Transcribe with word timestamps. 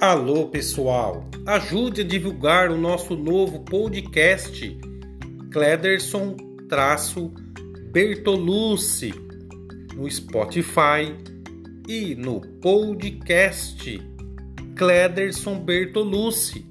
Alô 0.00 0.46
pessoal, 0.46 1.28
ajude 1.44 2.02
a 2.02 2.04
divulgar 2.04 2.70
o 2.70 2.78
nosso 2.78 3.16
novo 3.16 3.64
podcast 3.64 4.78
Clederson 5.50 6.36
traço 6.68 7.32
Bertolucci 7.90 9.12
no 9.96 10.08
Spotify 10.08 11.12
e 11.88 12.14
no 12.14 12.40
podcast 12.40 14.00
Clederson 14.76 15.58
Bertolucci 15.58 16.64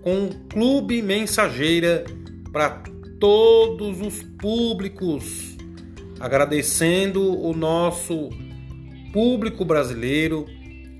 com 0.00 0.30
Clube 0.48 1.02
Mensageira 1.02 2.04
para 2.50 2.82
todos 3.20 4.00
os 4.00 4.22
públicos, 4.40 5.54
agradecendo 6.18 7.38
o 7.42 7.52
nosso 7.52 8.30
público 9.12 9.66
brasileiro 9.66 10.46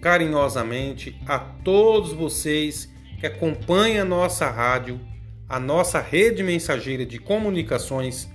carinhosamente 0.01 1.17
a 1.27 1.39
todos 1.39 2.13
vocês 2.13 2.91
que 3.19 3.27
acompanham 3.27 4.03
a 4.03 4.09
nossa 4.09 4.51
rádio, 4.51 5.01
a 5.49 5.61
nossa 5.61 6.01
rede 6.01 6.43
mensageira 6.43 7.05
de 7.05 7.19
comunicações 7.19 8.29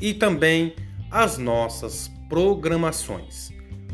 e 0.00 0.12
também 0.12 0.74
as 1.10 1.38
nossas 1.38 2.10
programações. 2.28 3.50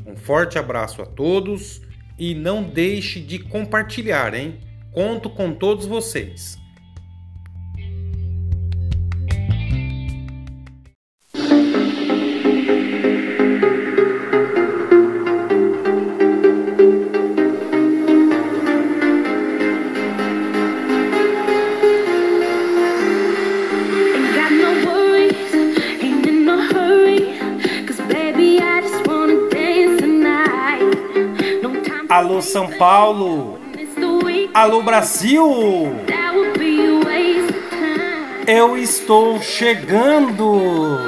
Um 0.06 0.16
forte 0.16 0.58
abraço 0.58 1.02
a 1.02 1.06
todos 1.06 1.80
e 2.18 2.34
não 2.34 2.62
deixe 2.62 3.20
de 3.20 3.38
compartilhar, 3.38 4.34
hein? 4.34 4.60
Conto 4.92 5.28
com 5.28 5.52
todos 5.52 5.86
vocês. 5.86 6.58
São 32.56 32.68
Paulo! 32.68 33.58
Alô 34.54 34.82
Brasil! 34.82 35.94
Eu 38.46 38.78
estou 38.78 39.42
chegando! 39.42 40.98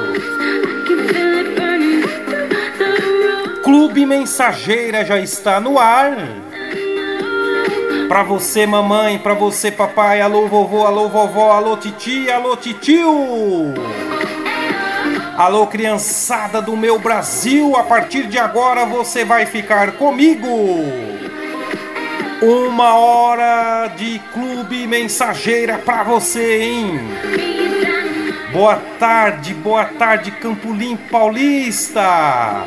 Clube 3.63 4.05
Mensageira 4.05 5.03
já 5.03 5.17
está 5.17 5.59
no 5.59 5.79
ar. 5.79 6.15
Para 8.07 8.21
você, 8.21 8.67
mamãe, 8.67 9.17
para 9.17 9.33
você, 9.33 9.71
papai, 9.71 10.21
alô 10.21 10.45
vovô, 10.45 10.85
alô 10.85 11.09
vovó, 11.09 11.51
alô 11.51 11.77
titi, 11.77 12.29
alô 12.29 12.55
titio. 12.57 13.73
Alô, 15.35 15.65
criançada 15.65 16.61
do 16.61 16.77
meu 16.77 16.99
Brasil, 16.99 17.75
a 17.75 17.81
partir 17.81 18.27
de 18.27 18.37
agora 18.37 18.85
você 18.85 19.25
vai 19.25 19.47
ficar 19.47 19.93
comigo. 19.93 21.08
Uma 22.41 22.95
hora 22.95 23.87
de 23.97 24.19
clube 24.33 24.87
mensageira 24.87 25.77
pra 25.77 26.03
você, 26.03 26.61
hein? 26.61 26.99
Boa 28.53 28.77
tarde, 28.97 29.53
boa 29.53 29.85
tarde, 29.85 30.31
Campolim 30.31 30.95
Paulista. 30.95 32.65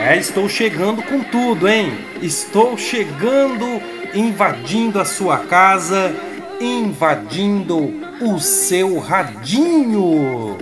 É, 0.00 0.16
estou 0.16 0.48
chegando 0.48 1.02
com 1.02 1.20
tudo, 1.20 1.68
hein? 1.68 1.92
Estou 2.22 2.78
chegando, 2.78 3.82
invadindo 4.14 5.00
a 5.00 5.04
sua 5.04 5.38
casa 5.38 6.14
invadindo 6.60 7.92
o 8.20 8.38
seu 8.38 8.98
radinho. 8.98 10.56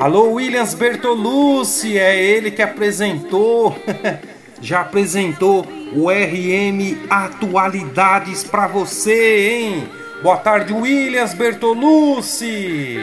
Alô, 0.00 0.32
Williams 0.34 0.74
Bertolucci, 0.74 1.98
é 1.98 2.16
ele 2.16 2.50
que 2.50 2.62
apresentou, 2.62 3.76
já 4.62 4.82
apresentou 4.82 5.66
o 5.92 6.08
RM 6.08 7.06
Atualidades 7.10 8.44
para 8.44 8.66
você, 8.68 9.50
hein? 9.50 9.88
Boa 10.22 10.36
tarde, 10.36 10.72
Williams 10.72 11.34
Bertolucci. 11.34 12.98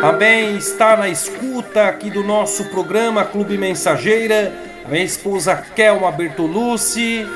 Também 0.00 0.56
está 0.56 0.96
na 0.96 1.08
escuta 1.08 1.86
aqui 1.86 2.10
do 2.10 2.22
nosso 2.22 2.64
programa 2.66 3.24
Clube 3.24 3.56
Mensageira, 3.56 4.52
a 4.84 4.88
minha 4.88 5.04
esposa 5.04 5.56
Kelma 5.74 6.12
Bertolucci 6.12 7.26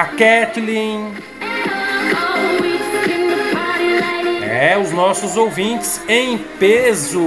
a 0.00 0.06
Kathleen. 0.06 1.12
É, 4.60 4.76
os 4.76 4.92
nossos 4.92 5.38
ouvintes 5.38 6.02
em 6.06 6.36
peso. 6.36 7.26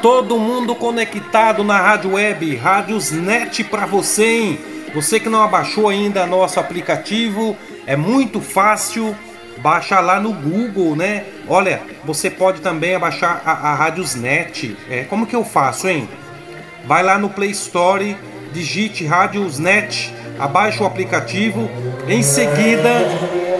Todo 0.00 0.38
mundo 0.38 0.76
conectado 0.76 1.64
na 1.64 1.76
rádio 1.76 2.12
web, 2.12 2.54
Rádios 2.54 3.10
Net 3.10 3.64
para 3.64 3.84
você, 3.84 4.24
hein? 4.24 4.60
Você 4.94 5.18
que 5.18 5.28
não 5.28 5.42
abaixou 5.42 5.88
ainda 5.88 6.24
nosso 6.24 6.60
aplicativo, 6.60 7.56
é 7.84 7.96
muito 7.96 8.40
fácil. 8.40 9.12
Baixa 9.58 9.98
lá 9.98 10.20
no 10.20 10.32
Google, 10.32 10.94
né? 10.94 11.24
Olha, 11.48 11.82
você 12.04 12.30
pode 12.30 12.60
também 12.60 12.94
abaixar 12.94 13.42
a, 13.44 13.50
a 13.50 13.74
Rádios 13.74 14.14
Net. 14.14 14.76
É, 14.88 15.02
como 15.02 15.26
que 15.26 15.34
eu 15.34 15.44
faço, 15.44 15.88
hein? 15.88 16.08
Vai 16.86 17.02
lá 17.02 17.18
no 17.18 17.28
Play 17.28 17.50
Store 17.50 18.16
digite 18.52 19.04
Radiosnet, 19.04 20.12
abaixe 20.38 20.82
o 20.82 20.86
aplicativo, 20.86 21.70
em 22.08 22.22
seguida, 22.22 22.90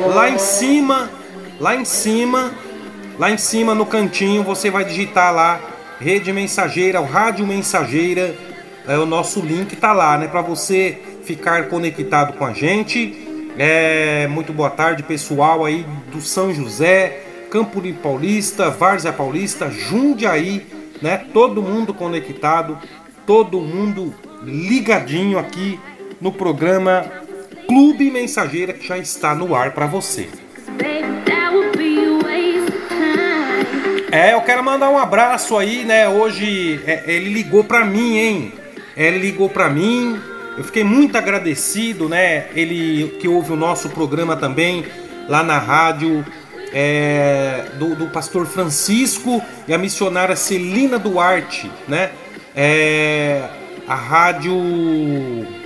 lá 0.08 0.30
em 0.30 0.38
cima, 0.38 1.10
lá 1.58 1.76
em 1.76 1.84
cima, 1.84 2.52
lá 3.18 3.30
em 3.30 3.36
cima 3.36 3.74
no 3.74 3.86
cantinho, 3.86 4.42
você 4.42 4.70
vai 4.70 4.84
digitar 4.84 5.34
lá 5.34 5.60
Rede 6.00 6.32
Mensageira, 6.32 7.00
o 7.00 7.04
Rádio 7.04 7.46
Mensageira, 7.46 8.34
é, 8.88 8.96
o 8.96 9.04
nosso 9.04 9.40
link 9.40 9.76
tá 9.76 9.92
lá, 9.92 10.16
né, 10.16 10.26
para 10.26 10.40
você 10.40 10.98
ficar 11.24 11.68
conectado 11.68 12.32
com 12.32 12.44
a 12.44 12.52
gente. 12.52 13.28
É, 13.58 14.26
muito 14.28 14.52
boa 14.52 14.70
tarde, 14.70 15.02
pessoal 15.02 15.64
aí 15.64 15.84
do 16.10 16.20
São 16.20 16.54
José, 16.54 17.24
Campo 17.50 17.80
Limpo 17.80 18.00
Paulista, 18.00 18.70
Várzea 18.70 19.12
Paulista, 19.12 19.70
Jundiaí, 19.70 20.66
né? 21.02 21.26
Todo 21.32 21.62
mundo 21.62 21.92
conectado, 21.92 22.78
todo 23.26 23.60
mundo 23.60 24.14
ligadinho 24.42 25.38
aqui 25.38 25.78
no 26.20 26.32
programa 26.32 27.04
Clube 27.70 28.10
Mensageira 28.10 28.72
que 28.72 28.84
já 28.84 28.98
está 28.98 29.32
no 29.32 29.54
ar 29.54 29.70
para 29.70 29.86
você. 29.86 30.28
É, 34.10 34.34
eu 34.34 34.40
quero 34.40 34.64
mandar 34.64 34.90
um 34.90 34.98
abraço 34.98 35.56
aí, 35.56 35.84
né? 35.84 36.08
Hoje 36.08 36.82
é, 36.84 37.04
ele 37.06 37.32
ligou 37.32 37.62
para 37.62 37.84
mim, 37.84 38.18
hein? 38.18 38.52
Ele 38.96 39.18
ligou 39.18 39.48
para 39.48 39.70
mim. 39.70 40.20
Eu 40.58 40.64
fiquei 40.64 40.82
muito 40.82 41.16
agradecido, 41.16 42.08
né? 42.08 42.48
Ele 42.56 43.16
que 43.20 43.28
ouve 43.28 43.52
o 43.52 43.56
nosso 43.56 43.88
programa 43.90 44.34
também 44.34 44.84
lá 45.28 45.44
na 45.44 45.58
rádio 45.58 46.26
é, 46.72 47.66
do, 47.78 47.94
do, 47.94 48.08
pastor 48.08 48.46
Francisco 48.46 49.40
e 49.68 49.72
a 49.72 49.78
missionária 49.78 50.34
Celina 50.34 50.98
Duarte, 50.98 51.70
né? 51.86 52.10
É, 52.52 53.44
a 53.86 53.94
rádio. 53.94 55.59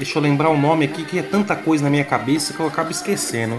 Deixa 0.00 0.18
eu 0.18 0.22
lembrar 0.22 0.48
o 0.48 0.56
nome 0.56 0.86
aqui, 0.86 1.04
que 1.04 1.18
é 1.18 1.22
tanta 1.22 1.54
coisa 1.54 1.84
na 1.84 1.90
minha 1.90 2.06
cabeça 2.06 2.54
que 2.54 2.60
eu 2.60 2.66
acabo 2.66 2.90
esquecendo. 2.90 3.54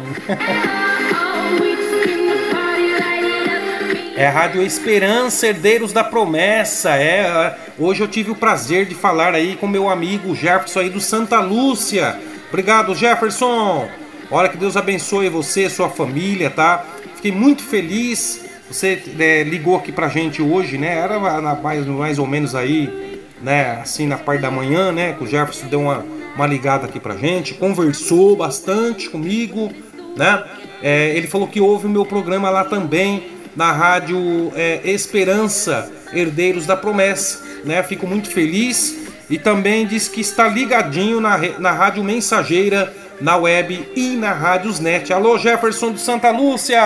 É 4.17 4.25
a 4.25 4.31
Rádio 4.31 4.63
Esperança, 4.63 5.45
Herdeiros 5.45 5.93
da 5.93 6.03
Promessa. 6.03 6.95
É, 6.95 7.55
hoje 7.77 8.01
eu 8.01 8.07
tive 8.07 8.31
o 8.31 8.35
prazer 8.35 8.87
de 8.87 8.95
falar 8.95 9.35
aí 9.35 9.55
com 9.55 9.67
meu 9.67 9.87
amigo 9.87 10.35
Jefferson 10.35 10.79
aí 10.79 10.89
do 10.89 10.99
Santa 10.99 11.39
Lúcia. 11.39 12.19
Obrigado, 12.49 12.95
Jefferson. 12.95 13.87
Olha 14.31 14.49
que 14.49 14.57
Deus 14.57 14.75
abençoe 14.75 15.29
você, 15.29 15.69
sua 15.69 15.89
família, 15.89 16.49
tá? 16.49 16.83
Fiquei 17.17 17.31
muito 17.31 17.61
feliz. 17.61 18.43
Você 18.67 18.99
é, 19.19 19.43
ligou 19.43 19.77
aqui 19.77 19.91
pra 19.91 20.07
gente 20.07 20.41
hoje, 20.41 20.79
né? 20.79 20.97
Era 20.97 21.19
mais, 21.53 21.85
mais 21.85 22.17
ou 22.17 22.25
menos 22.25 22.55
aí 22.55 23.11
né, 23.41 23.79
assim 23.81 24.07
na 24.07 24.17
parte 24.17 24.41
da 24.41 24.51
manhã, 24.51 24.91
né, 24.91 25.13
que 25.13 25.23
o 25.23 25.27
Jefferson 25.27 25.67
deu 25.67 25.81
uma, 25.81 26.05
uma 26.41 26.47
ligada 26.47 26.87
aqui 26.87 26.99
pra 26.99 27.15
gente, 27.15 27.53
conversou 27.53 28.35
bastante 28.35 29.07
comigo, 29.11 29.71
né, 30.17 30.43
é, 30.81 31.15
ele 31.15 31.27
falou 31.27 31.47
que 31.47 31.61
ouve 31.61 31.85
o 31.85 31.89
meu 31.89 32.03
programa 32.03 32.49
lá 32.49 32.63
também, 32.63 33.27
na 33.55 33.71
rádio 33.71 34.51
é, 34.55 34.81
Esperança, 34.83 35.91
Herdeiros 36.11 36.65
da 36.65 36.75
Promessa, 36.75 37.43
né, 37.63 37.83
fico 37.83 38.07
muito 38.07 38.27
feliz 38.27 38.97
e 39.29 39.37
também 39.37 39.85
diz 39.85 40.07
que 40.07 40.19
está 40.19 40.47
ligadinho 40.47 41.21
na, 41.21 41.37
na 41.59 41.71
rádio 41.71 42.03
Mensageira, 42.03 42.91
na 43.21 43.37
web 43.37 43.87
e 43.95 44.15
na 44.15 44.33
Rádios 44.33 44.79
Net. 44.79 45.13
Alô 45.13 45.37
Jefferson 45.37 45.91
de 45.91 46.01
Santa 46.01 46.31
Lúcia! 46.31 46.81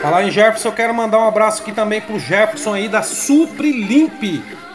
Falar 0.00 0.22
em 0.22 0.30
Jefferson, 0.30 0.68
eu 0.68 0.72
quero 0.72 0.94
mandar 0.94 1.18
um 1.18 1.26
abraço 1.26 1.62
aqui 1.62 1.72
também 1.72 2.00
pro 2.00 2.16
Jefferson 2.16 2.74
aí 2.74 2.88
da 2.88 3.02
Suprilimp. 3.02 4.22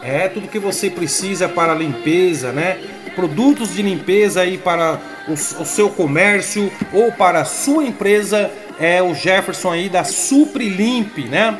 É 0.02 0.26
tudo 0.28 0.48
que 0.48 0.58
você 0.58 0.90
precisa 0.90 1.48
para 1.48 1.74
limpeza, 1.74 2.50
né? 2.50 2.78
Produtos 3.14 3.74
de 3.74 3.82
limpeza 3.82 4.40
aí 4.40 4.58
para 4.58 5.00
o, 5.28 5.32
o 5.32 5.64
seu 5.64 5.88
comércio 5.90 6.72
ou 6.92 7.12
para 7.12 7.42
a 7.42 7.44
sua 7.44 7.84
empresa. 7.84 8.50
É 8.80 9.00
o 9.00 9.14
Jefferson 9.14 9.70
aí 9.70 9.88
da 9.88 10.02
Suprilimp, 10.02 11.18
né? 11.28 11.56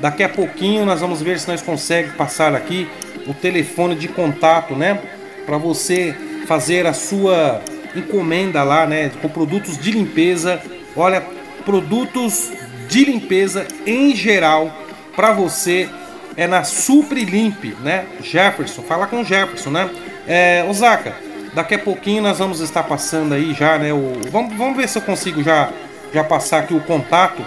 Daqui 0.00 0.22
a 0.22 0.28
pouquinho 0.28 0.86
nós 0.86 1.00
vamos 1.00 1.20
ver 1.20 1.38
se 1.38 1.48
nós 1.48 1.60
conseguimos 1.60 2.16
passar 2.16 2.54
aqui 2.54 2.88
o 3.26 3.34
telefone 3.34 3.94
de 3.94 4.08
contato, 4.08 4.74
né? 4.74 4.98
Para 5.44 5.58
você 5.58 6.14
fazer 6.46 6.86
a 6.86 6.94
sua 6.94 7.60
encomenda 7.94 8.62
lá, 8.62 8.86
né? 8.86 9.10
Com 9.20 9.28
produtos 9.28 9.76
de 9.76 9.90
limpeza. 9.90 10.62
Olha, 10.96 11.22
produtos 11.64 12.50
de 12.88 13.04
limpeza 13.04 13.66
em 13.86 14.16
geral 14.16 14.74
para 15.14 15.32
você 15.32 15.88
é 16.36 16.46
na 16.46 16.64
Suprilimp, 16.64 17.64
né? 17.80 18.06
Jefferson, 18.22 18.82
fala 18.82 19.06
com 19.06 19.24
Jefferson, 19.24 19.70
né? 19.70 19.90
É, 20.26 20.64
Osaka, 20.68 21.14
daqui 21.54 21.74
a 21.74 21.78
pouquinho 21.78 22.22
nós 22.22 22.38
vamos 22.38 22.60
estar 22.60 22.82
passando 22.82 23.34
aí 23.34 23.54
já, 23.54 23.78
né? 23.78 23.92
O, 23.92 24.20
vamos, 24.30 24.56
vamos 24.56 24.76
ver 24.76 24.88
se 24.88 24.98
eu 24.98 25.02
consigo 25.02 25.42
já, 25.42 25.70
já 26.12 26.24
passar 26.24 26.60
aqui 26.60 26.74
o 26.74 26.80
contato 26.80 27.44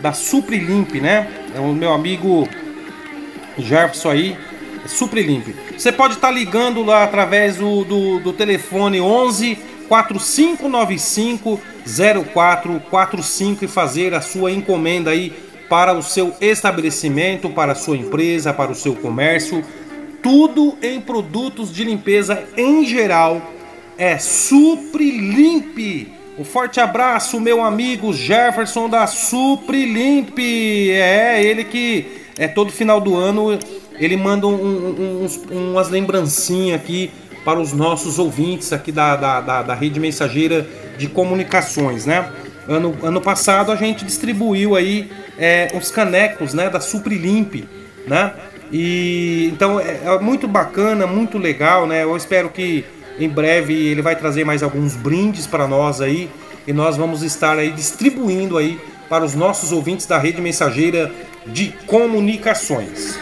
da 0.00 0.12
Suprilimp, 0.12 0.94
né? 0.94 1.26
É 1.54 1.60
o 1.60 1.72
meu 1.72 1.92
amigo 1.92 2.48
Jefferson 3.58 4.10
aí, 4.10 4.36
é 4.84 4.88
Suprilimp. 4.88 5.48
Você 5.76 5.90
pode 5.90 6.14
estar 6.14 6.30
ligando 6.30 6.84
lá 6.84 7.04
através 7.04 7.56
do, 7.56 7.84
do, 7.84 8.20
do 8.20 8.32
telefone 8.32 9.00
11 9.00 9.58
4595 9.88 11.60
0445 12.34 13.64
e 13.64 13.68
fazer 13.68 14.14
a 14.14 14.20
sua 14.20 14.50
encomenda 14.50 15.10
aí 15.10 15.32
para 15.68 15.92
o 15.92 16.02
seu 16.02 16.34
estabelecimento, 16.40 17.50
para 17.50 17.72
a 17.72 17.74
sua 17.74 17.96
empresa, 17.96 18.52
para 18.52 18.70
o 18.70 18.74
seu 18.74 18.94
comércio. 18.94 19.64
Tudo 20.22 20.76
em 20.82 21.00
produtos 21.00 21.72
de 21.72 21.84
limpeza 21.84 22.42
em 22.56 22.84
geral 22.84 23.40
é 23.96 24.18
Suprilimp. 24.18 26.08
Um 26.38 26.44
forte 26.44 26.80
abraço, 26.80 27.40
meu 27.40 27.64
amigo 27.64 28.12
Jefferson 28.12 28.88
da 28.88 29.06
Suprilimp. 29.06 30.38
É 30.38 31.42
ele 31.42 31.64
que 31.64 32.24
é 32.38 32.46
todo 32.46 32.70
final 32.70 33.00
do 33.00 33.16
ano 33.16 33.58
ele 33.98 34.16
manda 34.16 34.46
um, 34.46 34.52
um, 34.52 35.70
umas 35.70 35.88
lembrancinhas 35.88 36.80
aqui 36.80 37.10
para 37.44 37.60
os 37.60 37.72
nossos 37.72 38.18
ouvintes 38.18 38.72
aqui 38.72 38.90
da, 38.90 39.16
da, 39.16 39.40
da, 39.40 39.62
da 39.62 39.74
rede 39.74 40.00
mensageira 40.00 40.66
de 40.98 41.08
comunicações, 41.08 42.04
né? 42.06 42.30
Ano, 42.68 42.96
ano 43.02 43.20
passado 43.20 43.70
a 43.70 43.76
gente 43.76 44.04
distribuiu 44.04 44.74
aí 44.74 45.08
é, 45.38 45.70
os 45.74 45.90
canecos, 45.90 46.54
né, 46.54 46.68
da 46.68 46.80
Suprilimp, 46.80 47.64
né? 48.06 48.32
E 48.72 49.48
então 49.52 49.78
é, 49.78 50.00
é, 50.04 50.18
muito 50.18 50.48
bacana, 50.48 51.06
muito 51.06 51.38
legal, 51.38 51.86
né? 51.86 52.02
Eu 52.02 52.16
espero 52.16 52.48
que 52.50 52.84
em 53.18 53.28
breve 53.28 53.74
ele 53.74 54.02
vai 54.02 54.16
trazer 54.16 54.44
mais 54.44 54.62
alguns 54.62 54.96
brindes 54.96 55.46
para 55.46 55.66
nós 55.66 56.00
aí 56.00 56.30
e 56.66 56.72
nós 56.72 56.96
vamos 56.96 57.22
estar 57.22 57.56
aí 57.58 57.70
distribuindo 57.70 58.58
aí 58.58 58.78
para 59.08 59.24
os 59.24 59.34
nossos 59.34 59.72
ouvintes 59.72 60.06
da 60.06 60.18
rede 60.18 60.40
mensageira 60.40 61.12
de 61.46 61.72
comunicações. 61.86 63.18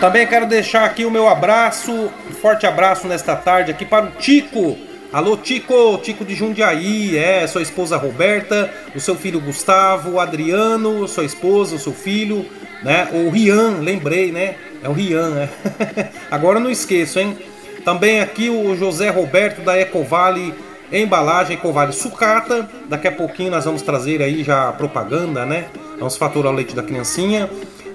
Também 0.00 0.26
quero 0.26 0.46
deixar 0.46 0.84
aqui 0.84 1.04
o 1.04 1.10
meu 1.10 1.28
abraço, 1.28 1.92
um 1.92 2.34
forte 2.34 2.66
abraço 2.66 3.08
nesta 3.08 3.34
tarde 3.34 3.70
aqui 3.70 3.84
para 3.84 4.06
o 4.06 4.10
Tico. 4.12 4.78
Alô 5.16 5.34
Tico, 5.34 5.96
Tico 6.02 6.26
de 6.26 6.34
Jundiaí, 6.34 7.16
é, 7.16 7.46
sua 7.46 7.62
esposa 7.62 7.96
Roberta, 7.96 8.70
o 8.94 9.00
seu 9.00 9.14
filho 9.14 9.40
Gustavo, 9.40 10.10
o 10.10 10.20
Adriano, 10.20 11.08
sua 11.08 11.24
esposa, 11.24 11.74
o 11.74 11.78
seu 11.78 11.94
filho, 11.94 12.44
né? 12.82 13.08
O 13.14 13.30
Rian, 13.30 13.78
lembrei, 13.80 14.30
né? 14.30 14.56
É 14.82 14.88
o 14.90 14.92
Rian, 14.92 15.30
né? 15.30 15.48
Agora 16.30 16.58
eu 16.58 16.62
não 16.62 16.70
esqueço, 16.70 17.18
hein? 17.18 17.34
Também 17.82 18.20
aqui 18.20 18.50
o 18.50 18.76
José 18.76 19.08
Roberto 19.08 19.62
da 19.62 19.80
Ecovale 19.80 20.52
Embalagem 20.92 21.56
Ecovale 21.56 21.94
Sucata. 21.94 22.68
Daqui 22.86 23.08
a 23.08 23.12
pouquinho 23.12 23.52
nós 23.52 23.64
vamos 23.64 23.80
trazer 23.80 24.20
aí 24.20 24.44
já 24.44 24.70
propaganda, 24.72 25.46
né? 25.46 25.68
Vamos 25.98 26.18
faturar 26.18 26.52
o 26.52 26.54
leite 26.54 26.76
da 26.76 26.82
criancinha. 26.82 27.48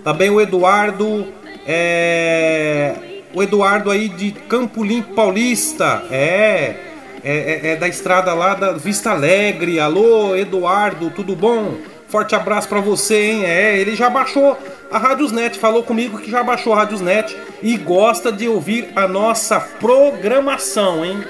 Também 0.04 0.32
o 0.32 0.42
Eduardo 0.42 1.28
é, 1.68 2.96
o 3.32 3.44
Eduardo 3.44 3.92
aí 3.92 4.10
de 4.10 4.32
Campo 4.32 4.84
Limpo 4.84 5.14
Paulista. 5.14 6.04
É, 6.10 6.90
é, 7.24 7.68
é, 7.68 7.68
é 7.72 7.76
da 7.76 7.88
estrada 7.88 8.34
lá 8.34 8.54
da 8.54 8.74
Vista 8.74 9.12
Alegre. 9.12 9.80
Alô, 9.80 10.36
Eduardo, 10.36 11.10
tudo 11.10 11.36
bom? 11.36 11.76
Forte 12.08 12.36
abraço 12.36 12.68
para 12.68 12.82
você, 12.82 13.32
hein? 13.32 13.46
É, 13.46 13.78
ele 13.78 13.96
já 13.96 14.10
baixou 14.10 14.58
a 14.92 14.98
Radiosnet, 14.98 15.58
falou 15.58 15.84
comigo 15.84 16.18
que 16.18 16.30
já 16.30 16.44
baixou 16.44 16.74
a 16.74 16.78
Radiosnet 16.78 17.38
e 17.64 17.78
gosta 17.78 18.32
de 18.32 18.50
ouvir 18.50 18.90
a 18.96 19.08
nossa 19.08 19.60
programação, 19.60 21.06
hein? 21.06 21.24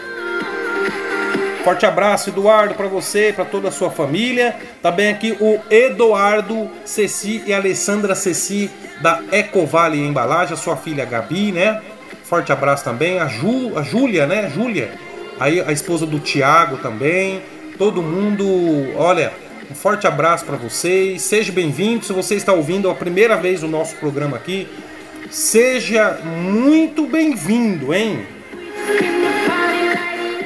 Forte 1.63 1.85
abraço, 1.85 2.31
Eduardo, 2.31 2.73
para 2.73 2.87
você, 2.87 3.31
para 3.31 3.45
toda 3.45 3.67
a 3.67 3.71
sua 3.71 3.91
família. 3.91 4.55
Também 4.81 5.11
aqui 5.11 5.37
o 5.39 5.59
Eduardo 5.69 6.67
Ceci 6.83 7.43
e 7.45 7.53
Alessandra 7.53 8.15
Ceci 8.15 8.71
da 8.99 9.21
Ecovale 9.31 9.99
Embalagem, 9.99 10.55
a 10.55 10.57
sua 10.57 10.75
filha 10.75 11.05
Gabi, 11.05 11.51
né? 11.51 11.79
Forte 12.23 12.51
abraço 12.51 12.83
também. 12.83 13.19
A, 13.19 13.27
Ju, 13.27 13.77
a 13.77 13.83
Júlia, 13.83 14.25
né? 14.25 14.49
Júlia. 14.49 14.91
Aí 15.39 15.61
a 15.61 15.71
esposa 15.71 16.05
do 16.05 16.19
Tiago 16.19 16.77
também. 16.77 17.41
Todo 17.77 18.01
mundo, 18.01 18.45
olha, 18.95 19.33
um 19.69 19.75
forte 19.75 20.05
abraço 20.05 20.45
para 20.45 20.57
vocês. 20.57 21.21
Seja 21.21 21.51
bem-vindo. 21.51 22.05
Se 22.05 22.13
você 22.13 22.35
está 22.35 22.53
ouvindo 22.53 22.89
a 22.89 22.95
primeira 22.95 23.37
vez 23.37 23.63
o 23.63 23.67
nosso 23.67 23.95
programa 23.95 24.37
aqui, 24.37 24.67
seja 25.29 26.19
muito 26.23 27.05
bem-vindo, 27.07 27.93
hein? 27.93 28.25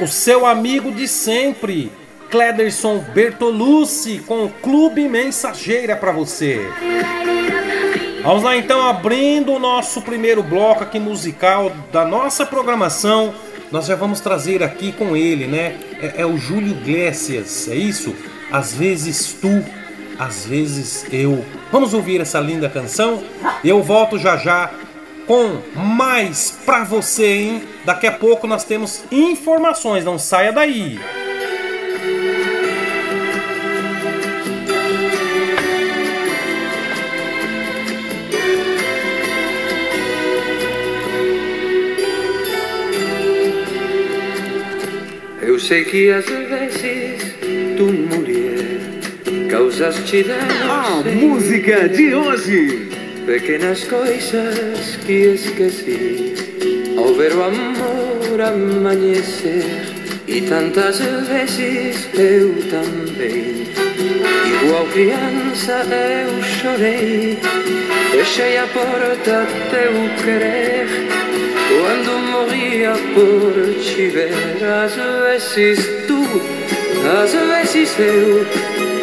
o 0.02 0.08
seu 0.08 0.46
amigo 0.46 0.92
de 0.92 1.08
sempre, 1.08 1.92
Clederson 2.30 3.00
Bertolucci, 3.14 4.20
com 4.20 4.46
o 4.46 4.50
Clube 4.50 5.08
Mensageira 5.08 5.96
para 5.96 6.12
você. 6.12 6.68
Vamos 8.24 8.44
lá 8.44 8.58
então, 8.58 8.82
abrindo 8.82 9.54
o 9.54 9.60
nosso 9.60 10.02
primeiro 10.02 10.42
bloco 10.42 10.84
aqui 10.84 11.00
musical 11.00 11.72
da 11.92 12.04
nossa 12.04 12.46
programação. 12.46 13.34
Nós 13.72 13.86
já 13.86 13.96
vamos 13.96 14.20
trazer 14.22 14.64
aqui 14.64 14.92
com 14.92 15.16
ele, 15.16 15.48
né? 15.48 15.76
É, 16.02 16.22
é 16.22 16.26
o 16.26 16.38
Júlio 16.38 16.70
Iglesias, 16.70 17.68
é 17.68 17.76
isso? 17.76 18.16
Às 18.52 18.74
vezes 18.74 19.34
tu, 19.42 19.64
às 20.18 20.46
vezes 20.46 21.06
eu. 21.12 21.44
Vamos 21.72 21.94
ouvir 21.94 22.22
essa 22.22 22.40
linda 22.40 22.70
canção? 22.70 23.24
Eu 23.64 23.82
volto 23.82 24.18
já 24.18 24.38
já 24.38 24.72
com 25.28 25.60
mais 25.76 26.58
pra 26.66 26.84
você, 26.84 27.26
hein? 27.26 27.64
Daqui 27.84 28.08
a 28.08 28.12
pouco 28.12 28.48
nós 28.48 28.64
temos 28.64 29.04
informações, 29.12 30.06
não 30.06 30.20
saia 30.20 30.52
daí. 30.54 31.00
Eu 45.56 45.60
sei 45.62 45.86
que 45.86 46.12
às 46.12 46.26
vezes 46.26 47.34
tu, 47.78 47.86
mulher, 47.86 49.48
causaste 49.50 50.24
danos. 50.24 50.70
A 50.70 51.02
música 51.10 51.88
de 51.88 52.14
hoje. 52.14 52.90
pequenas 53.26 53.86
coisas 53.86 54.98
que 55.06 55.14
esqueci. 55.14 56.34
Ao 56.98 57.14
ver 57.14 57.34
o 57.36 57.44
amor 57.44 58.42
amanhecer 58.42 59.64
e 60.28 60.42
tantas 60.42 61.00
vezes 61.00 62.10
eu 62.16 62.54
também. 62.70 63.64
Igual 64.62 64.86
criança 64.88 65.86
eu 65.90 66.44
chorei. 66.44 67.40
Fechei 68.12 68.58
a 68.58 68.68
porta 68.68 69.48
teu 69.72 69.94
querer. 70.22 70.86
Quando 71.70 72.25
morria 72.76 72.92
por 73.14 73.54
te 73.82 74.08
ver 74.10 74.34
às 74.84 74.96
vezes 75.46 75.88
tu 76.08 76.26
às 77.22 77.32
vezes 77.32 77.98
eu 78.00 78.46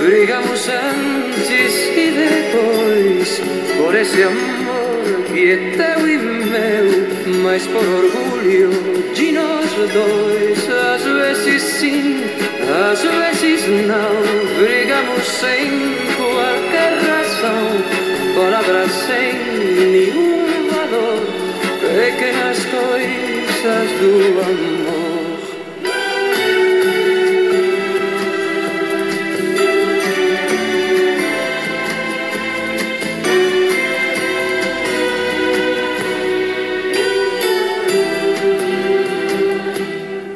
brigamos 0.02 0.68
antes 0.68 1.74
e 1.96 2.10
depois 2.10 3.40
por 3.78 3.94
esse 3.94 4.22
amor 4.24 5.24
que 5.32 5.52
é 5.52 5.56
teu 5.56 6.06
e 6.06 6.18
meu, 6.18 7.42
mas 7.42 7.66
por 7.66 7.78
orgulho 7.78 8.70
de 9.14 9.32
nós 9.32 9.70
dois. 9.94 10.68
Às 10.68 11.02
vezes 11.02 11.62
sim, 11.62 12.22
às 12.90 13.00
vezes 13.00 13.66
não, 13.86 14.62
brigamos 14.62 15.26
sem 15.26 15.70
qualquer 16.18 16.98
razão, 17.08 18.34
palavras 18.34 18.90
sem 19.06 19.32
nenhum 19.90 20.51
forças 23.62 23.90
do 23.92 24.40
amor. 24.40 25.22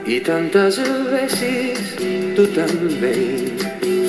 E 0.06 0.20
tantas 0.20 0.76
vezes 0.76 1.96
tu 2.36 2.46
também 2.48 3.56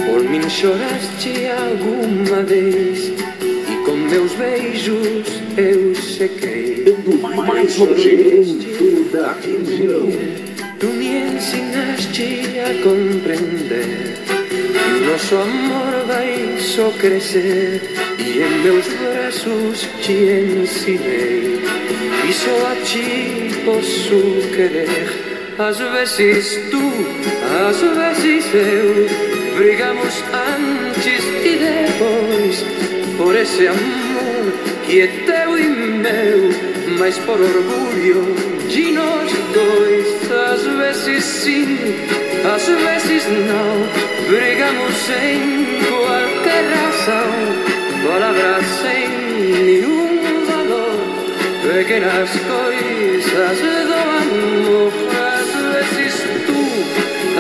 por 0.06 0.24
mim 0.24 0.48
choraste 0.48 1.48
alguma 1.48 2.44
vez 2.44 3.12
e 3.42 3.84
com 3.84 3.98
meus 3.98 4.32
beijos 4.34 5.42
eu 5.58 5.96
sequei. 5.96 6.68
Do 7.04 7.18
mais 7.18 7.80
objeto. 7.80 8.77
Região. 9.42 10.10
Tu 10.80 10.88
me 10.88 11.36
ensinaste 11.36 12.44
a 12.60 12.84
compreender 12.84 14.16
que 14.50 15.06
nosso 15.10 15.36
amor 15.36 16.06
vai 16.08 16.58
só 16.60 16.90
crescer 17.00 17.82
e 18.20 18.40
em 18.40 18.64
meus 18.64 18.86
braços 18.88 19.88
te 20.02 20.14
ensinei 20.14 21.62
que 22.28 22.34
só 22.34 22.72
a 22.72 22.76
ti 22.84 23.50
posso 23.64 24.50
querer. 24.56 24.88
Às 25.58 25.78
vezes 25.80 26.60
tu, 26.70 26.82
às 27.68 27.80
vezes 27.80 28.46
eu, 28.54 29.58
brigamos 29.58 30.24
antes 30.34 31.24
e 31.44 31.58
depois 31.58 32.66
por 33.18 33.36
esse 33.36 33.68
amor 33.68 34.54
que 34.86 35.02
é 35.02 35.08
teu 35.08 35.58
e 35.58 35.68
meu, 35.68 36.50
mas 37.00 37.18
por 37.20 37.40
orgulho 37.40 38.36
de 38.70 38.92
nós 38.92 39.32
dois. 39.54 40.08
Às 40.30 40.62
vezes 40.64 41.24
sim, 41.24 41.78
às 42.54 42.66
vezes 42.66 43.24
não, 43.28 44.30
brigamos 44.30 44.94
sem 45.06 45.80
qualquer 45.88 46.66
razão, 46.76 47.30
palavras 48.06 48.66
sem 48.82 49.10
nenhum 49.64 50.46
valor, 50.46 51.00
pequenas 51.64 52.30
coisas 52.30 53.60
do 53.60 53.94
amor. 53.94 54.94
Às 55.34 55.50
vezes 55.74 56.24
tu, 56.46 56.62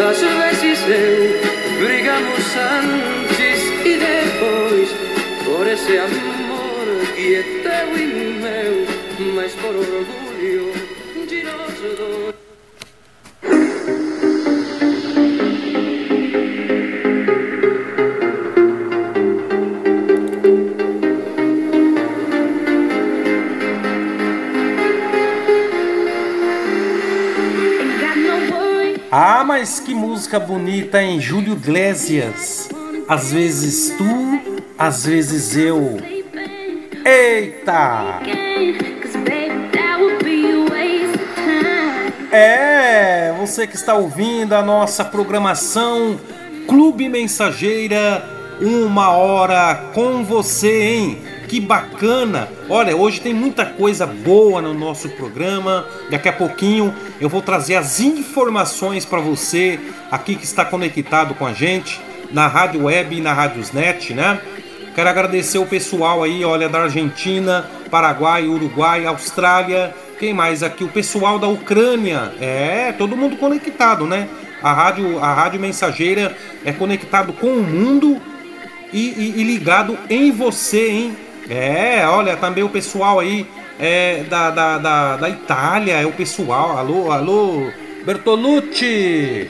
às 0.10 0.20
vezes 0.20 0.80
eu, 0.88 1.86
brigamos 1.86 2.46
antes 2.56 3.60
e 3.86 3.98
depois 3.98 4.90
por 5.46 5.68
esse 5.68 5.98
amor 5.98 6.58
que 7.16 7.36
é 7.36 7.44
teu 7.64 7.98
e 7.98 8.06
meu, 8.40 8.97
mas 9.20 9.54
por 9.54 9.76
orgulho 9.76 10.74
de. 11.28 11.48
Ah, 29.10 29.44
mas 29.44 29.80
que 29.80 29.96
música 29.96 30.40
bonita, 30.40 31.02
hein? 31.02 31.20
Júlio 31.20 31.54
Iglesias. 31.54 32.70
Às 33.08 33.32
vezes 33.32 33.96
tu, 33.98 34.64
às 34.78 35.06
vezes 35.06 35.56
eu. 35.58 35.98
Eita! 37.06 38.20
É, 42.40 43.34
você 43.36 43.66
que 43.66 43.76
está 43.76 43.96
ouvindo 43.96 44.54
a 44.54 44.62
nossa 44.62 45.04
programação 45.04 46.20
Clube 46.68 47.10
Mensageira, 47.10 48.24
uma 48.62 49.10
hora 49.10 49.90
com 49.92 50.24
você, 50.24 50.84
hein? 50.84 51.22
Que 51.48 51.60
bacana! 51.60 52.48
Olha, 52.70 52.96
hoje 52.96 53.22
tem 53.22 53.34
muita 53.34 53.66
coisa 53.66 54.06
boa 54.06 54.62
no 54.62 54.76
nosso 54.76 55.10
programa. 55.10 55.88
Daqui 56.12 56.30
a 56.30 56.34
pouquinho 56.34 56.94
eu 57.20 57.28
vou 57.28 57.42
trazer 57.42 57.74
as 57.74 58.00
informações 58.00 59.04
para 59.04 59.20
você 59.20 59.80
aqui 60.12 60.36
que 60.36 60.46
está 60.46 60.64
conectado 60.64 61.34
com 61.34 61.48
a 61.48 61.54
gente 61.54 62.00
na 62.32 62.46
Rádio 62.46 62.84
Web 62.84 63.18
e 63.18 63.20
na 63.20 63.34
Rádiosnet, 63.34 64.14
né? 64.14 64.40
Quero 64.94 65.10
agradecer 65.10 65.58
o 65.58 65.66
pessoal 65.66 66.22
aí, 66.22 66.46
olha, 66.46 66.70
da 66.70 66.84
Argentina, 66.84 67.66
Paraguai, 67.90 68.48
Uruguai, 68.48 69.08
Austrália. 69.08 69.92
Quem 70.20 70.34
mais 70.34 70.64
aqui? 70.64 70.84
O 70.84 70.88
pessoal 70.88 71.38
da 71.38 71.48
Ucrânia. 71.48 72.32
É, 72.42 72.92
todo 72.98 73.16
mundo 73.16 73.38
conectado, 73.38 74.06
né? 74.06 74.28
A 74.62 74.74
rádio, 74.74 75.20
a 75.20 75.34
rádio 75.34 75.60
mensageira 75.60 76.36
é 76.66 76.72
conectado 76.72 77.32
com 77.34 77.48
o 77.48 77.64
mundo 77.64 78.20
e, 78.92 79.10
e- 79.10 79.34
e 79.38 79.44
ligado 79.44 79.98
em 80.10 80.32
você, 80.32 80.90
hein? 80.90 81.18
É, 81.48 82.06
olha, 82.08 82.36
também 82.36 82.64
o 82.64 82.70
pessoal 82.70 83.20
aí 83.20 83.46
é, 83.80 84.24
da, 84.24 84.50
da, 84.50 84.78
da, 84.80 85.18
da 85.18 85.30
Itália, 85.30 85.94
é 85.94 86.06
o 86.06 86.12
pessoal. 86.12 86.76
Alô, 86.78 87.12
alô, 87.12 87.68
Bertolucci! 88.04 89.50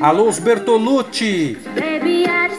Alô, 0.00 0.28
os 0.28 0.38
Bertolucci! 0.38 1.56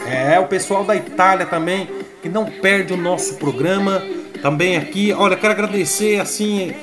É, 0.07 0.39
o 0.39 0.47
pessoal 0.47 0.83
da 0.83 0.95
Itália 0.95 1.45
também, 1.45 1.87
que 2.23 2.27
não 2.29 2.45
perde 2.45 2.93
o 2.93 2.97
nosso 2.97 3.35
programa. 3.35 4.01
Também 4.41 4.75
aqui, 4.75 5.13
olha, 5.13 5.37
quero 5.37 5.53
agradecer 5.53 6.19
assim 6.19 6.73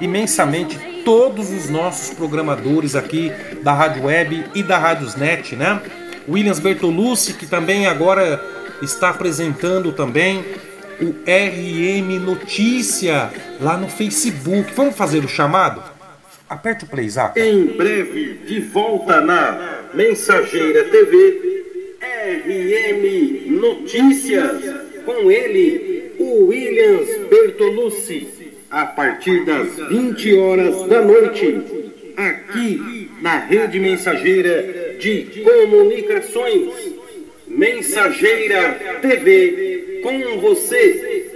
imensamente 0.00 0.78
todos 1.04 1.50
os 1.50 1.68
nossos 1.68 2.14
programadores 2.14 2.96
aqui 2.96 3.32
da 3.62 3.72
Rádio 3.72 4.04
Web 4.04 4.44
e 4.54 4.62
da 4.62 4.78
Rádiosnet, 4.78 5.54
né? 5.54 5.80
Williams 6.28 6.58
Bertolucci, 6.58 7.34
que 7.34 7.46
também 7.46 7.86
agora 7.86 8.42
está 8.82 9.10
apresentando 9.10 9.92
também 9.92 10.44
o 11.00 11.14
RM 11.26 12.18
Notícia 12.20 13.30
lá 13.60 13.76
no 13.76 13.88
Facebook. 13.88 14.72
Vamos 14.74 14.96
fazer 14.96 15.24
o 15.24 15.28
chamado? 15.28 15.82
Aperte 16.48 16.84
o 16.84 16.86
play, 16.86 17.08
Zaca. 17.08 17.40
Em 17.40 17.66
breve, 17.66 18.40
de 18.46 18.60
volta 18.60 19.20
na 19.20 19.88
Mensageira 19.92 20.84
TV, 20.84 21.64
RM 22.46 23.50
Notícias. 23.58 24.84
Com 25.04 25.30
ele, 25.30 26.12
o 26.18 26.46
Williams 26.46 27.08
Bertolucci. 27.28 28.43
A 28.74 28.86
partir 28.86 29.44
das 29.44 29.76
20 29.88 30.34
horas 30.34 30.88
da 30.88 31.00
noite, 31.00 31.62
aqui 32.16 33.08
na 33.22 33.38
Rede 33.38 33.78
Mensageira 33.78 34.96
de 34.98 35.44
Comunicações. 35.44 36.92
Mensageira 37.46 38.98
TV, 39.00 40.00
com 40.02 40.40
você. 40.40 41.30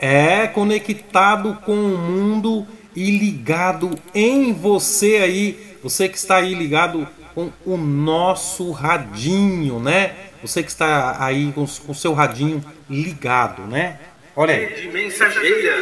É 0.00 0.48
conectado 0.48 1.58
com 1.64 1.76
o 1.76 1.96
mundo 1.96 2.66
e 2.96 3.08
ligado 3.12 3.90
em 4.12 4.52
você 4.52 5.18
aí, 5.18 5.76
você 5.80 6.08
que 6.08 6.18
está 6.18 6.38
aí 6.38 6.54
ligado 6.54 7.06
com 7.36 7.52
o 7.64 7.76
nosso 7.76 8.72
radinho, 8.72 9.78
né? 9.78 10.16
Você 10.42 10.60
que 10.60 10.70
está 10.70 11.24
aí 11.24 11.52
com 11.52 11.62
o 11.62 11.94
seu 11.94 12.12
radinho 12.12 12.60
ligado, 12.90 13.62
né? 13.62 14.00
Olha 14.34 14.54
aí. 14.54 14.66
Rede 14.66 14.88
Mensageira, 14.88 15.76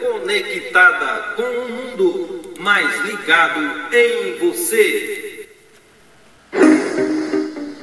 conectada 0.00 1.34
com 1.34 1.42
o 1.42 1.68
mundo, 1.68 2.54
mais 2.60 3.04
ligado 3.04 3.60
em 3.92 4.38
você. 4.38 5.48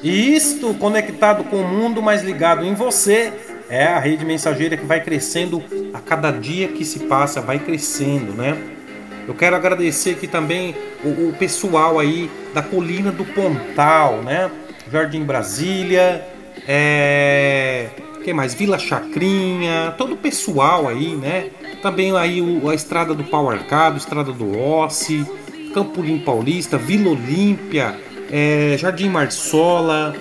Isto 0.03 0.73
conectado 0.73 1.45
com 1.45 1.57
o 1.57 1.67
mundo, 1.67 2.01
mas 2.01 2.21
ligado 2.23 2.65
em 2.65 2.73
você. 2.73 3.31
É 3.69 3.85
a 3.85 3.99
rede 3.99 4.25
mensageira 4.25 4.75
que 4.75 4.85
vai 4.85 5.01
crescendo 5.01 5.63
a 5.93 5.99
cada 5.99 6.29
dia 6.29 6.67
que 6.67 6.83
se 6.83 6.99
passa, 6.99 7.41
vai 7.41 7.57
crescendo, 7.57 8.33
né? 8.33 8.57
Eu 9.25 9.33
quero 9.33 9.55
agradecer 9.55 10.11
aqui 10.11 10.27
também 10.27 10.75
o, 11.03 11.29
o 11.29 11.35
pessoal 11.39 11.97
aí 11.97 12.29
da 12.53 12.61
Colina 12.61 13.11
do 13.11 13.23
Pontal, 13.23 14.21
né? 14.21 14.51
Jardim 14.91 15.23
Brasília, 15.23 16.27
é... 16.67 17.87
que 18.23 18.33
mais? 18.33 18.53
Vila 18.53 18.79
Chacrinha, 18.79 19.93
todo 19.97 20.13
o 20.13 20.17
pessoal 20.17 20.87
aí, 20.87 21.15
né? 21.15 21.49
Também 21.81 22.15
aí 22.15 22.41
o- 22.41 22.69
a 22.69 22.75
estrada 22.75 23.13
do 23.13 23.23
Pau 23.23 23.49
Arcado, 23.49 23.97
estrada 23.97 24.31
do 24.31 24.57
Ossi, 24.57 25.25
Campolim 25.73 26.19
Paulista, 26.19 26.77
Vila 26.77 27.11
Olímpia, 27.11 27.95
é, 28.31 28.75
Jardim 28.79 29.09
Marsola, 29.09 30.15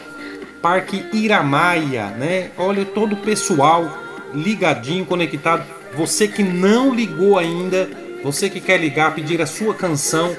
Parque 0.61 1.05
Iramaia, 1.13 2.07
né? 2.09 2.51
Olha 2.59 2.85
todo 2.85 3.13
o 3.13 3.17
pessoal 3.17 3.89
ligadinho, 4.35 5.05
conectado. 5.05 5.65
Você 5.95 6.27
que 6.27 6.43
não 6.43 6.95
ligou 6.95 7.39
ainda, 7.39 7.89
você 8.25 8.49
que 8.49 8.61
quer 8.61 8.79
ligar, 8.79 9.15
pedir 9.15 9.41
a 9.43 9.47
sua 9.47 9.75
canção, 9.75 10.35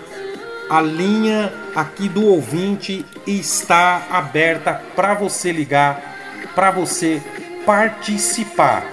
a 0.70 0.82
linha 0.82 1.54
aqui 1.76 2.10
do 2.10 2.26
ouvinte 2.26 3.06
está 3.28 4.08
aberta 4.10 4.82
para 4.96 5.14
você 5.14 5.52
ligar, 5.52 6.16
para 6.56 6.72
você 6.72 7.22
participar. 7.66 8.86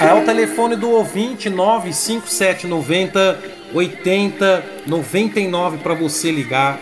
É 0.00 0.12
o 0.12 0.24
telefone 0.24 0.76
do 0.76 0.90
ouvinte 0.90 1.48
95790 1.48 3.54
80 3.72 4.64
99 4.86 5.78
para 5.78 5.94
você 5.94 6.30
ligar, 6.30 6.78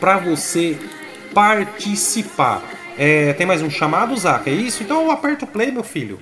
para 0.00 0.18
você 0.18 0.76
participar. 1.32 2.62
É, 2.98 3.32
tem 3.32 3.46
mais 3.46 3.62
um 3.62 3.70
chamado, 3.70 4.16
Zaca? 4.16 4.50
É 4.50 4.52
isso? 4.52 4.82
Então 4.82 5.10
aperta 5.10 5.44
o 5.44 5.48
play, 5.48 5.70
meu 5.70 5.82
filho. 5.82 6.20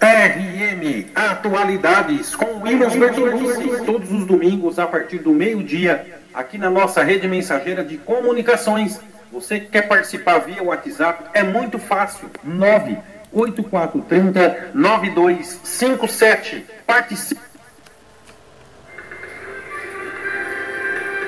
RM 0.00 1.10
Atualidades 1.14 2.34
com 2.34 2.60
Williams 2.60 2.96
Bertolucci, 2.96 3.84
todos 3.86 4.10
os 4.10 4.26
domingos 4.26 4.80
a 4.80 4.86
partir 4.86 5.18
do 5.18 5.30
meio-dia, 5.30 6.20
aqui 6.34 6.58
na 6.58 6.68
nossa 6.68 7.04
rede 7.04 7.28
mensageira 7.28 7.84
de 7.84 7.98
comunicações. 7.98 8.98
Você 9.32 9.60
que 9.60 9.68
quer 9.68 9.88
participar 9.88 10.40
via 10.40 10.62
WhatsApp, 10.62 11.30
é 11.32 11.42
muito 11.42 11.78
fácil. 11.78 12.28
98430 12.44 14.72
9257. 14.74 16.66
Participe. 16.86 17.40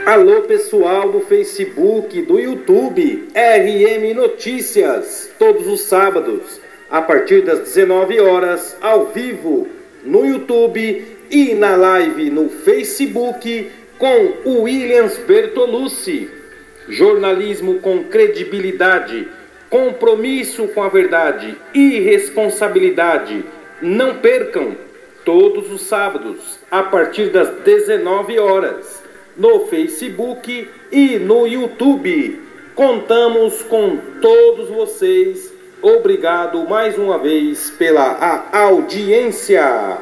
Alô 0.05 0.43
pessoal 0.43 1.11
do 1.11 1.21
Facebook, 1.21 2.21
do 2.21 2.39
YouTube, 2.39 3.31
RM 3.35 4.15
Notícias, 4.15 5.31
todos 5.39 5.67
os 5.67 5.85
sábados, 5.85 6.61
a 6.91 7.01
partir 7.01 7.43
das 7.43 7.61
19 7.61 8.21
horas, 8.21 8.77
ao 8.83 9.07
vivo, 9.07 9.67
no 10.05 10.27
YouTube 10.27 11.17
e 11.31 11.55
na 11.55 11.75
live 11.75 12.29
no 12.29 12.51
Facebook 12.51 13.73
com 13.97 14.35
o 14.45 14.65
Williams 14.65 15.17
Bertolucci. 15.27 16.44
Jornalismo 16.89 17.81
com 17.81 18.05
credibilidade, 18.05 19.29
compromisso 19.71 20.69
com 20.69 20.83
a 20.83 20.89
verdade 20.89 21.57
e 21.73 22.01
responsabilidade. 22.01 23.45
Não 23.81 24.17
percam, 24.17 24.77
todos 25.25 25.73
os 25.73 25.83
sábados, 25.83 26.59
a 26.71 26.83
partir 26.83 27.31
das 27.31 27.49
19 27.65 28.39
horas 28.39 29.03
no 29.37 29.67
Facebook 29.67 30.69
e 30.93 31.19
no 31.19 31.47
YouTube. 31.47 32.41
Contamos 32.75 33.63
com 33.63 33.97
todos 34.21 34.69
vocês. 34.69 35.53
Obrigado 35.81 36.69
mais 36.69 36.99
uma 36.99 37.19
vez 37.19 37.71
pela 37.71 38.49
audiência. 38.53 39.99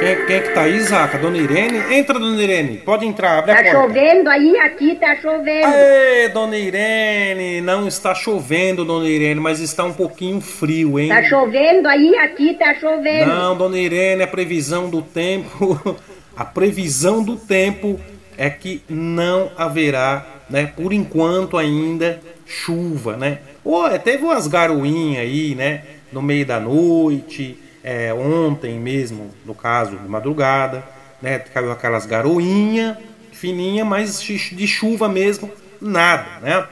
Quem, 0.00 0.26
quem 0.26 0.36
é 0.36 0.40
que 0.40 0.54
tá 0.54 0.62
aí, 0.62 0.80
Zaca? 0.80 1.18
Dona 1.18 1.36
Irene? 1.36 1.78
Entra, 1.94 2.18
Dona 2.18 2.42
Irene. 2.42 2.78
Pode 2.78 3.04
entrar, 3.06 3.38
abre 3.38 3.52
a 3.52 3.56
Tá 3.56 3.62
porta. 3.62 3.80
chovendo 3.80 4.30
aí, 4.30 4.56
aqui 4.56 4.94
tá 4.98 5.14
chovendo. 5.16 5.66
Aê, 5.66 6.28
Dona 6.30 6.56
Irene! 6.56 7.60
Não 7.60 7.86
está 7.86 8.14
chovendo, 8.14 8.82
Dona 8.84 9.06
Irene, 9.06 9.38
mas 9.40 9.60
está 9.60 9.84
um 9.84 9.92
pouquinho 9.92 10.40
frio, 10.40 10.98
hein? 10.98 11.10
Tá 11.10 11.22
chovendo 11.24 11.86
aí, 11.86 12.16
aqui 12.16 12.54
tá 12.54 12.74
chovendo. 12.76 13.26
Não, 13.26 13.54
Dona 13.56 13.78
Irene, 13.78 14.22
a 14.22 14.26
previsão 14.26 14.88
do 14.88 15.02
tempo, 15.02 15.78
a 16.34 16.44
previsão 16.46 17.22
do 17.22 17.36
tempo 17.36 18.00
é 18.38 18.48
que 18.48 18.82
não 18.88 19.52
haverá, 19.54 20.24
né, 20.48 20.72
por 20.74 20.94
enquanto 20.94 21.58
ainda, 21.58 22.20
chuva, 22.46 23.18
né? 23.18 23.38
Pô, 23.62 23.86
é, 23.86 23.98
teve 23.98 24.24
umas 24.24 24.46
garoinhas 24.46 25.20
aí, 25.24 25.54
né, 25.54 25.82
no 26.10 26.22
meio 26.22 26.46
da 26.46 26.58
noite, 26.58 27.58
é, 27.82 28.12
ontem 28.12 28.78
mesmo, 28.78 29.30
no 29.44 29.54
caso, 29.54 29.96
de 29.96 30.08
madrugada, 30.08 30.84
né, 31.20 31.38
caiu 31.38 31.70
aquelas 31.72 32.06
garoinhas 32.06 32.96
fininha, 33.32 33.84
mas 33.84 34.20
de 34.22 34.66
chuva 34.66 35.08
mesmo, 35.08 35.50
nada, 35.80 36.40
né? 36.40 36.66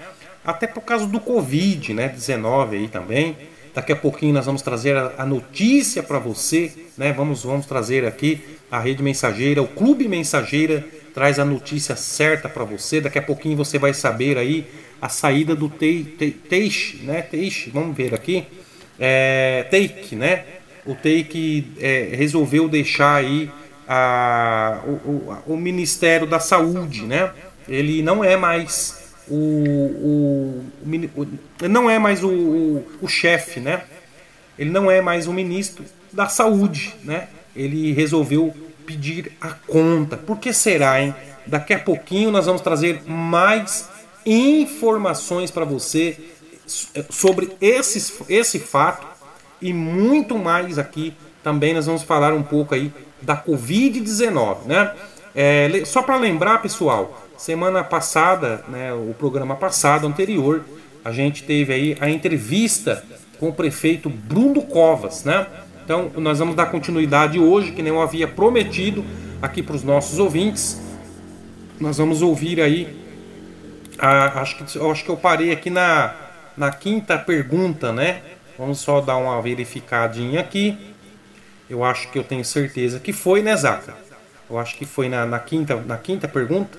Até 0.44 0.66
por 0.66 0.82
causa 0.82 1.06
do 1.06 1.18
Covid, 1.18 1.94
né, 1.94 2.08
19 2.08 2.76
aí 2.76 2.88
também. 2.88 3.36
Daqui 3.74 3.92
a 3.92 3.96
pouquinho 3.96 4.34
nós 4.34 4.44
vamos 4.44 4.60
trazer 4.60 4.96
a, 4.96 5.24
notícia 5.24 6.02
para 6.02 6.18
você, 6.18 6.72
né? 6.96 7.12
Vamos, 7.12 7.44
vamos 7.44 7.64
trazer 7.64 8.04
aqui 8.04 8.40
a 8.70 8.78
rede 8.78 9.02
mensageira, 9.02 9.62
o 9.62 9.68
clube 9.68 10.06
mensageira 10.08 10.84
traz 11.14 11.38
a 11.38 11.44
notícia 11.44 11.96
certa 11.96 12.48
para 12.48 12.64
você. 12.64 13.00
Daqui 13.00 13.18
a 13.18 13.22
pouquinho 13.22 13.56
você 13.56 13.78
vai 13.78 13.94
saber 13.94 14.36
aí 14.36 14.66
a 15.00 15.08
saída 15.08 15.54
do 15.54 15.68
Tei- 15.68 16.04
Tei- 16.18 16.32
Teixe, 16.32 16.98
né? 16.98 17.22
Teixe, 17.22 17.70
vamos 17.70 17.96
ver 17.96 18.14
aqui. 18.14 18.46
É, 18.98 19.64
Take, 19.70 20.16
né? 20.16 20.44
O 20.88 20.94
Take 20.94 21.70
é, 21.78 22.14
resolveu 22.14 22.66
deixar 22.66 23.16
aí 23.16 23.50
a, 23.86 24.80
o, 24.86 24.90
o, 24.90 25.36
o 25.48 25.56
Ministério 25.58 26.26
da 26.26 26.40
Saúde, 26.40 27.02
né? 27.02 27.30
Ele 27.68 28.02
não 28.02 28.24
é 28.24 28.38
mais 28.38 29.12
o, 29.28 29.34
o, 29.36 30.64
não 31.68 31.90
é 31.90 31.98
mais 31.98 32.24
o 32.24 33.06
chefe, 33.06 33.60
né? 33.60 33.82
Ele 34.58 34.70
não 34.70 34.90
é 34.90 35.02
mais 35.02 35.26
o 35.26 35.32
ministro 35.32 35.84
da 36.10 36.26
Saúde, 36.26 36.94
né? 37.04 37.28
Ele 37.54 37.92
resolveu 37.92 38.54
pedir 38.86 39.32
a 39.42 39.50
conta. 39.50 40.16
Por 40.16 40.38
que 40.38 40.54
será, 40.54 41.02
hein? 41.02 41.14
Daqui 41.46 41.74
a 41.74 41.78
pouquinho 41.78 42.30
nós 42.30 42.46
vamos 42.46 42.62
trazer 42.62 43.02
mais 43.06 43.90
informações 44.24 45.50
para 45.50 45.66
você 45.66 46.18
sobre 47.10 47.50
esses, 47.60 48.10
esse 48.26 48.58
fato 48.58 49.06
e 49.60 49.72
muito 49.72 50.38
mais 50.38 50.78
aqui. 50.78 51.14
Também 51.42 51.74
nós 51.74 51.86
vamos 51.86 52.02
falar 52.02 52.32
um 52.32 52.42
pouco 52.42 52.74
aí 52.74 52.92
da 53.22 53.36
Covid-19, 53.36 54.64
né? 54.66 54.92
É, 55.34 55.82
só 55.84 56.02
para 56.02 56.16
lembrar, 56.16 56.60
pessoal, 56.62 57.26
semana 57.36 57.84
passada, 57.84 58.64
né, 58.68 58.92
o 58.92 59.14
programa 59.16 59.54
passado, 59.54 60.06
anterior, 60.06 60.64
a 61.04 61.12
gente 61.12 61.44
teve 61.44 61.72
aí 61.72 61.96
a 62.00 62.10
entrevista 62.10 63.04
com 63.38 63.48
o 63.48 63.52
prefeito 63.52 64.10
Bruno 64.10 64.62
Covas, 64.62 65.24
né? 65.24 65.46
Então, 65.84 66.10
nós 66.16 66.38
vamos 66.38 66.54
dar 66.56 66.66
continuidade 66.66 67.38
hoje, 67.38 67.72
que 67.72 67.82
nem 67.82 67.92
eu 67.92 68.02
havia 68.02 68.26
prometido 68.28 69.04
aqui 69.40 69.62
para 69.62 69.76
os 69.76 69.84
nossos 69.84 70.18
ouvintes. 70.18 70.80
Nós 71.80 71.96
vamos 71.98 72.20
ouvir 72.20 72.60
aí 72.60 72.88
a- 73.98 74.40
acho, 74.40 74.56
que, 74.56 74.78
acho 74.90 75.04
que 75.04 75.10
eu 75.10 75.16
parei 75.16 75.52
aqui 75.52 75.70
na, 75.70 76.14
na 76.56 76.70
quinta 76.70 77.16
pergunta, 77.16 77.92
né? 77.92 78.20
Vamos 78.58 78.80
só 78.80 79.00
dar 79.00 79.16
uma 79.16 79.40
verificadinha 79.40 80.40
aqui. 80.40 80.76
Eu 81.70 81.84
acho 81.84 82.10
que 82.10 82.18
eu 82.18 82.24
tenho 82.24 82.44
certeza 82.44 82.98
que 82.98 83.12
foi, 83.12 83.40
né, 83.40 83.56
Zaca? 83.56 83.96
Eu 84.50 84.58
acho 84.58 84.76
que 84.76 84.84
foi 84.84 85.08
na, 85.08 85.24
na 85.24 85.38
quinta, 85.38 85.76
na 85.76 85.96
quinta 85.96 86.26
pergunta. 86.26 86.76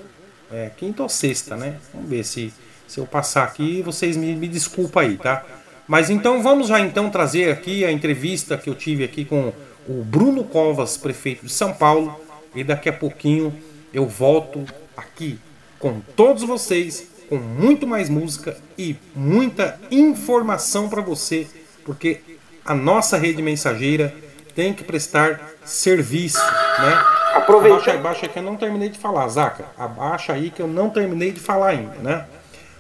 É, 0.51 0.71
quinta 0.75 1.03
ou 1.03 1.07
sexta, 1.07 1.55
né? 1.55 1.77
Vamos 1.93 2.09
ver 2.09 2.23
se, 2.25 2.53
se 2.85 2.99
eu 2.99 3.05
passar 3.05 3.43
aqui, 3.43 3.81
vocês 3.81 4.17
me, 4.17 4.35
me 4.35 4.47
desculpa 4.47 5.01
aí, 5.01 5.15
tá? 5.15 5.45
Mas 5.87 6.09
então 6.09 6.43
vamos 6.43 6.67
já 6.67 6.79
então 6.81 7.09
trazer 7.09 7.51
aqui 7.51 7.85
a 7.85 7.91
entrevista 7.91 8.57
que 8.57 8.69
eu 8.69 8.75
tive 8.75 9.03
aqui 9.03 9.23
com 9.23 9.53
o 9.87 10.03
Bruno 10.03 10.43
Covas, 10.43 10.97
prefeito 10.97 11.45
de 11.45 11.51
São 11.51 11.73
Paulo. 11.73 12.19
E 12.53 12.63
daqui 12.63 12.89
a 12.89 12.93
pouquinho 12.93 13.55
eu 13.93 14.05
volto 14.05 14.65
aqui 14.97 15.39
com 15.79 16.01
todos 16.15 16.43
vocês, 16.43 17.07
com 17.29 17.37
muito 17.37 17.87
mais 17.87 18.09
música 18.09 18.57
e 18.77 18.97
muita 19.15 19.79
informação 19.89 20.89
para 20.89 21.01
você, 21.01 21.47
porque 21.89 22.19
a 22.63 22.75
nossa 22.75 23.17
rede 23.17 23.41
mensageira 23.41 24.13
tem 24.54 24.71
que 24.75 24.84
prestar 24.84 25.54
serviço, 25.65 26.38
né? 26.38 27.04
Aproveita- 27.34 27.78
Abaixa, 27.78 27.93
abaixa 27.93 28.28
que 28.28 28.38
eu 28.38 28.43
não 28.43 28.56
terminei 28.56 28.89
de 28.89 28.99
falar, 28.99 29.28
Zaca. 29.28 29.65
Abaixa 29.75 30.34
aí 30.34 30.52
que 30.52 30.62
eu 30.62 30.67
não 30.67 30.91
terminei 30.91 31.32
de 31.32 31.39
falar 31.39 31.69
ainda, 31.69 31.95
né? 31.95 32.25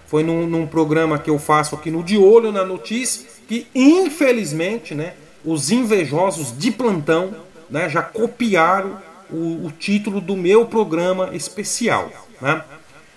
Foi 0.05 0.21
num, 0.23 0.45
num 0.45 0.67
programa 0.67 1.17
que 1.17 1.27
eu 1.31 1.39
faço 1.39 1.73
aqui 1.75 1.89
no 1.89 2.03
De 2.03 2.19
Olho 2.19 2.51
na 2.51 2.63
Notícia, 2.63 3.25
que 3.47 3.65
infelizmente, 3.73 4.93
né, 4.93 5.13
os 5.43 5.71
invejosos 5.71 6.55
de 6.55 6.69
plantão, 6.69 7.33
né, 7.67 7.89
já 7.89 8.03
copiaram 8.03 9.01
o, 9.31 9.65
o 9.65 9.71
título 9.71 10.21
do 10.21 10.35
meu 10.35 10.67
programa 10.67 11.31
especial, 11.33 12.11
né? 12.39 12.61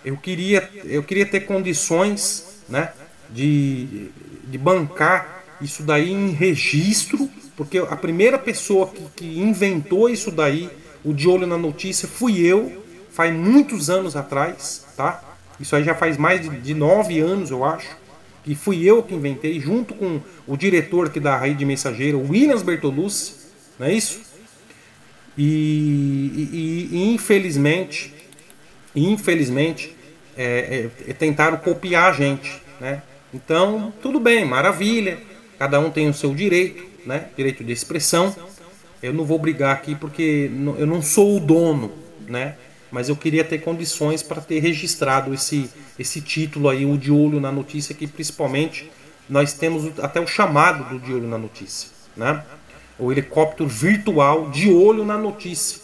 Eu 0.03 0.17
queria, 0.17 0.71
eu 0.87 1.03
queria 1.03 1.27
ter 1.27 1.41
condições, 1.41 2.63
né, 2.67 2.93
de, 3.29 4.09
de 4.45 4.57
bancar 4.57 5.42
isso 5.63 5.83
daí 5.83 6.11
em 6.11 6.31
registro, 6.31 7.29
porque 7.57 7.79
a 7.79 7.97
primeira 7.97 8.39
pessoa 8.39 8.89
que, 8.89 9.03
que 9.17 9.39
inventou 9.39 10.09
isso 10.09 10.31
daí, 10.31 10.69
o 11.05 11.13
de 11.13 11.29
olho 11.29 11.47
na 11.47 11.59
notícia, 11.59 12.09
fui 12.09 12.41
eu, 12.41 12.83
faz 13.11 13.33
muitos 13.35 13.91
anos 13.91 14.17
atrás, 14.17 14.85
tá? 14.97 15.23
Isso 15.61 15.77
aí 15.77 15.85
já 15.85 15.95
faz 15.95 16.17
mais 16.17 16.41
de, 16.41 16.49
de 16.49 16.75
nove 16.75 17.21
anos, 17.21 17.51
eu 17.51 17.65
acho, 17.65 17.89
que 18.45 18.55
fui 18.55 18.83
eu 18.85 19.03
que 19.03 19.15
inventei, 19.15 19.61
junto 19.61 19.95
com 19.95 20.21
o 20.47 20.57
diretor 20.57 21.07
aqui 21.07 21.21
da 21.21 21.37
Rede 21.39 21.65
Mensageira, 21.65 22.17
Williams 22.17 22.63
Bertolucci, 22.63 23.35
não 23.79 23.87
é 23.87 23.93
isso? 23.93 24.21
E, 25.37 25.43
e- 26.53 26.89
e, 26.93 27.15
infelizmente, 27.15 28.13
infelizmente, 28.95 29.95
é, 30.37 30.89
é, 31.09 31.13
tentaram 31.13 31.57
copiar 31.59 32.11
a 32.11 32.13
gente, 32.13 32.61
né? 32.81 33.03
Então, 33.33 33.93
tudo 34.03 34.21
bem, 34.21 34.45
maravilha. 34.45 35.19
Cada 35.59 35.79
um 35.81 35.91
tem 35.91 36.09
o 36.09 36.15
seu 36.15 36.35
direito, 36.35 36.85
né? 37.07 37.27
Direito 37.37 37.63
de 37.65 37.73
expressão. 37.73 38.35
Eu 39.03 39.13
não 39.13 39.25
vou 39.25 39.39
brigar 39.39 39.75
aqui 39.75 39.95
porque 39.95 40.51
eu 40.79 40.87
não 40.87 41.03
sou 41.03 41.37
o 41.37 41.41
dono, 41.41 41.93
né? 42.29 42.55
Mas 42.91 43.09
eu 43.09 43.17
queria 43.17 43.43
ter 43.43 43.59
condições 43.59 44.23
para 44.23 44.41
ter 44.41 44.61
registrado 44.61 45.33
esse, 45.33 45.69
esse 45.99 46.21
título 46.21 46.69
aí, 46.69 46.85
o 46.85 46.99
de 46.99 47.11
olho 47.11 47.41
na 47.41 47.51
notícia, 47.51 47.95
que 47.95 48.07
principalmente 48.07 48.91
nós 49.29 49.55
temos 49.55 49.99
até 49.99 50.21
o 50.21 50.27
chamado 50.27 50.91
do 50.91 50.99
de 51.05 51.13
olho 51.13 51.27
na 51.27 51.39
notícia, 51.39 51.89
né? 52.17 52.43
O 52.99 53.11
helicóptero 53.11 53.69
virtual 53.69 54.51
de 54.51 54.71
olho 54.71 55.05
na 55.05 55.17
notícia. 55.17 55.81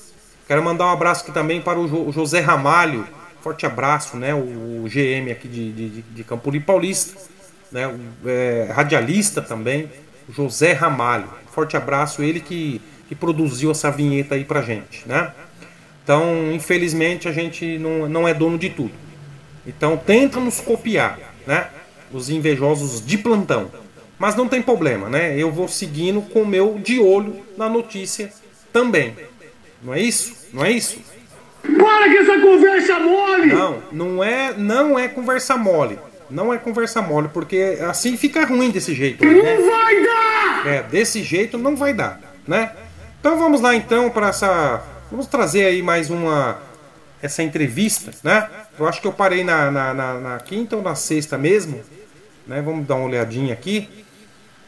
Quero 0.46 0.62
mandar 0.62 0.86
um 0.86 0.90
abraço 0.90 1.22
aqui 1.22 1.32
também 1.32 1.60
para 1.60 1.78
o 1.78 1.88
Jo- 1.88 2.08
o 2.08 2.12
José 2.12 2.40
Ramalho. 2.40 3.06
Forte 3.40 3.64
abraço, 3.64 4.16
né? 4.16 4.34
O, 4.34 4.84
GM 4.88 5.30
aqui 5.30 5.48
de, 5.48 5.72
de, 5.72 6.02
de 6.02 6.24
Campo 6.24 6.50
Paulista. 6.60 7.18
Né, 7.70 7.86
o, 7.86 8.28
é, 8.28 8.68
radialista 8.72 9.40
também, 9.42 9.90
José 10.30 10.72
Ramalho. 10.72 11.28
Forte 11.50 11.76
abraço, 11.76 12.22
ele 12.22 12.40
que, 12.40 12.80
que 13.08 13.14
produziu 13.14 13.70
essa 13.70 13.90
vinheta 13.90 14.34
aí 14.34 14.44
pra 14.44 14.62
gente, 14.62 15.06
né? 15.06 15.32
Então, 16.04 16.52
infelizmente, 16.52 17.28
a 17.28 17.32
gente 17.32 17.78
não, 17.78 18.08
não 18.08 18.26
é 18.28 18.32
dono 18.32 18.58
de 18.58 18.70
tudo. 18.70 18.92
Então, 19.66 19.96
tenta 19.96 20.40
nos 20.40 20.60
copiar, 20.60 21.18
né? 21.46 21.68
Os 22.10 22.30
invejosos 22.30 23.04
de 23.04 23.18
plantão. 23.18 23.70
Mas 24.18 24.34
não 24.34 24.48
tem 24.48 24.62
problema, 24.62 25.10
né? 25.10 25.36
Eu 25.36 25.52
vou 25.52 25.68
seguindo 25.68 26.22
com 26.22 26.42
o 26.42 26.46
meu 26.46 26.78
de 26.82 26.98
olho 26.98 27.44
na 27.56 27.68
notícia 27.68 28.32
também. 28.72 29.14
Não 29.82 29.94
é 29.94 30.00
isso? 30.00 30.34
Não 30.52 30.64
é 30.64 30.72
isso? 30.72 30.98
Para 31.62 32.08
com 32.08 32.18
essa 32.18 32.40
conversa 32.40 32.98
mole! 32.98 33.46
Não, 33.46 33.82
não 33.92 34.24
é, 34.24 34.54
não 34.56 34.98
é 34.98 35.08
conversa 35.08 35.56
mole. 35.56 35.98
Não 36.30 36.52
é 36.52 36.58
conversa 36.58 37.00
mole, 37.00 37.28
porque 37.28 37.78
assim 37.88 38.16
fica 38.16 38.44
ruim 38.44 38.70
desse 38.70 38.94
jeito. 38.94 39.24
Né? 39.24 39.32
Não 39.32 39.70
vai 39.70 40.04
dar! 40.04 40.66
É, 40.66 40.82
desse 40.82 41.22
jeito 41.22 41.56
não 41.56 41.74
vai 41.74 41.94
dar, 41.94 42.20
né? 42.46 42.72
Então 43.20 43.38
vamos 43.38 43.60
lá 43.60 43.74
então 43.74 44.10
para 44.10 44.28
essa, 44.28 44.82
vamos 45.10 45.26
trazer 45.26 45.64
aí 45.64 45.82
mais 45.82 46.10
uma 46.10 46.60
essa 47.20 47.42
entrevista, 47.42 48.12
né? 48.22 48.48
Eu 48.78 48.86
acho 48.86 49.00
que 49.00 49.06
eu 49.06 49.12
parei 49.12 49.42
na, 49.42 49.70
na, 49.70 49.94
na, 49.94 50.14
na 50.14 50.38
quinta 50.38 50.76
ou 50.76 50.82
na 50.82 50.94
sexta 50.94 51.36
mesmo, 51.36 51.82
né? 52.46 52.62
Vamos 52.62 52.86
dar 52.86 52.94
uma 52.94 53.06
olhadinha 53.06 53.52
aqui. 53.52 53.88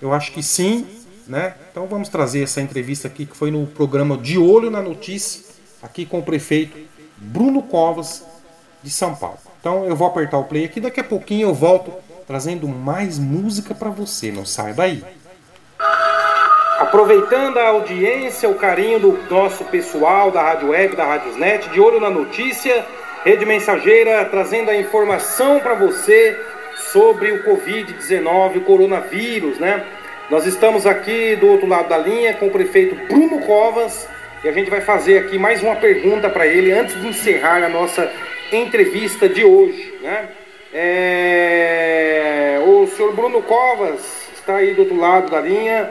Eu 0.02 0.12
acho 0.12 0.32
que 0.32 0.42
sim, 0.42 0.86
né? 1.26 1.54
Então 1.70 1.86
vamos 1.86 2.08
trazer 2.08 2.42
essa 2.42 2.60
entrevista 2.60 3.06
aqui 3.06 3.24
que 3.24 3.36
foi 3.36 3.50
no 3.50 3.66
programa 3.66 4.16
De 4.16 4.36
Olho 4.36 4.70
na 4.70 4.82
Notícia, 4.82 5.42
aqui 5.82 6.04
com 6.04 6.18
o 6.18 6.22
prefeito 6.22 6.76
Bruno 7.16 7.62
Covas 7.62 8.24
de 8.82 8.90
São 8.90 9.14
Paulo. 9.14 9.49
Então 9.60 9.84
eu 9.84 9.94
vou 9.94 10.08
apertar 10.08 10.38
o 10.38 10.44
play 10.44 10.64
aqui, 10.64 10.80
daqui 10.80 11.00
a 11.00 11.04
pouquinho 11.04 11.48
eu 11.48 11.54
volto 11.54 11.92
trazendo 12.26 12.66
mais 12.66 13.18
música 13.18 13.74
para 13.74 13.90
você, 13.90 14.32
não 14.32 14.46
sai 14.46 14.72
daí. 14.72 15.04
Aproveitando 16.78 17.58
a 17.58 17.68
audiência, 17.68 18.48
o 18.48 18.54
carinho 18.54 18.98
do 18.98 19.18
nosso 19.28 19.64
pessoal 19.64 20.30
da 20.30 20.42
Rádio 20.42 20.70
Web, 20.70 20.96
da 20.96 21.04
Rádiosnet, 21.04 21.68
de 21.68 21.78
olho 21.78 22.00
na 22.00 22.08
notícia, 22.08 22.86
Rede 23.22 23.44
Mensageira 23.44 24.24
trazendo 24.24 24.70
a 24.70 24.76
informação 24.76 25.60
para 25.60 25.74
você 25.74 26.38
sobre 26.92 27.32
o 27.32 27.44
Covid-19, 27.44 28.56
o 28.56 28.60
coronavírus, 28.62 29.58
né? 29.58 29.84
Nós 30.30 30.46
estamos 30.46 30.86
aqui 30.86 31.36
do 31.36 31.48
outro 31.48 31.66
lado 31.66 31.88
da 31.88 31.98
linha 31.98 32.32
com 32.34 32.46
o 32.46 32.50
prefeito 32.50 32.94
Bruno 33.06 33.40
Covas 33.40 34.08
e 34.42 34.48
a 34.48 34.52
gente 34.52 34.70
vai 34.70 34.80
fazer 34.80 35.18
aqui 35.18 35.38
mais 35.38 35.62
uma 35.62 35.76
pergunta 35.76 36.30
para 36.30 36.46
ele 36.46 36.72
antes 36.72 36.98
de 36.98 37.08
encerrar 37.08 37.62
a 37.62 37.68
nossa 37.68 38.10
entrevista 38.56 39.28
de 39.28 39.44
hoje, 39.44 39.94
né? 40.02 40.28
É... 40.72 42.60
O 42.66 42.86
senhor 42.86 43.12
Bruno 43.14 43.42
Covas 43.42 44.28
está 44.34 44.56
aí 44.56 44.74
do 44.74 44.82
outro 44.82 44.96
lado 44.96 45.30
da 45.30 45.40
linha. 45.40 45.90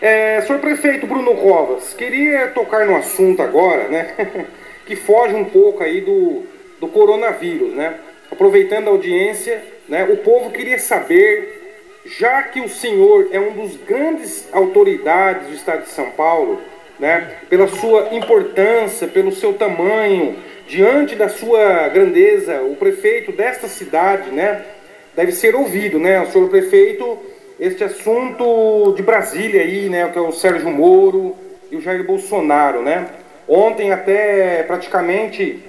É, 0.00 0.40
senhor 0.42 0.60
prefeito 0.60 1.06
Bruno 1.06 1.34
Covas, 1.36 1.94
queria 1.94 2.48
tocar 2.48 2.84
no 2.86 2.96
assunto 2.96 3.40
agora, 3.40 3.88
né? 3.88 4.46
que 4.84 4.96
foge 4.96 5.34
um 5.34 5.44
pouco 5.44 5.82
aí 5.82 6.00
do, 6.00 6.42
do 6.80 6.88
coronavírus, 6.88 7.72
né? 7.72 7.94
Aproveitando 8.30 8.88
a 8.88 8.90
audiência, 8.90 9.62
né? 9.88 10.04
O 10.04 10.18
povo 10.18 10.50
queria 10.50 10.78
saber, 10.78 11.78
já 12.04 12.42
que 12.42 12.60
o 12.60 12.68
senhor 12.68 13.28
é 13.32 13.40
um 13.40 13.52
dos 13.52 13.76
grandes 13.76 14.46
autoridades 14.52 15.48
do 15.48 15.54
estado 15.54 15.84
de 15.84 15.90
São 15.90 16.10
Paulo, 16.10 16.60
né? 16.98 17.38
Pela 17.48 17.68
sua 17.68 18.08
importância, 18.12 19.06
pelo 19.08 19.32
seu 19.32 19.54
tamanho, 19.54 20.36
diante 20.66 21.14
da 21.14 21.28
sua 21.28 21.88
grandeza, 21.88 22.62
o 22.62 22.76
prefeito 22.76 23.32
desta 23.32 23.68
cidade, 23.68 24.30
né? 24.30 24.64
Deve 25.14 25.32
ser 25.32 25.54
ouvido, 25.54 25.98
né? 25.98 26.20
O 26.20 26.30
senhor 26.30 26.48
prefeito 26.48 27.18
este 27.58 27.84
assunto 27.84 28.92
de 28.96 29.02
Brasília 29.02 29.62
aí, 29.62 29.88
né, 29.88 30.08
que 30.08 30.18
é 30.18 30.20
o 30.20 30.32
Sérgio 30.32 30.70
Moro 30.70 31.36
e 31.70 31.76
o 31.76 31.80
Jair 31.80 32.04
Bolsonaro, 32.04 32.82
né? 32.82 33.06
Ontem 33.46 33.92
até 33.92 34.62
praticamente, 34.64 35.62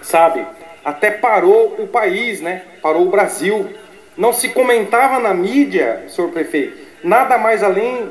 sabe, 0.00 0.46
até 0.84 1.10
parou 1.10 1.76
o 1.78 1.86
país, 1.86 2.40
né? 2.40 2.62
Parou 2.80 3.06
o 3.06 3.10
Brasil. 3.10 3.68
Não 4.16 4.32
se 4.32 4.48
comentava 4.48 5.18
na 5.18 5.34
mídia, 5.34 6.04
senhor 6.08 6.30
prefeito, 6.30 6.76
nada 7.02 7.36
mais 7.36 7.62
além 7.62 8.10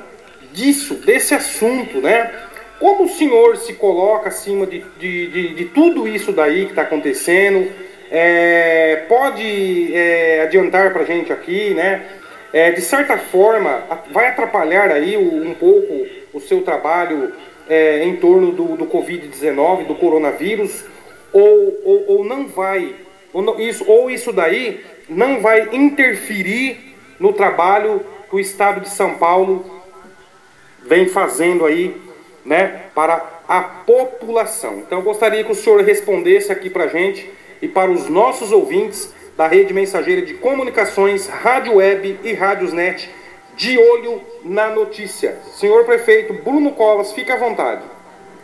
disso, 0.51 0.95
desse 0.95 1.34
assunto, 1.34 1.99
né? 1.99 2.32
Como 2.79 3.03
o 3.03 3.09
senhor 3.09 3.57
se 3.57 3.73
coloca 3.73 4.29
acima 4.29 4.65
de, 4.65 4.83
de, 4.97 5.27
de, 5.27 5.53
de 5.53 5.65
tudo 5.65 6.07
isso 6.07 6.31
daí 6.31 6.65
que 6.65 6.71
está 6.71 6.83
acontecendo? 6.83 7.69
É, 8.09 9.03
pode 9.07 9.93
é, 9.93 10.41
adiantar 10.41 10.91
para 10.93 11.03
gente 11.03 11.31
aqui, 11.31 11.73
né? 11.73 12.05
é, 12.51 12.71
de 12.71 12.81
certa 12.81 13.17
forma, 13.17 13.83
vai 14.11 14.27
atrapalhar 14.27 14.91
aí 14.91 15.15
um 15.15 15.53
pouco 15.53 16.07
o 16.33 16.39
seu 16.39 16.61
trabalho 16.61 17.33
é, 17.67 18.03
em 18.03 18.15
torno 18.15 18.51
do, 18.51 18.75
do 18.75 18.85
Covid-19, 18.87 19.85
do 19.85 19.95
coronavírus, 19.95 20.83
ou, 21.31 21.79
ou, 21.83 22.05
ou 22.07 22.25
não 22.25 22.47
vai, 22.47 22.95
ou, 23.31 23.41
não, 23.41 23.59
isso, 23.59 23.85
ou 23.87 24.09
isso 24.09 24.33
daí 24.33 24.83
não 25.07 25.41
vai 25.41 25.69
interferir 25.75 26.95
no 27.19 27.33
trabalho 27.33 28.01
que 28.27 28.35
o 28.35 28.39
Estado 28.39 28.81
de 28.81 28.89
São 28.89 29.15
Paulo 29.15 29.83
vem 30.83 31.07
fazendo 31.07 31.65
aí, 31.65 31.95
né, 32.45 32.84
para 32.95 33.41
a 33.47 33.62
população. 33.62 34.80
Então 34.80 34.99
eu 34.99 35.04
gostaria 35.04 35.43
que 35.43 35.52
o 35.52 35.56
senhor 35.56 35.82
respondesse 35.82 36.52
aqui 36.52 36.69
para 36.69 36.86
a 36.86 36.88
gente 36.88 37.30
e 37.62 37.67
para 37.67 37.91
os 37.91 38.08
nossos 38.10 38.52
ouvintes 38.52 39.13
da 39.38 39.47
rede 39.47 39.73
mensageira 39.73 40.21
de 40.21 40.34
comunicações, 40.34 41.28
rádio 41.28 41.75
web 41.75 42.19
e 42.23 42.34
rádiosnet, 42.34 43.10
de 43.56 43.78
olho 43.78 44.21
na 44.43 44.69
notícia. 44.69 45.36
Senhor 45.54 45.86
prefeito 45.86 46.34
Bruno 46.34 46.73
Covas, 46.73 47.12
fique 47.12 47.32
à 47.32 47.38
vontade. 47.38 47.82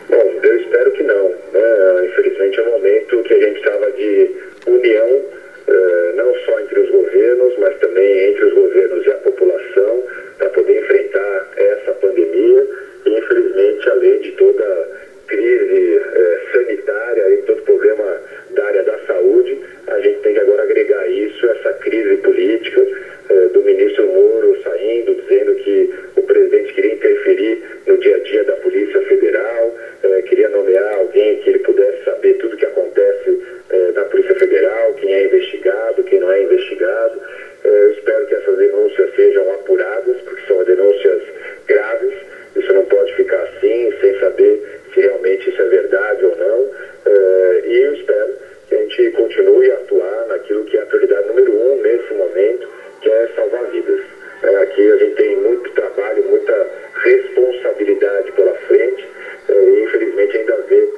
Bom, 0.09 0.15
eu 0.15 0.61
espero 0.61 0.91
que 0.91 1.03
não. 1.03 1.29
Né? 1.29 2.07
Infelizmente 2.07 2.59
é 2.59 2.63
um 2.63 2.71
momento 2.71 3.23
que 3.23 3.33
a 3.33 3.39
gente 3.39 3.57
estava 3.57 3.91
de 3.91 4.35
união, 4.67 5.21
eh, 5.67 6.13
não 6.15 6.35
só 6.45 6.59
entre 6.59 6.79
os 6.79 6.89
governos, 6.89 7.53
mas 7.59 7.77
também 7.79 8.29
entre 8.29 8.45
os 8.45 8.53
governos 8.53 9.05
e 9.05 9.09
a 9.09 9.15
população, 9.15 10.03
para 10.37 10.49
poder 10.49 10.79
enfrentar 10.81 11.47
essa 11.57 11.91
pandemia. 11.93 12.67
Infelizmente, 13.05 13.89
além 13.89 14.19
de 14.19 14.31
toda 14.33 14.89
crise 15.27 15.97
eh, 15.97 16.39
sanitária 16.51 17.29
e 17.31 17.37
todo 17.43 17.61
problema 17.63 18.21
da 18.51 18.65
área 18.65 18.83
da 18.83 18.97
saúde, 19.07 19.59
a 19.87 19.99
gente 19.99 20.19
tem 20.21 20.33
que 20.33 20.39
agora 20.39 20.63
agregar 20.63 21.07
isso, 21.07 21.45
essa 21.45 21.73
crise 21.73 22.17
política 22.17 22.81
eh, 23.29 23.47
do 23.53 23.61
ministro 23.61 24.07
Moro 24.07 24.57
saindo, 24.63 25.15
dizendo 25.15 25.55
que 25.55 25.93
o 26.15 26.21
presidente 26.23 26.73
queria 26.73 26.93
interferir 26.93 27.63
no 27.87 27.97
dia 27.97 28.15
a 28.15 28.19
dia 28.19 28.43
da 28.43 28.53
Polícia 28.53 29.01
Federal, 29.01 29.75
eh, 30.03 30.21
queria 30.23 30.49
nomear 30.49 30.93
alguém 30.95 31.37
que 31.37 31.49
ele 31.49 31.59
pudesse 31.59 32.03
saber 32.03 32.33
tudo 32.35 32.53
o 32.53 32.57
que 32.57 32.65
acontece 32.65 33.41
eh, 33.69 33.91
na 33.95 34.03
Polícia 34.05 34.35
Federal, 34.35 34.93
quem 34.95 35.13
é 35.13 35.25
investigado, 35.25 36.03
quem 36.03 36.19
não 36.19 36.31
é 36.31 36.43
investigado. 36.43 37.19
Eh, 37.63 37.67
eu 37.67 37.91
espero 37.91 38.25
que 38.27 38.35
essas 38.35 38.57
denúncias 38.57 39.15
sejam 39.15 39.53
apuradas, 39.53 40.17
porque 40.21 40.47
são 40.47 40.63
denúncias 40.63 41.21
graves. 41.67 42.13
Isso 42.55 42.73
não 42.73 42.85
pode 42.85 43.13
ficar 43.15 43.41
assim, 43.43 43.93
sem 43.99 44.19
saber 44.19 44.79
se 44.93 45.01
realmente 45.01 45.49
isso 45.49 45.61
é 45.61 45.65
verdade 45.65 46.25
ou 46.25 46.35
não. 46.37 46.69
Eh, 47.05 47.61
e 47.65 47.81
eu 47.81 47.93
espero 47.93 48.33
que 48.67 48.75
a 48.75 48.77
gente 48.79 49.11
continue 49.11 49.71
a 49.71 49.75
atuar 49.75 50.27
naquilo 50.27 50.63
que 50.65 50.77
é 50.77 50.81
a 50.81 50.85
prioridade 50.85 51.27
número 51.27 51.51
um 51.51 51.81
nesse 51.81 52.13
momento, 52.13 52.67
que 53.01 53.09
é 53.09 53.27
salvar 53.35 53.65
vidas. 53.65 54.01
É, 54.43 54.55
aqui 54.57 54.91
a 54.91 54.97
gente 54.97 55.15
tem 55.15 55.35
muito 55.37 55.69
trabalho, 55.71 56.23
muita 56.23 56.67
responsabilidade 57.03 58.31
pela 58.33 58.53
frente 58.67 59.07
é, 59.49 59.53
e 59.53 59.83
infelizmente 59.83 60.37
ainda 60.37 60.57
vê 60.67 60.89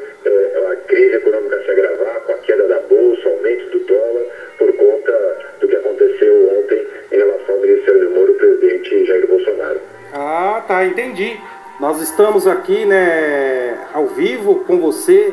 a 0.69 0.75
crise 0.87 1.15
econômica 1.15 1.61
se 1.63 1.71
agravar 1.71 2.21
com 2.21 2.31
a 2.33 2.37
queda 2.39 2.67
da 2.67 2.79
bolsa, 2.79 3.29
aumento 3.29 3.69
do 3.69 3.79
dólar, 3.85 4.25
por 4.57 4.73
conta 4.75 5.37
do 5.59 5.67
que 5.67 5.75
aconteceu 5.75 6.59
ontem 6.59 6.85
em 7.11 7.17
relação 7.17 7.55
ao 7.55 7.61
Ministério 7.61 8.01
do 8.01 8.09
Moro, 8.11 8.31
o 8.31 8.35
presidente 8.35 9.05
Jair 9.05 9.27
Bolsonaro. 9.27 9.79
Ah, 10.19 10.63
tá, 10.67 10.83
entendi. 10.83 11.39
Nós 11.79 12.01
estamos 12.01 12.47
aqui, 12.47 12.85
né, 12.85 13.77
ao 13.93 14.07
vivo 14.07 14.63
com 14.65 14.79
você 14.79 15.31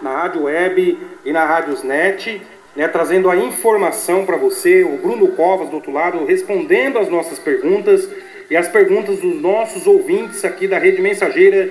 na 0.00 0.22
Rádio 0.22 0.44
Web 0.44 0.98
e 1.22 1.32
na 1.32 1.44
Rádiosnet, 1.44 2.40
né, 2.74 2.88
trazendo 2.88 3.28
a 3.28 3.36
informação 3.36 4.24
para 4.24 4.38
você, 4.38 4.84
o 4.84 4.96
Bruno 4.96 5.28
Covas 5.32 5.68
do 5.68 5.76
outro 5.76 5.92
lado, 5.92 6.24
respondendo 6.24 6.98
as 6.98 7.10
nossas 7.10 7.38
perguntas 7.38 8.08
e 8.48 8.56
as 8.56 8.68
perguntas 8.68 9.18
dos 9.18 9.38
nossos 9.38 9.86
ouvintes 9.86 10.42
aqui 10.46 10.66
da 10.66 10.78
Rede 10.78 11.02
Mensageira 11.02 11.70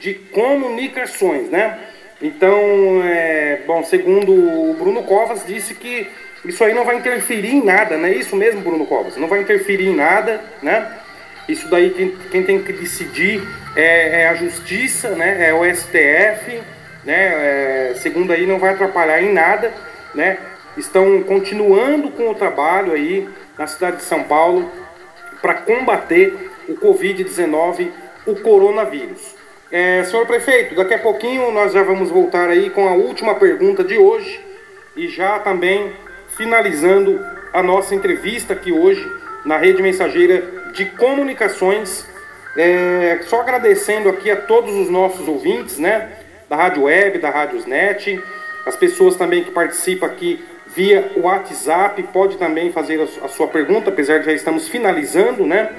de 0.00 0.14
Comunicações, 0.14 1.50
né? 1.50 1.78
Então, 2.22 3.02
é, 3.04 3.60
bom, 3.66 3.84
segundo 3.84 4.32
o 4.32 4.74
Bruno 4.78 5.02
Covas, 5.02 5.44
disse 5.46 5.74
que 5.74 6.06
isso 6.42 6.64
aí 6.64 6.72
não 6.72 6.86
vai 6.86 6.96
interferir 6.96 7.54
em 7.54 7.62
nada, 7.62 7.98
não 7.98 8.06
é 8.06 8.14
isso 8.14 8.34
mesmo, 8.34 8.62
Bruno 8.62 8.86
Covas? 8.86 9.18
Não 9.18 9.28
vai 9.28 9.42
interferir 9.42 9.88
em 9.88 9.94
nada, 9.94 10.40
né? 10.62 11.00
Isso 11.48 11.68
daí 11.68 11.90
quem, 11.90 12.14
quem 12.30 12.42
tem 12.42 12.62
que 12.62 12.72
decidir 12.72 13.42
é, 13.74 14.22
é 14.22 14.28
a 14.28 14.34
Justiça, 14.34 15.10
né? 15.10 15.48
É 15.48 15.54
o 15.54 15.64
STF, 15.64 16.60
né? 17.04 17.90
É, 17.90 17.94
segundo 17.96 18.32
aí, 18.32 18.46
não 18.46 18.58
vai 18.58 18.74
atrapalhar 18.74 19.22
em 19.22 19.32
nada, 19.32 19.72
né? 20.14 20.36
Estão 20.76 21.22
continuando 21.22 22.10
com 22.10 22.30
o 22.30 22.34
trabalho 22.34 22.92
aí 22.92 23.28
na 23.58 23.66
cidade 23.66 23.96
de 23.96 24.02
São 24.02 24.22
Paulo 24.24 24.70
para 25.40 25.54
combater 25.54 26.50
o 26.68 26.74
Covid-19, 26.74 27.88
o 28.26 28.36
coronavírus. 28.36 29.34
É, 29.70 30.02
senhor 30.04 30.26
prefeito, 30.26 30.74
daqui 30.74 30.94
a 30.94 30.98
pouquinho 30.98 31.50
nós 31.50 31.72
já 31.72 31.82
vamos 31.82 32.10
voltar 32.10 32.48
aí 32.48 32.70
com 32.70 32.88
a 32.88 32.92
última 32.92 33.34
pergunta 33.34 33.84
de 33.84 33.98
hoje 33.98 34.40
e 34.96 35.08
já 35.08 35.38
também 35.38 35.92
finalizando 36.36 37.20
a 37.52 37.62
nossa 37.62 37.94
entrevista 37.94 38.54
aqui 38.54 38.72
hoje 38.72 39.06
na 39.44 39.58
Rede 39.58 39.82
Mensageira 39.82 40.57
de 40.72 40.86
Comunicações. 40.86 42.06
É, 42.56 43.20
só 43.26 43.40
agradecendo 43.40 44.08
aqui 44.08 44.30
a 44.30 44.36
todos 44.36 44.74
os 44.74 44.90
nossos 44.90 45.28
ouvintes, 45.28 45.78
né? 45.78 46.10
Da 46.48 46.56
Rádio 46.56 46.84
Web, 46.84 47.18
da 47.18 47.30
Rádios 47.30 47.66
Net, 47.66 48.20
as 48.66 48.74
pessoas 48.76 49.16
também 49.16 49.44
que 49.44 49.50
participam 49.50 50.06
aqui 50.06 50.44
via 50.66 51.12
WhatsApp, 51.16 52.02
pode 52.04 52.36
também 52.36 52.72
fazer 52.72 53.00
a 53.22 53.28
sua 53.28 53.46
pergunta, 53.46 53.90
apesar 53.90 54.18
de 54.18 54.26
já 54.26 54.32
estamos 54.32 54.68
finalizando, 54.68 55.46
né? 55.46 55.70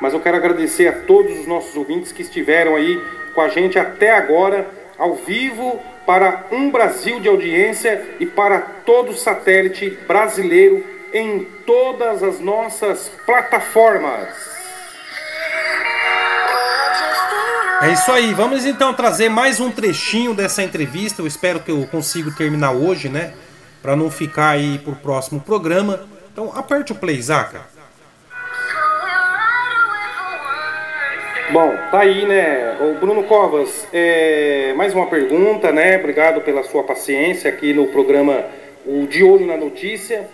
Mas 0.00 0.12
eu 0.12 0.20
quero 0.20 0.36
agradecer 0.36 0.88
a 0.88 0.92
todos 0.92 1.38
os 1.38 1.46
nossos 1.46 1.74
ouvintes 1.76 2.12
que 2.12 2.22
estiveram 2.22 2.76
aí 2.76 3.00
com 3.34 3.40
a 3.40 3.48
gente 3.48 3.78
até 3.78 4.12
agora, 4.12 4.66
ao 4.98 5.14
vivo, 5.14 5.80
para 6.06 6.46
um 6.52 6.70
Brasil 6.70 7.20
de 7.20 7.28
audiência 7.28 8.02
e 8.20 8.26
para 8.26 8.58
todo 8.60 9.12
satélite 9.14 9.90
brasileiro 10.06 10.95
em 11.16 11.46
todas 11.64 12.22
as 12.22 12.40
nossas 12.40 13.10
plataformas. 13.24 14.28
É 17.82 17.92
isso 17.92 18.12
aí, 18.12 18.34
vamos 18.34 18.66
então 18.66 18.92
trazer 18.92 19.30
mais 19.30 19.58
um 19.58 19.70
trechinho 19.70 20.34
dessa 20.34 20.62
entrevista. 20.62 21.22
Eu 21.22 21.26
espero 21.26 21.60
que 21.60 21.70
eu 21.70 21.86
consiga 21.90 22.30
terminar 22.30 22.72
hoje, 22.72 23.08
né? 23.08 23.32
Para 23.82 23.96
não 23.96 24.10
ficar 24.10 24.50
aí 24.50 24.78
pro 24.78 24.94
próximo 24.96 25.40
programa. 25.40 26.06
Então 26.30 26.52
aperte 26.54 26.92
o 26.92 26.94
play, 26.94 27.20
Zaca. 27.22 27.62
Bom, 31.50 31.74
tá 31.90 32.00
aí, 32.00 32.26
né? 32.26 32.76
O 32.80 32.98
Bruno 33.00 33.22
Covas, 33.22 33.86
é, 33.90 34.74
mais 34.76 34.92
uma 34.92 35.06
pergunta, 35.06 35.72
né? 35.72 35.96
Obrigado 35.96 36.42
pela 36.42 36.62
sua 36.62 36.82
paciência 36.82 37.48
aqui 37.48 37.72
no 37.72 37.86
programa 37.86 38.44
O 38.84 39.06
De 39.06 39.22
Olho 39.22 39.46
na 39.46 39.56
Notícia. 39.56 40.28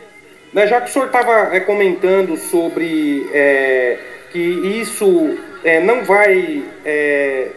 Né, 0.53 0.67
já 0.67 0.81
que 0.81 0.91
o 0.91 0.93
senhor 0.93 1.07
estava 1.07 1.55
é, 1.55 1.61
comentando 1.61 2.37
sobre 2.37 3.27
é, 3.33 3.99
que 4.31 4.39
isso 4.39 5.39
é, 5.65 5.81
não 5.81 6.05
vai 6.05 6.63
é, 6.85 7.49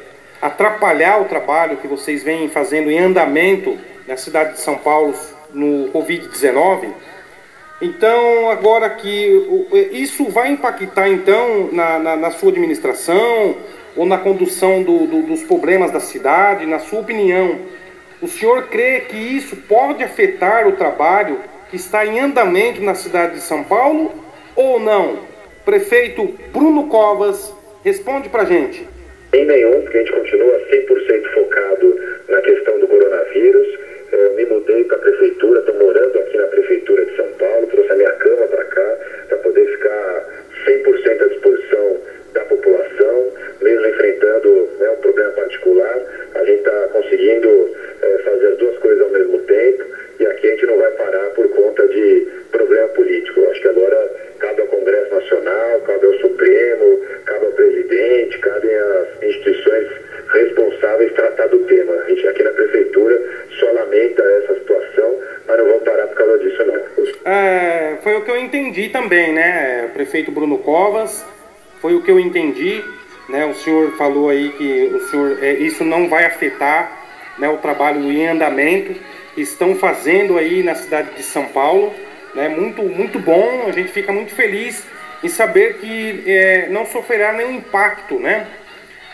atrapalhar 0.42 1.22
o 1.22 1.26
trabalho 1.26 1.78
que 1.78 1.88
vocês 1.88 2.24
vêm 2.24 2.48
fazendo 2.48 2.90
em 2.90 3.00
andamento 3.00 3.78
na 4.08 4.16
cidade 4.16 4.54
de 4.54 4.62
São 4.62 4.78
Paulo 4.78 5.14
no 5.54 5.90
Covid-19, 5.92 6.94
então, 7.82 8.50
agora 8.50 8.90
que 8.90 9.68
isso 9.92 10.30
vai 10.30 10.50
impactar 10.50 11.10
então 11.10 11.70
na, 11.74 12.00
na, 12.00 12.16
na 12.16 12.32
sua 12.32 12.50
administração 12.50 13.58
ou 13.98 14.06
na 14.06 14.18
condução 14.18 14.82
do, 14.82 15.06
do, 15.06 15.22
dos 15.24 15.44
problemas 15.44 15.92
da 15.92 16.00
cidade, 16.00 16.66
na 16.66 16.80
sua 16.80 17.02
opinião, 17.02 17.60
o 18.22 18.28
senhor 18.28 18.68
crê 18.68 19.02
que 19.02 19.18
isso 19.18 19.58
pode 19.58 20.04
afetar 20.04 20.68
o 20.68 20.74
trabalho 20.74 21.40
que 21.76 21.82
está 21.82 22.06
em 22.06 22.22
andamento 22.22 22.82
na 22.82 22.96
cidade 22.96 23.34
de 23.34 23.42
São 23.42 23.62
Paulo 23.62 24.10
ou 24.56 24.80
não? 24.80 25.20
Prefeito 25.66 26.24
Bruno 26.54 26.88
Covas, 26.88 27.54
responde 27.84 28.30
para 28.30 28.46
gente. 28.46 28.88
Em 29.34 29.44
nenhum, 29.44 29.82
porque 29.82 29.98
a 29.98 30.00
gente 30.00 30.14
continua 30.14 30.58
100% 30.72 31.34
focado 31.34 32.00
na 32.30 32.42
questão 32.42 32.80
do 32.80 32.88
coronavírus 32.88 33.76
eu 34.12 34.34
me 34.36 34.46
mudei 34.46 34.86
para 34.86 34.96
a 34.96 35.00
prefeitura, 35.00 35.60
estou 35.60 35.76
morando 35.76 36.18
aqui 36.20 36.38
na 36.38 36.46
prefeitura 36.46 37.04
de 37.04 37.16
São 37.18 37.28
Paulo, 37.38 37.68
trouxe 37.68 37.92
a 37.92 37.96
minha 37.96 38.12
cama 38.12 38.48
para 38.48 38.64
cá 38.64 38.98
para 39.28 39.38
poder 39.40 39.66
ficar 39.66 40.26
100% 40.66 41.22
à 41.22 41.28
disposição 41.28 41.98
da 42.34 42.42
população, 42.46 43.32
mesmo 43.62 43.88
enfrentando 43.88 44.70
né, 44.80 44.90
um 44.92 45.02
problema 45.02 45.32
particular. 45.32 46.00
A 46.36 46.46
gente 46.46 46.60
está 46.60 46.88
conseguindo 46.94 47.70
é, 48.02 48.18
fazer 48.20 48.48
as 48.48 48.58
duas 48.60 48.78
coisas 48.78 49.02
ao 49.02 49.10
mesmo 49.10 49.40
tempo 49.40 49.84
e 50.20 50.26
aqui 50.26 50.48
a 50.48 50.52
gente 50.52 50.66
não 50.68 50.78
vai 50.78 50.92
parar 50.92 51.30
por 51.32 51.48
conta 51.50 51.88
de 51.88 52.28
problema 52.52 52.88
político. 52.90 53.40
Eu 53.42 53.52
acho 53.52 53.62
que 53.62 53.68
agora 53.68 54.12
cabe 54.40 54.62
ao 54.62 54.68
Congresso 54.68 55.14
Nacional, 55.14 55.80
cabe 55.82 56.06
ao 56.06 56.14
Supremo, 56.20 57.02
cabe 57.26 57.46
ao 57.46 57.52
presidente, 57.52 58.40
cabe 58.40 58.74
às 58.74 59.24
instituições 59.24 59.88
responsáveis 60.32 61.14
tratar 61.14 61.48
do 61.48 61.60
tema. 61.60 61.94
A 61.94 62.10
gente 62.10 62.28
aqui 62.28 62.44
na 62.44 62.52
prefeitura 62.52 63.22
só 63.60 63.72
lamenta 63.72 64.24
essa 64.24 64.54
situação, 64.56 65.20
mas 65.48 65.58
não 65.58 65.66
vamos 65.66 65.84
parar 65.84 66.08
por 66.08 66.16
causa 66.16 66.40
disso 66.40 66.64
não. 66.66 66.86
É, 67.32 67.98
foi 68.04 68.16
o 68.16 68.22
que 68.24 68.32
eu 68.32 68.38
entendi 68.76 68.90
também, 68.90 69.32
né, 69.32 69.90
prefeito 69.94 70.32
Bruno 70.32 70.58
Covas, 70.58 71.26
foi 71.80 71.96
o 71.96 72.02
que 72.02 72.12
eu 72.12 72.20
entendi, 72.20 72.84
né, 73.30 73.46
o 73.46 73.56
senhor 73.56 73.96
falou 73.96 74.30
aí 74.30 74.50
que 74.50 74.92
o 74.94 75.10
senhor, 75.10 75.42
é, 75.42 75.54
isso 75.54 75.86
não 75.86 76.10
vai 76.10 76.26
afetar 76.26 76.92
né, 77.38 77.48
o 77.48 77.58
trabalho 77.58 78.12
em 78.12 78.28
andamento, 78.28 78.94
estão 79.38 79.76
fazendo 79.76 80.38
aí 80.38 80.62
na 80.62 80.76
cidade 80.76 81.16
de 81.16 81.24
São 81.24 81.46
Paulo, 81.46 81.94
né, 82.34 82.50
muito, 82.50 82.84
muito 82.84 83.18
bom, 83.18 83.64
a 83.66 83.72
gente 83.72 83.94
fica 83.94 84.12
muito 84.12 84.34
feliz 84.36 84.84
em 85.24 85.30
saber 85.30 85.78
que 85.78 86.24
é, 86.28 86.68
não 86.70 86.86
sofrerá 86.86 87.32
nenhum 87.32 87.54
impacto, 87.54 88.20
né, 88.20 88.46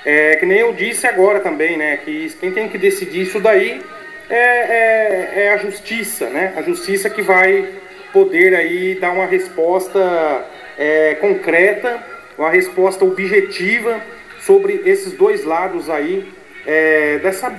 é, 0.03 0.37
que 0.37 0.45
nem 0.47 0.57
eu 0.57 0.73
disse 0.73 1.05
agora 1.05 1.39
também, 1.39 1.77
né? 1.77 1.97
Que 1.97 2.27
quem 2.39 2.51
tem 2.51 2.67
que 2.67 2.75
decidir 2.75 3.21
isso 3.21 3.39
daí 3.39 3.79
é, 4.27 4.35
é, 4.35 5.31
é, 5.43 5.53
a 5.53 5.57
justiça, 5.57 6.27
né? 6.29 6.53
A 6.57 6.63
justiça 6.63 7.07
que 7.07 7.21
vai 7.21 7.69
poder 8.11 8.55
aí 8.55 8.95
dar 8.95 9.11
uma 9.11 9.25
resposta 9.25 10.45
é, 10.77 11.15
concreta, 11.15 12.03
uma 12.37 12.49
resposta 12.49 13.03
objetiva 13.05 14.01
sobre 14.39 14.81
esses 14.85 15.13
dois 15.13 15.43
lados 15.43 15.89
aí 15.89 16.27
é, 16.65 17.19
dessa, 17.19 17.49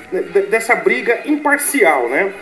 dessa 0.50 0.74
briga 0.74 1.20
imparcial, 1.26 2.08
né? 2.08 2.32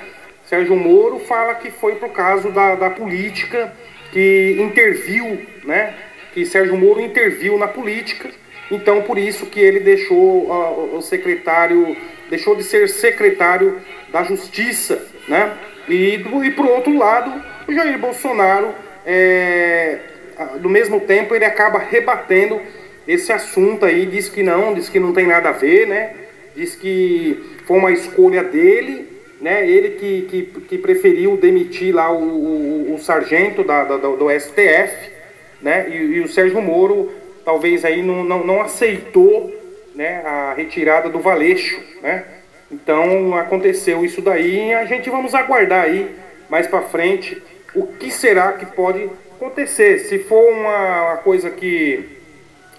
Sérgio 0.44 0.74
Moro 0.74 1.20
fala 1.20 1.54
que 1.54 1.70
foi 1.70 1.96
por 1.96 2.10
causa 2.10 2.50
da, 2.50 2.74
da 2.74 2.90
política 2.90 3.72
que 4.12 4.56
interviu, 4.58 5.40
né? 5.64 5.94
Que 6.32 6.44
Sérgio 6.44 6.76
Moro 6.76 7.00
interviu 7.00 7.58
na 7.58 7.68
política 7.68 8.30
então, 8.70 9.02
por 9.02 9.18
isso 9.18 9.46
que 9.46 9.58
ele 9.58 9.80
deixou 9.80 10.48
o 10.96 11.02
secretário, 11.02 11.96
deixou 12.28 12.54
de 12.54 12.62
ser 12.62 12.88
secretário 12.88 13.80
da 14.12 14.22
Justiça, 14.22 15.04
né? 15.26 15.52
E, 15.88 16.14
e 16.44 16.50
por 16.52 16.66
outro 16.66 16.96
lado, 16.96 17.32
o 17.70 17.74
Jair 17.74 17.98
Bolsonaro, 17.98 18.74
é, 19.06 19.98
do 20.58 20.68
mesmo 20.68 21.00
tempo, 21.00 21.34
ele 21.34 21.44
acaba 21.44 21.78
rebatendo 21.78 22.60
esse 23.06 23.32
assunto 23.32 23.86
aí, 23.86 24.06
diz 24.06 24.28
que 24.28 24.42
não, 24.42 24.74
diz 24.74 24.88
que 24.88 24.98
não 24.98 25.12
tem 25.12 25.26
nada 25.26 25.50
a 25.50 25.52
ver, 25.52 25.86
né? 25.86 26.14
Diz 26.54 26.74
que 26.74 27.56
foi 27.66 27.78
uma 27.78 27.92
escolha 27.92 28.42
dele, 28.42 29.08
né? 29.40 29.68
Ele 29.68 29.90
que, 29.90 30.22
que, 30.22 30.60
que 30.62 30.78
preferiu 30.78 31.36
demitir 31.36 31.94
lá 31.94 32.12
o, 32.12 32.22
o, 32.22 32.94
o 32.94 32.98
sargento 32.98 33.62
da, 33.62 33.84
da, 33.84 33.96
do 33.96 34.28
STF, 34.30 35.10
né? 35.62 35.88
E, 35.88 35.96
e 35.96 36.20
o 36.20 36.28
Sérgio 36.28 36.60
Moro 36.60 37.12
talvez 37.44 37.84
aí 37.84 38.02
não, 38.02 38.24
não, 38.24 38.44
não 38.44 38.60
aceitou 38.60 39.54
né, 39.94 40.22
a 40.24 40.54
retirada 40.54 41.08
do 41.08 41.20
Valeixo, 41.20 41.80
né? 42.02 42.24
Então 42.70 43.34
aconteceu 43.34 44.04
isso 44.04 44.20
daí 44.20 44.68
e 44.68 44.74
a 44.74 44.84
gente 44.84 45.08
vamos 45.08 45.34
aguardar 45.34 45.84
aí 45.84 46.14
mais 46.48 46.66
para 46.66 46.82
frente 46.82 47.40
o 47.74 47.86
que 47.86 48.10
será 48.10 48.52
que 48.52 48.66
pode 48.66 49.08
acontecer. 49.36 50.00
Se 50.00 50.18
for 50.20 50.52
uma, 50.52 51.16
coisa 51.24 51.50
que, 51.50 52.18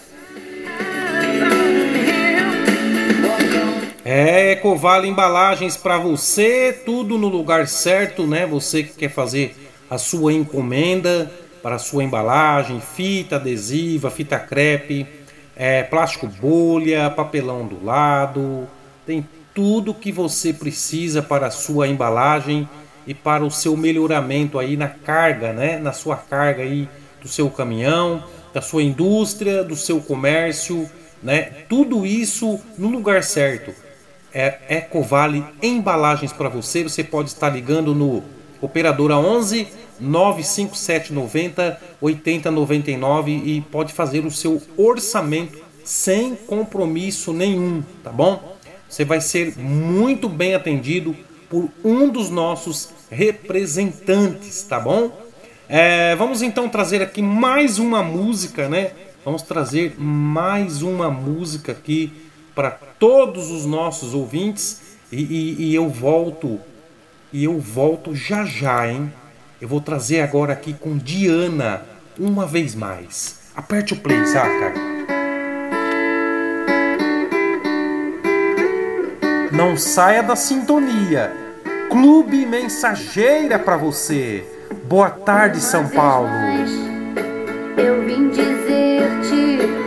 É, 4.08 4.52
Ecovale 4.52 5.08
Embalagens 5.08 5.76
para 5.76 5.98
você, 5.98 6.72
tudo 6.72 7.18
no 7.18 7.26
lugar 7.26 7.66
certo, 7.66 8.24
né? 8.24 8.46
Você 8.46 8.84
que 8.84 8.92
quer 8.92 9.08
fazer 9.08 9.56
a 9.90 9.98
sua 9.98 10.32
encomenda 10.32 11.28
para 11.60 11.74
a 11.74 11.78
sua 11.80 12.04
embalagem, 12.04 12.80
fita 12.80 13.34
adesiva, 13.34 14.08
fita 14.08 14.38
crepe, 14.38 15.08
é, 15.56 15.82
plástico 15.82 16.28
bolha, 16.28 17.10
papelão 17.10 17.66
do 17.66 17.84
lado, 17.84 18.68
tem 19.04 19.26
tudo 19.52 19.92
que 19.92 20.12
você 20.12 20.52
precisa 20.52 21.20
para 21.20 21.48
a 21.48 21.50
sua 21.50 21.88
embalagem 21.88 22.68
e 23.08 23.12
para 23.12 23.44
o 23.44 23.50
seu 23.50 23.76
melhoramento 23.76 24.60
aí 24.60 24.76
na 24.76 24.86
carga, 24.86 25.52
né? 25.52 25.78
Na 25.78 25.92
sua 25.92 26.14
carga 26.14 26.62
aí 26.62 26.88
do 27.20 27.26
seu 27.26 27.50
caminhão, 27.50 28.22
da 28.54 28.62
sua 28.62 28.84
indústria, 28.84 29.64
do 29.64 29.74
seu 29.74 30.00
comércio, 30.00 30.88
né? 31.20 31.40
Tudo 31.68 32.06
isso 32.06 32.60
no 32.78 32.88
lugar 32.88 33.24
certo 33.24 33.84
é 34.36 34.58
Ecovale 34.68 35.42
Embalagens 35.62 36.30
para 36.30 36.50
você. 36.50 36.82
Você 36.82 37.02
pode 37.02 37.30
estar 37.30 37.48
ligando 37.48 37.94
no 37.94 38.22
operadora 38.60 39.16
11 39.16 39.66
95790 39.98 41.80
8099 42.02 43.32
e 43.32 43.62
pode 43.62 43.94
fazer 43.94 44.26
o 44.26 44.30
seu 44.30 44.60
orçamento 44.76 45.58
sem 45.82 46.34
compromisso 46.34 47.32
nenhum, 47.32 47.82
tá 48.04 48.10
bom? 48.10 48.58
Você 48.86 49.06
vai 49.06 49.22
ser 49.22 49.56
muito 49.56 50.28
bem 50.28 50.54
atendido 50.54 51.16
por 51.48 51.70
um 51.82 52.06
dos 52.10 52.28
nossos 52.28 52.90
representantes, 53.10 54.62
tá 54.64 54.78
bom? 54.78 55.10
É, 55.66 56.14
vamos 56.14 56.42
então 56.42 56.68
trazer 56.68 57.00
aqui 57.00 57.22
mais 57.22 57.78
uma 57.78 58.02
música, 58.02 58.68
né? 58.68 58.90
Vamos 59.24 59.40
trazer 59.40 59.94
mais 59.98 60.82
uma 60.82 61.10
música 61.10 61.72
aqui 61.72 62.12
para 62.56 62.70
todos 62.70 63.50
os 63.50 63.66
nossos 63.66 64.14
ouvintes 64.14 64.80
e, 65.12 65.22
e, 65.22 65.62
e, 65.66 65.74
eu 65.74 65.90
volto 65.90 66.58
e 67.30 67.44
eu 67.44 67.60
volto 67.60 68.14
já 68.14 68.46
já, 68.46 68.88
hein? 68.88 69.12
Eu 69.60 69.68
vou 69.68 69.78
trazer 69.80 70.22
agora 70.22 70.54
aqui 70.54 70.72
com 70.72 70.96
Diana 70.96 71.82
uma 72.18 72.46
vez 72.46 72.74
mais. 72.74 73.40
Aperte 73.54 73.92
o 73.92 73.96
play, 73.98 74.24
saca? 74.26 74.72
Não 79.52 79.76
saia 79.76 80.22
da 80.22 80.34
sintonia. 80.34 81.30
Clube 81.90 82.46
Mensageira 82.46 83.58
para 83.58 83.76
você. 83.76 84.44
Boa 84.88 85.10
tarde, 85.10 85.60
São 85.60 85.88
Paulo. 85.88 86.30
Eu 87.76 88.02
vim 88.06 88.30
dizer-te 88.30 89.85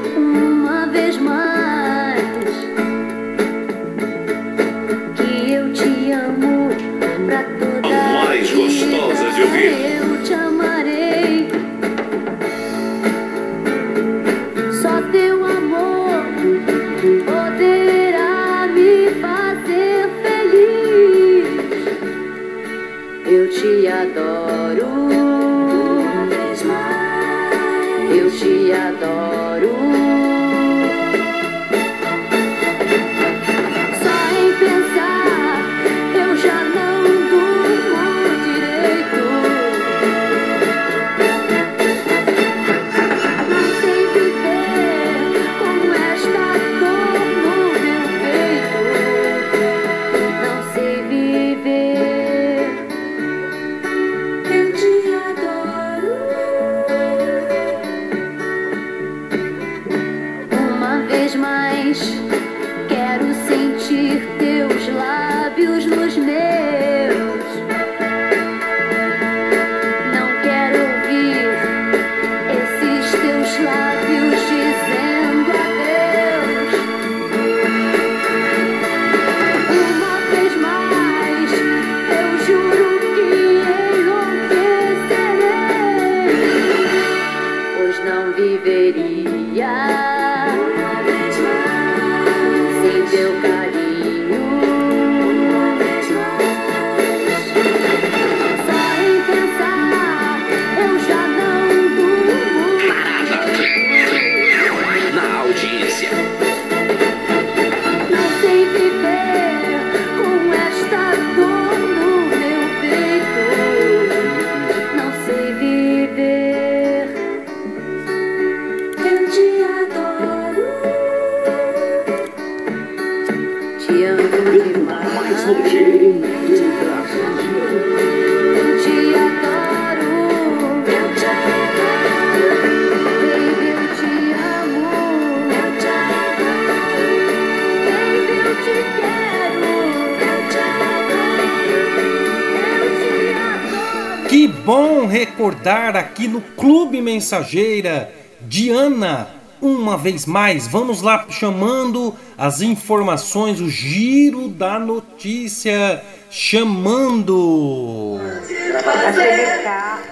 recordar 145.05 145.95
aqui 145.95 146.27
no 146.27 146.41
Clube 146.41 147.01
Mensageira 147.01 148.13
Diana 148.41 149.27
uma 149.61 149.97
vez 149.97 150.25
mais. 150.25 150.67
Vamos 150.67 151.01
lá 151.01 151.25
chamando 151.29 152.15
as 152.37 152.61
informações, 152.61 153.59
o 153.59 153.69
giro 153.69 154.47
da 154.47 154.79
notícia 154.79 156.01
chamando. 156.29 158.19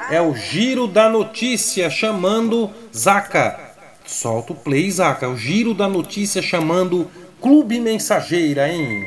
É 0.10 0.22
o 0.22 0.36
giro 0.36 0.88
da 0.88 1.10
notícia 1.10 1.90
chamando 1.90 2.70
Zaca. 2.96 3.60
Solta 4.06 4.54
o 4.54 4.56
play, 4.56 4.90
Zaca. 4.90 5.26
É 5.26 5.30
o 5.30 5.38
giro 5.38 5.74
da 5.74 5.88
notícia 5.88 6.42
chamando 6.42 7.10
Clube 7.42 7.80
Mensageira, 7.80 8.70
hein? 8.70 9.06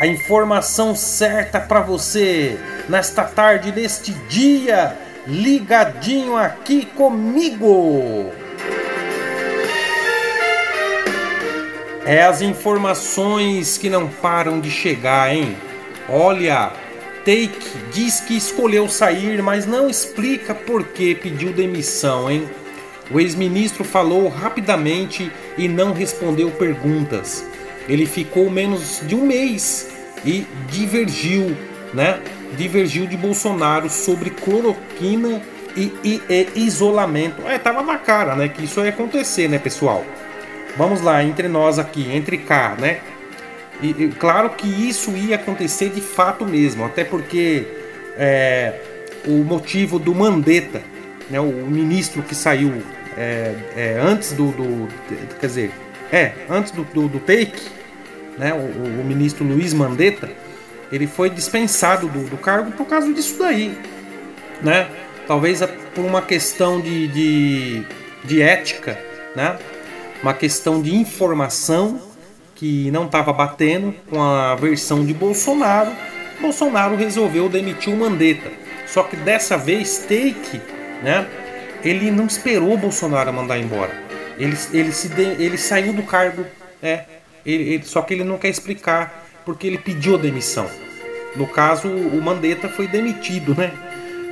A 0.00 0.06
informação 0.06 0.96
certa 0.96 1.60
para 1.60 1.80
você 1.80 2.58
nesta 2.88 3.22
tarde, 3.22 3.70
neste 3.70 4.12
dia, 4.28 4.96
ligadinho 5.26 6.36
aqui 6.36 6.86
comigo. 6.86 8.32
É 12.04 12.24
as 12.24 12.42
informações 12.42 13.78
que 13.78 13.88
não 13.88 14.08
param 14.08 14.60
de 14.60 14.70
chegar, 14.70 15.32
hein? 15.32 15.56
Olha, 16.08 16.72
Take 17.24 17.56
diz 17.92 18.20
que 18.20 18.36
escolheu 18.36 18.88
sair, 18.88 19.40
mas 19.40 19.66
não 19.66 19.88
explica 19.88 20.52
por 20.52 20.82
que 20.88 21.14
pediu 21.14 21.52
demissão, 21.52 22.28
hein? 22.28 22.48
O 23.08 23.20
ex-ministro 23.20 23.84
falou 23.84 24.28
rapidamente 24.28 25.30
e 25.56 25.68
não 25.68 25.92
respondeu 25.92 26.50
perguntas. 26.50 27.44
Ele 27.88 28.06
ficou 28.06 28.50
menos 28.50 29.00
de 29.06 29.14
um 29.14 29.24
mês 29.24 29.88
e 30.24 30.44
divergiu, 30.68 31.56
né? 31.94 32.20
Divergiu 32.56 33.06
de 33.06 33.16
Bolsonaro 33.16 33.88
sobre 33.88 34.30
cloroquina 34.30 35.42
e, 35.76 35.92
e, 36.04 36.22
e 36.28 36.60
isolamento. 36.66 37.46
É, 37.46 37.58
tava 37.58 37.82
na 37.82 37.98
cara, 37.98 38.34
né? 38.34 38.48
Que 38.48 38.64
isso 38.64 38.80
ia 38.80 38.90
acontecer, 38.90 39.48
né, 39.48 39.58
pessoal? 39.58 40.04
Vamos 40.76 41.00
lá, 41.00 41.22
entre 41.22 41.48
nós 41.48 41.78
aqui, 41.78 42.10
entre 42.12 42.38
cá, 42.38 42.76
né? 42.78 43.00
E, 43.82 43.90
e 43.90 44.08
claro 44.10 44.50
que 44.50 44.66
isso 44.66 45.10
ia 45.12 45.36
acontecer 45.36 45.90
de 45.90 46.00
fato 46.00 46.46
mesmo, 46.46 46.84
até 46.84 47.04
porque 47.04 47.66
é, 48.16 48.74
o 49.26 49.44
motivo 49.44 49.98
do 49.98 50.14
Mandetta, 50.14 50.82
né, 51.28 51.40
o 51.40 51.66
ministro 51.66 52.22
que 52.22 52.34
saiu 52.34 52.82
é, 53.16 53.54
é, 53.76 54.00
antes 54.00 54.32
do, 54.32 54.50
do, 54.52 54.88
Quer 55.40 55.46
dizer, 55.46 55.72
é, 56.10 56.32
antes 56.48 56.72
do, 56.72 56.84
do, 56.84 57.08
do 57.08 57.18
take, 57.20 57.60
né, 58.38 58.52
o, 58.54 59.00
o, 59.00 59.04
ministro 59.04 59.44
Luiz 59.44 59.74
Mandetta, 59.74 60.30
ele 60.92 61.06
foi 61.06 61.30
dispensado 61.30 62.06
do, 62.08 62.28
do 62.28 62.36
cargo 62.36 62.70
por 62.72 62.86
causa 62.86 63.12
disso 63.12 63.38
daí, 63.38 63.76
né? 64.60 64.88
Talvez 65.26 65.60
por 65.94 66.04
uma 66.04 66.22
questão 66.22 66.80
de, 66.80 67.08
de, 67.08 67.82
de 68.24 68.42
ética, 68.42 68.98
né? 69.34 69.58
uma 70.22 70.32
questão 70.32 70.80
de 70.80 70.94
informação 70.94 72.00
que 72.54 72.90
não 72.92 73.06
estava 73.06 73.32
batendo 73.32 73.92
com 74.08 74.22
a 74.22 74.54
versão 74.54 75.04
de 75.04 75.12
Bolsonaro. 75.12 75.90
Bolsonaro 76.40 76.94
resolveu 76.96 77.48
demitir 77.48 77.92
o 77.92 77.96
Mandetta. 77.96 78.50
Só 78.86 79.02
que 79.02 79.16
dessa 79.16 79.56
vez, 79.56 79.98
Take, 79.98 80.60
né? 81.02 81.26
Ele 81.84 82.10
não 82.10 82.26
esperou 82.26 82.76
Bolsonaro 82.76 83.32
mandar 83.32 83.58
embora. 83.58 83.92
Ele, 84.38 84.56
ele, 84.72 84.92
se 84.92 85.08
de, 85.08 85.22
ele 85.22 85.58
saiu 85.58 85.92
do 85.92 86.04
cargo, 86.04 86.46
é. 86.80 87.04
Ele, 87.44 87.74
ele, 87.74 87.84
só 87.84 88.00
que 88.02 88.14
ele 88.14 88.22
não 88.22 88.38
quer 88.38 88.48
explicar 88.48 89.26
porque 89.44 89.66
ele 89.66 89.78
pediu 89.78 90.16
demissão. 90.16 90.70
No 91.36 91.46
caso, 91.46 91.88
o 91.88 92.20
Mandetta 92.20 92.68
foi 92.68 92.86
demitido, 92.86 93.54
né? 93.54 93.72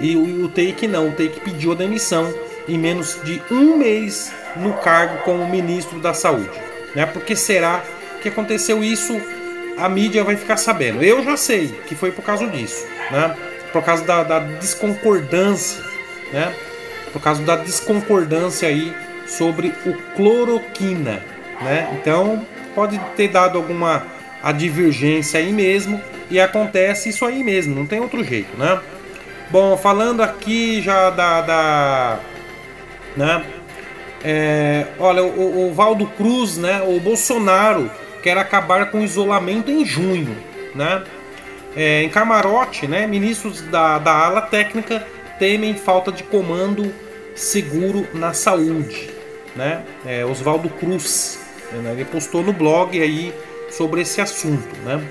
E 0.01 0.17
o, 0.17 0.45
o 0.45 0.49
Take 0.49 0.87
não, 0.87 1.09
o 1.09 1.13
Take 1.13 1.41
pediu 1.41 1.73
a 1.73 1.75
demissão 1.75 2.33
em 2.69 2.79
menos 2.79 3.19
de 3.25 3.43
um 3.51 3.77
mês 3.77 4.33
no 4.57 4.75
cargo 4.75 5.19
como 5.25 5.47
ministro 5.49 5.99
da 6.01 6.15
Saúde. 6.15 6.51
Né? 6.95 7.07
Porque 7.07 7.37
será 7.37 7.83
que 8.23 8.29
aconteceu 8.29 8.83
isso? 8.83 9.21
A 9.77 9.89
mídia 9.89 10.25
vai 10.25 10.37
ficar 10.37 10.57
sabendo. 10.57 11.03
Eu 11.03 11.23
já 11.23 11.37
sei 11.37 11.69
que 11.87 11.95
foi 11.95 12.13
por 12.13 12.23
causa 12.23 12.47
disso, 12.47 12.87
né? 13.11 13.37
por 13.73 13.83
causa 13.83 14.05
da, 14.05 14.23
da 14.23 14.39
desconcordância, 14.39 15.83
né? 16.33 16.55
por 17.13 17.21
causa 17.23 17.43
da 17.43 17.57
desconcordância 17.57 18.69
aí 18.69 18.95
sobre 19.27 19.73
o 19.87 19.95
cloroquina. 20.15 21.23
Né? 21.61 21.89
Então 22.01 22.45
pode 22.75 22.99
ter 23.17 23.29
dado 23.29 23.59
alguma 23.59 24.07
a 24.43 24.53
divergência 24.53 25.41
aí 25.41 25.53
mesmo 25.53 26.01
e 26.31 26.41
acontece 26.41 27.09
isso 27.09 27.25
aí 27.25 27.43
mesmo, 27.43 27.75
não 27.75 27.87
tem 27.87 28.01
outro 28.01 28.23
jeito, 28.25 28.57
né? 28.57 28.81
Bom, 29.51 29.77
falando 29.77 30.23
aqui 30.23 30.81
já 30.81 31.11
da, 31.11 31.41
da 31.41 32.21
né? 33.17 33.45
É, 34.23 34.87
olha, 34.99 35.25
o, 35.25 35.71
o 35.71 35.75
Valdo 35.75 36.07
Cruz, 36.07 36.57
né? 36.57 36.83
O 36.83 37.01
Bolsonaro 37.01 37.91
quer 38.23 38.37
acabar 38.37 38.91
com 38.91 39.01
o 39.01 39.05
isolamento 39.05 39.71
em 39.71 39.85
junho, 39.85 40.37
né? 40.75 41.03
É, 41.75 42.03
em 42.03 42.09
camarote, 42.09 42.87
né? 42.87 43.07
Ministros 43.07 43.61
da, 43.63 43.99
da 43.99 44.13
ala 44.13 44.43
técnica 44.43 45.07
temem 45.39 45.75
falta 45.75 46.13
de 46.13 46.23
comando 46.23 46.93
seguro 47.35 48.07
na 48.13 48.33
saúde, 48.33 49.11
né? 49.57 49.83
É, 50.05 50.25
Oswaldo 50.25 50.69
Cruz, 50.69 51.41
né? 51.73 51.93
ele 51.93 52.05
postou 52.05 52.43
no 52.43 52.53
blog 52.53 53.01
aí 53.01 53.33
sobre 53.71 54.03
esse 54.03 54.21
assunto, 54.21 54.77
né? 54.85 55.03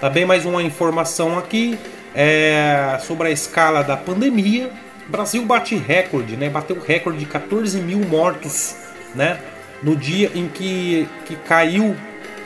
Também 0.00 0.24
mais 0.24 0.44
uma 0.44 0.62
informação 0.62 1.38
aqui 1.38 1.78
é, 2.14 2.98
sobre 3.02 3.28
a 3.28 3.30
escala 3.30 3.82
da 3.82 3.96
pandemia, 3.96 4.70
o 5.06 5.10
Brasil 5.10 5.44
bate 5.44 5.76
recorde, 5.76 6.36
né? 6.36 6.48
Bateu 6.48 6.80
recorde 6.80 7.18
de 7.18 7.26
14 7.26 7.80
mil 7.80 7.98
mortos, 8.00 8.76
né? 9.14 9.38
No 9.82 9.96
dia 9.96 10.30
em 10.34 10.48
que, 10.48 11.08
que 11.26 11.36
caiu 11.36 11.96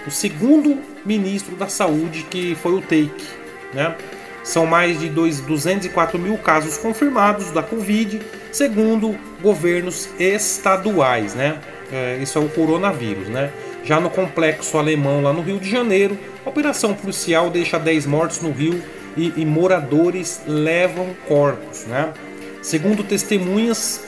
o 0.06 0.10
segundo 0.10 0.78
ministro 1.04 1.54
da 1.54 1.68
saúde, 1.68 2.24
que 2.24 2.54
foi 2.56 2.72
o 2.72 2.80
Take, 2.80 3.24
né? 3.72 3.94
São 4.42 4.64
mais 4.64 4.98
de 4.98 5.08
2, 5.08 5.42
204 5.42 6.18
mil 6.18 6.36
casos 6.38 6.78
confirmados 6.78 7.50
da 7.50 7.62
Covid, 7.62 8.20
segundo 8.50 9.16
governos 9.42 10.08
estaduais, 10.18 11.34
né? 11.34 11.58
É, 11.92 12.18
isso 12.20 12.38
é 12.38 12.40
o 12.40 12.48
coronavírus, 12.48 13.28
né? 13.28 13.50
Já 13.88 13.98
no 13.98 14.10
complexo 14.10 14.76
alemão, 14.76 15.22
lá 15.22 15.32
no 15.32 15.40
Rio 15.40 15.58
de 15.58 15.70
Janeiro, 15.70 16.18
a 16.44 16.50
operação 16.50 16.92
policial 16.92 17.48
deixa 17.48 17.78
10 17.78 18.04
mortos 18.04 18.42
no 18.42 18.52
Rio 18.52 18.82
e, 19.16 19.32
e 19.34 19.46
moradores 19.46 20.42
levam 20.46 21.16
corpos, 21.26 21.86
né? 21.86 22.12
Segundo 22.60 23.02
testemunhas, 23.02 24.04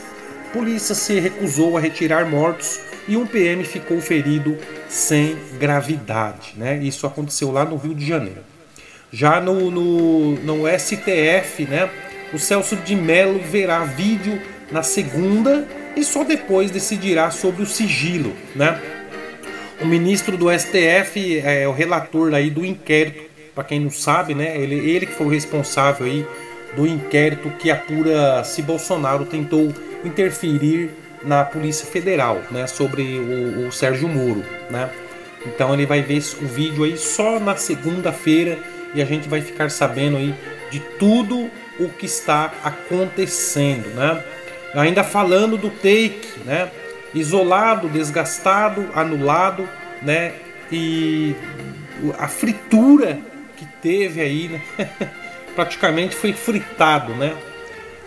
a 0.47 0.53
polícia 0.53 0.93
se 0.93 1.19
recusou 1.19 1.75
a 1.75 1.79
retirar 1.79 2.29
mortos 2.29 2.79
e 3.07 3.17
um 3.17 3.25
PM 3.25 3.63
ficou 3.63 3.99
ferido 3.99 4.55
sem 4.87 5.35
gravidade. 5.59 6.53
Né? 6.55 6.77
Isso 6.77 7.07
aconteceu 7.07 7.49
lá 7.49 7.65
no 7.65 7.75
Rio 7.75 7.95
de 7.95 8.05
Janeiro. 8.05 8.43
Já 9.11 9.41
no, 9.41 9.71
no, 9.71 10.33
no 10.43 10.79
STF, 10.79 11.65
né, 11.65 11.89
o 12.31 12.37
Celso 12.37 12.75
de 12.75 12.95
Mello 12.95 13.39
verá 13.39 13.83
vídeo 13.83 14.39
na 14.71 14.83
segunda 14.83 15.67
e 15.95 16.03
só 16.03 16.23
depois 16.23 16.69
decidirá 16.69 17.31
sobre 17.31 17.63
o 17.63 17.65
sigilo. 17.65 18.31
Né? 18.55 18.79
O 19.81 19.85
ministro 19.85 20.37
do 20.37 20.47
STF 20.51 21.39
é 21.39 21.67
o 21.67 21.71
relator 21.71 22.35
aí 22.35 22.51
do 22.51 22.63
inquérito, 22.63 23.23
para 23.55 23.63
quem 23.63 23.79
não 23.79 23.89
sabe, 23.89 24.35
né, 24.35 24.55
ele, 24.55 24.75
ele 24.75 25.07
que 25.07 25.13
foi 25.13 25.25
o 25.25 25.29
responsável 25.29 26.05
aí 26.05 26.25
do 26.75 26.85
inquérito 26.85 27.49
que 27.57 27.71
apura 27.71 28.43
se 28.43 28.61
Bolsonaro 28.61 29.25
tentou 29.25 29.73
interferir 30.05 30.91
na 31.23 31.43
Polícia 31.43 31.85
Federal, 31.87 32.41
né, 32.51 32.67
sobre 32.67 33.01
o, 33.01 33.67
o 33.67 33.71
Sérgio 33.71 34.07
Moro, 34.07 34.43
né? 34.69 34.87
Então 35.45 35.73
ele 35.73 35.87
vai 35.87 36.01
ver 36.03 36.21
o 36.41 36.45
vídeo 36.45 36.83
aí 36.83 36.95
só 36.95 37.39
na 37.39 37.55
segunda-feira 37.55 38.59
e 38.93 39.01
a 39.01 39.05
gente 39.05 39.27
vai 39.27 39.41
ficar 39.41 39.71
sabendo 39.71 40.17
aí 40.17 40.35
de 40.69 40.79
tudo 40.99 41.49
o 41.79 41.89
que 41.89 42.05
está 42.05 42.53
acontecendo, 42.63 43.87
né? 43.95 44.23
Ainda 44.75 45.03
falando 45.03 45.57
do 45.57 45.71
take, 45.71 46.39
né? 46.45 46.69
Isolado, 47.13 47.89
desgastado, 47.89 48.87
anulado, 48.93 49.67
né? 50.01 50.33
E 50.71 51.35
a 52.17 52.27
fritura 52.27 53.19
que 53.57 53.65
teve 53.81 54.21
aí, 54.21 54.47
né? 54.47 54.61
praticamente 55.55 56.15
foi 56.15 56.33
fritado, 56.33 57.13
né? 57.13 57.35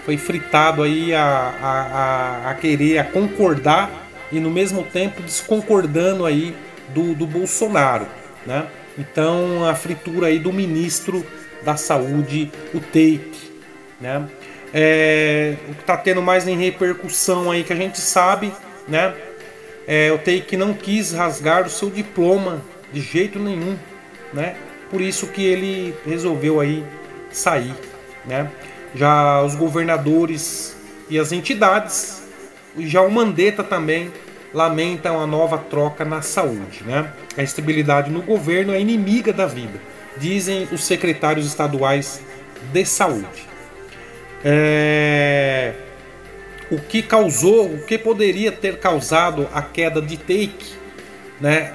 Foi 0.05 0.17
fritado 0.17 0.83
aí 0.83 1.15
a, 1.15 1.23
a, 1.23 2.49
a, 2.49 2.51
a 2.51 2.55
querer, 2.55 2.99
a 2.99 3.05
concordar 3.05 3.91
e 4.31 4.41
no 4.41 4.51
mesmo 4.51 4.83
tempo 4.83 5.23
desconcordando 5.23 6.27
aí 6.27 6.55
do, 6.89 7.15
do 7.15 7.27
Bolsonaro, 7.27 8.07
né? 8.47 8.67
Então 8.99 9.67
a 9.67 9.75
fritura 9.75 10.29
aí 10.29 10.39
do 10.39 10.53
ministro 10.53 11.25
da 11.63 11.77
saúde, 11.77 12.51
o 12.73 12.81
Take, 12.81 13.51
né? 14.01 14.29
É, 14.73 15.57
o 15.69 15.75
que 15.75 15.81
está 15.81 15.97
tendo 15.97 16.21
mais 16.21 16.49
em 16.49 16.57
repercussão 16.57 17.51
aí 17.51 17.63
que 17.63 17.73
a 17.73 17.77
gente 17.77 18.01
sabe, 18.01 18.53
né? 18.89 19.15
É, 19.87 20.11
o 20.13 20.19
Take 20.19 20.57
não 20.57 20.73
quis 20.73 21.13
rasgar 21.13 21.67
o 21.67 21.71
seu 21.71 21.91
diploma 21.91 22.63
de 22.93 23.01
jeito 23.01 23.39
nenhum, 23.39 23.77
né? 24.33 24.57
Por 24.91 25.01
isso 25.01 25.27
que 25.27 25.45
ele 25.45 25.95
resolveu 26.07 26.61
aí 26.61 26.85
sair. 27.31 27.75
Né? 28.25 28.51
Já 28.95 29.43
os 29.43 29.55
governadores 29.55 30.77
e 31.11 31.19
as 31.19 31.33
entidades, 31.33 32.23
já 32.79 33.03
o 33.03 33.11
Mandetta 33.11 33.63
também 33.63 34.13
lamentam 34.53 35.21
a 35.21 35.27
nova 35.27 35.59
troca 35.59 36.05
na 36.05 36.23
saúde. 36.23 36.85
Né? 36.85 37.13
A 37.37 37.43
estabilidade 37.43 38.11
no 38.11 38.23
governo 38.23 38.73
é 38.73 38.81
inimiga 38.81 39.33
da 39.33 39.47
vida, 39.47 39.81
dizem 40.17 40.69
os 40.71 40.85
secretários 40.85 41.47
estaduais 41.47 42.21
de 42.73 42.85
saúde. 42.85 43.49
É... 44.45 45.75
O 46.71 46.79
que 46.79 47.03
causou, 47.03 47.67
o 47.67 47.85
que 47.85 47.99
poderia 47.99 48.51
ter 48.51 48.79
causado 48.79 49.49
a 49.53 49.61
queda 49.61 50.01
de 50.01 50.17
take, 50.17 50.73
né? 51.41 51.73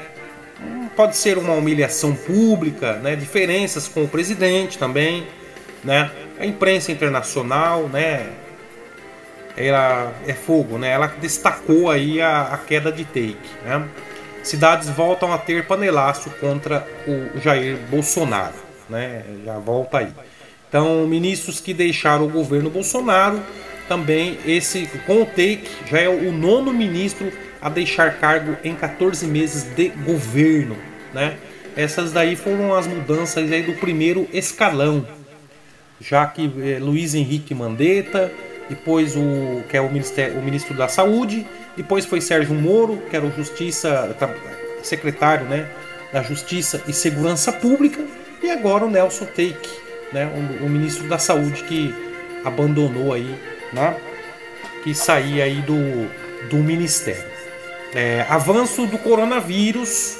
Pode 0.95 1.15
ser 1.15 1.37
uma 1.37 1.53
humilhação 1.53 2.15
pública, 2.15 2.93
né? 2.93 3.15
Diferenças 3.15 3.87
com 3.87 4.03
o 4.03 4.07
presidente 4.07 4.77
também, 4.77 5.27
né? 5.83 6.11
A 6.39 6.45
imprensa 6.45 6.91
internacional, 6.91 7.87
né? 7.87 8.29
Ela 9.55 10.11
é 10.25 10.33
fogo, 10.33 10.77
né? 10.77 10.89
Ela 10.89 11.07
destacou 11.07 11.89
aí 11.89 12.21
a, 12.21 12.53
a 12.53 12.57
queda 12.57 12.91
de 12.91 13.05
take, 13.05 13.37
né? 13.63 13.87
Cidades 14.43 14.89
voltam 14.89 15.33
a 15.33 15.37
ter 15.37 15.67
panelaço 15.67 16.29
contra 16.39 16.87
o 17.07 17.39
Jair 17.39 17.77
Bolsonaro, 17.89 18.55
né? 18.89 19.23
Já 19.45 19.59
volta 19.59 19.99
aí. 19.99 20.11
Então, 20.67 21.05
ministros 21.07 21.59
que 21.59 21.73
deixaram 21.73 22.25
o 22.25 22.29
governo 22.29 22.69
Bolsonaro, 22.69 23.41
também 23.89 24.37
esse 24.45 24.87
com 25.05 25.23
o 25.23 25.25
take 25.25 25.67
já 25.89 25.99
é 25.99 26.07
o 26.07 26.31
nono 26.31 26.71
ministro 26.71 27.33
a 27.59 27.67
deixar 27.67 28.19
cargo 28.19 28.55
em 28.63 28.75
14 28.75 29.25
meses 29.25 29.63
de 29.63 29.89
governo, 29.89 30.77
né? 31.13 31.35
Essas 31.75 32.11
daí 32.11 32.35
foram 32.35 32.75
as 32.75 32.87
mudanças 32.87 33.51
aí 33.51 33.63
do 33.63 33.73
primeiro 33.73 34.27
escalão, 34.31 35.05
já 35.99 36.25
que 36.25 36.51
eh, 36.61 36.79
Luiz 36.79 37.15
Henrique 37.15 37.53
Mandetta, 37.53 38.31
depois 38.69 39.15
o 39.15 39.63
que 39.67 39.75
é 39.75 39.81
o, 39.81 39.89
ministério, 39.89 40.37
o 40.39 40.43
ministro 40.43 40.75
da 40.75 40.87
Saúde, 40.87 41.45
depois 41.75 42.05
foi 42.05 42.21
Sérgio 42.21 42.53
Moro, 42.53 43.01
que 43.09 43.15
era 43.15 43.25
o 43.25 43.31
Justiça 43.31 44.15
secretário, 44.83 45.45
né, 45.47 45.67
da 46.13 46.21
Justiça 46.21 46.81
e 46.87 46.93
Segurança 46.93 47.51
Pública, 47.51 48.03
e 48.41 48.49
agora 48.51 48.85
o 48.85 48.89
Nelson 48.89 49.25
Take, 49.25 49.69
né, 50.13 50.29
o, 50.61 50.65
o 50.65 50.69
ministro 50.69 51.07
da 51.07 51.17
Saúde 51.17 51.63
que 51.63 51.93
abandonou 52.43 53.13
aí, 53.13 53.35
né, 53.73 53.95
que 54.83 54.93
saía 54.93 55.43
aí 55.43 55.61
do, 55.61 56.09
do 56.49 56.57
ministério. 56.57 57.29
É, 57.93 58.25
avanço 58.29 58.85
do 58.85 58.97
coronavírus, 58.97 60.17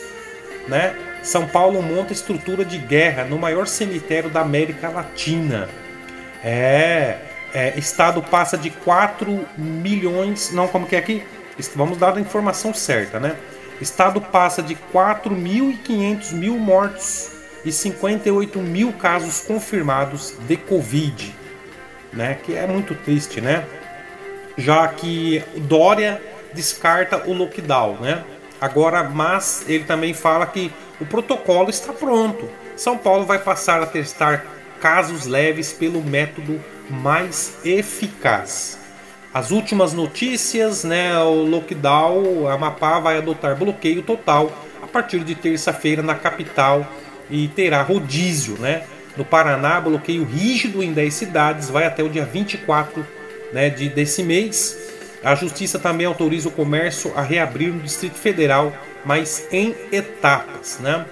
né? 0.68 0.95
São 1.22 1.45
Paulo 1.47 1.82
monta 1.82 2.14
estrutura 2.14 2.64
de 2.64 2.78
guerra 2.78 3.26
no 3.26 3.38
maior 3.38 3.68
cemitério 3.68 4.30
da 4.30 4.41
América 4.41 4.89
Latina. 4.89 5.68
É, 6.43 7.18
é, 7.54 7.78
estado 7.78 8.22
passa 8.22 8.58
de 8.58 8.70
4 8.70 9.45
milhões, 9.58 10.52
não 10.52 10.68
como 10.68 10.88
que 10.88 10.95
é 10.95 11.00
aqui? 11.00 11.24
Vamos 11.76 11.97
dar 11.97 12.18
a 12.18 12.22
informação 12.22 12.74
certa, 12.74 13.20
né? 13.20 13.36
Estado 13.82 14.22
passa 14.22 14.62
de 14.62 14.76
4.500 14.93 16.34
mil 16.34 16.58
mortos 16.58 17.32
e 17.66 17.72
58 17.72 18.60
mil 18.60 18.93
casos 18.93 19.41
confirmados 19.41 20.34
de 20.47 20.56
Covid, 20.56 21.36
né? 22.14 22.38
Que 22.43 22.55
é 22.55 22.66
muito 22.68 22.95
triste, 22.95 23.41
né? 23.41 23.66
Já 24.57 24.88
que 24.88 25.43
Dória 25.57 26.22
descarta 26.53 27.28
o 27.28 27.34
lockdown, 27.34 27.97
né? 27.99 28.24
Agora, 28.60 29.03
mas 29.03 29.64
ele 29.68 29.86
também 29.86 30.14
fala 30.14 30.45
que 30.45 30.72
o 30.99 31.05
protocolo 31.05 31.70
está 31.70 31.93
pronto. 31.93 32.49
São 32.76 32.97
Paulo 32.97 33.26
vai 33.26 33.39
passar 33.39 33.82
a 33.82 33.86
testar 33.86 34.45
casos 34.82 35.26
leves 35.26 35.72
pelo 35.72 36.01
método 36.01 36.62
mais 36.89 37.57
eficaz. 37.64 38.78
As 39.34 39.51
últimas 39.51 39.93
notícias, 39.93 40.84
né? 40.84 41.18
O 41.20 41.43
lockdown, 41.45 42.47
a 42.47 42.53
Amapá 42.53 42.99
vai 42.99 43.18
adotar 43.18 43.55
bloqueio 43.55 44.01
total 44.01 44.51
a 44.82 44.88
partir 44.88 45.20
de 45.24 45.36
terça-feira 45.36 46.01
na 46.01 46.16
capital 46.16 46.86
e 47.30 47.47
terá 47.47 47.82
rodízio, 47.82 48.57
né? 48.57 48.84
No 49.20 49.26
Paraná, 49.26 49.82
bloqueio 49.82 50.24
rígido 50.24 50.82
em 50.82 50.94
10 50.94 51.14
cidades, 51.14 51.70
vai 51.70 51.86
até 51.86 52.02
o 52.02 52.08
dia 52.08 52.24
24 52.24 53.06
né, 53.52 53.70
de, 53.70 53.90
desse 53.90 54.24
mês. 54.24 54.80
A 55.22 55.36
Justiça 55.36 55.78
também 55.78 56.08
autoriza 56.08 56.48
o 56.48 56.52
comércio 56.54 57.12
a 57.18 57.22
reabrir 57.22 57.68
no 57.68 57.82
Distrito 57.82 58.16
Federal, 58.16 58.72
mas 59.04 59.46
em 59.52 59.76
etapas. 59.92 60.80
Né? 60.80 61.06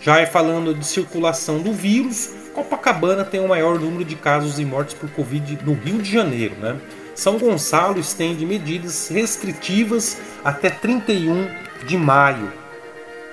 Já 0.00 0.18
é 0.18 0.26
falando 0.26 0.74
de 0.74 0.84
circulação 0.84 1.60
do 1.60 1.72
vírus, 1.72 2.32
Copacabana 2.52 3.24
tem 3.24 3.38
o 3.38 3.46
maior 3.46 3.78
número 3.78 4.04
de 4.04 4.16
casos 4.16 4.58
e 4.58 4.64
mortes 4.64 4.94
por 4.94 5.08
Covid 5.10 5.60
no 5.62 5.74
Rio 5.74 6.02
de 6.02 6.10
Janeiro. 6.10 6.56
Né? 6.56 6.76
São 7.14 7.38
Gonçalo 7.38 8.00
estende 8.00 8.44
medidas 8.44 9.06
restritivas 9.06 10.16
até 10.44 10.70
31 10.70 11.48
de 11.86 11.96
maio. 11.96 12.52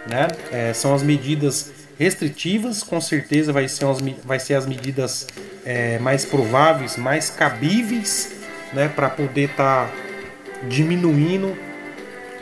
Né? 0.07 0.27
É, 0.51 0.73
são 0.73 0.93
as 0.93 1.01
medidas 1.01 1.70
restritivas, 2.01 2.81
com 2.81 2.99
certeza 2.99 3.53
vai 3.53 3.67
ser, 3.67 3.85
as, 3.85 3.99
vai 4.25 4.39
ser 4.39 4.55
as 4.55 4.65
medidas 4.65 5.27
é, 5.63 5.99
mais 5.99 6.25
prováveis, 6.25 6.97
mais 6.97 7.29
cabíveis, 7.29 8.33
né, 8.73 8.87
para 8.87 9.07
poder 9.07 9.51
estar 9.51 9.85
tá 9.85 9.93
diminuindo 10.67 11.55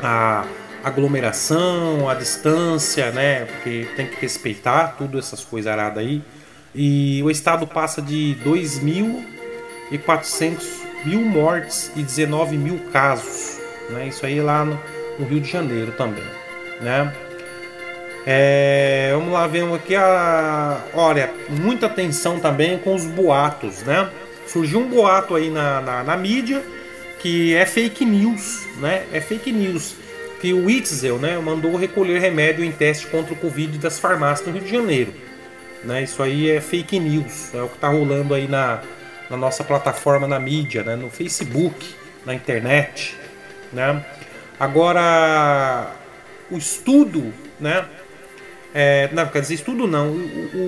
a 0.01 0.45
aglomeração, 0.81 2.07
a 2.07 2.13
distância, 2.13 3.11
né, 3.11 3.43
porque 3.43 3.85
tem 3.97 4.07
que 4.07 4.15
respeitar 4.21 4.95
tudo 4.97 5.19
essas 5.19 5.43
coisas 5.43 5.69
aradas 5.69 5.97
aí. 5.97 6.21
E 6.73 7.21
o 7.21 7.29
estado 7.29 7.67
passa 7.67 8.01
de 8.01 8.37
2.400 8.45 10.63
mil 11.03 11.19
mortes 11.19 11.91
e 11.97 12.01
19 12.01 12.57
mil 12.57 12.79
casos, 12.93 13.59
né, 13.89 14.07
isso 14.07 14.25
aí 14.25 14.39
lá 14.39 14.63
no, 14.63 14.79
no 15.19 15.25
Rio 15.25 15.41
de 15.41 15.51
Janeiro 15.51 15.91
também, 15.97 16.23
né. 16.79 17.13
É, 18.25 19.11
vamos 19.13 19.31
lá 19.31 19.47
ver 19.47 19.63
aqui 19.73 19.95
a. 19.95 20.81
Olha, 20.93 21.31
muita 21.49 21.85
atenção 21.85 22.39
também 22.39 22.77
com 22.77 22.93
os 22.93 23.05
boatos, 23.05 23.81
né? 23.83 24.09
Surgiu 24.45 24.79
um 24.79 24.89
boato 24.89 25.35
aí 25.35 25.49
na, 25.49 25.81
na, 25.81 26.03
na 26.03 26.17
mídia 26.17 26.63
que 27.19 27.55
é 27.55 27.65
fake 27.65 28.05
news, 28.05 28.67
né? 28.77 29.05
É 29.11 29.21
fake 29.21 29.51
news 29.51 29.95
que 30.39 30.53
o 30.53 30.69
Itzel, 30.69 31.17
né, 31.17 31.37
mandou 31.37 31.75
recolher 31.75 32.19
remédio 32.19 32.63
em 32.63 32.71
teste 32.71 33.07
contra 33.07 33.33
o 33.33 33.35
Covid 33.35 33.77
das 33.77 33.99
farmácias 33.99 34.47
no 34.47 34.53
Rio 34.53 34.63
de 34.63 34.71
Janeiro. 34.71 35.13
Né? 35.83 36.03
Isso 36.03 36.23
aí 36.23 36.49
é 36.49 36.61
fake 36.61 36.99
news, 36.99 37.53
é 37.53 37.61
o 37.61 37.67
que 37.67 37.75
está 37.75 37.89
rolando 37.89 38.33
aí 38.33 38.47
na, 38.47 38.81
na 39.29 39.37
nossa 39.37 39.63
plataforma 39.63 40.27
na 40.27 40.39
mídia, 40.39 40.83
né? 40.83 40.95
no 40.95 41.09
Facebook, 41.09 41.93
na 42.25 42.33
internet. 42.33 43.15
Né? 43.71 44.03
Agora, 44.59 45.91
o 46.49 46.57
estudo 46.57 47.33
né, 47.59 47.85
é, 48.73 49.09
não, 49.11 49.27
quer 49.27 49.41
dizer, 49.41 49.55
estudo 49.55 49.87
não. 49.87 50.09
O, 50.09 50.17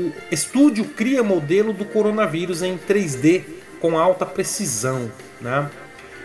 o, 0.09 0.13
estúdio 0.31 0.85
cria 0.85 1.23
modelo 1.23 1.71
do 1.71 1.85
coronavírus 1.85 2.63
em 2.63 2.77
3D 2.77 3.43
com 3.79 3.97
alta 3.97 4.25
precisão. 4.25 5.11
Né? 5.39 5.69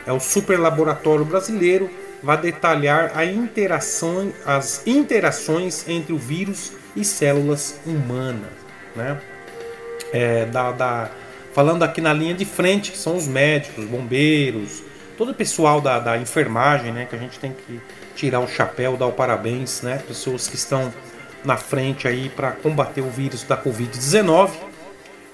É 0.06 0.12
o 0.12 0.20
super 0.20 0.58
laboratório 0.58 1.24
brasileiro 1.24 1.90
vai 2.22 2.38
detalhar 2.38 3.12
a 3.14 3.24
interação, 3.24 4.32
as 4.44 4.86
interações 4.86 5.86
entre 5.88 6.12
o 6.12 6.18
vírus 6.18 6.72
e 6.94 7.04
células 7.04 7.78
humanas. 7.84 8.50
Né? 8.94 9.20
É, 10.12 10.46
da, 10.46 10.72
da, 10.72 11.10
falando 11.52 11.82
aqui 11.82 12.00
na 12.00 12.12
linha 12.12 12.34
de 12.34 12.46
frente, 12.46 12.92
que 12.92 12.98
são 12.98 13.16
os 13.16 13.26
médicos, 13.26 13.84
bombeiros, 13.84 14.82
todo 15.18 15.32
o 15.32 15.34
pessoal 15.34 15.80
da, 15.80 15.98
da 15.98 16.16
enfermagem, 16.16 16.90
né? 16.90 17.06
que 17.08 17.14
a 17.14 17.18
gente 17.18 17.38
tem 17.38 17.52
que 17.52 17.80
tirar 18.14 18.40
o 18.40 18.48
chapéu, 18.48 18.96
dar 18.96 19.06
o 19.06 19.12
parabéns, 19.12 19.82
né? 19.82 20.02
pessoas 20.08 20.48
que 20.48 20.56
estão 20.56 20.92
na 21.46 21.56
frente 21.56 22.08
aí 22.08 22.28
para 22.28 22.50
combater 22.50 23.00
o 23.00 23.08
vírus 23.08 23.44
da 23.44 23.56
Covid-19. 23.56 24.50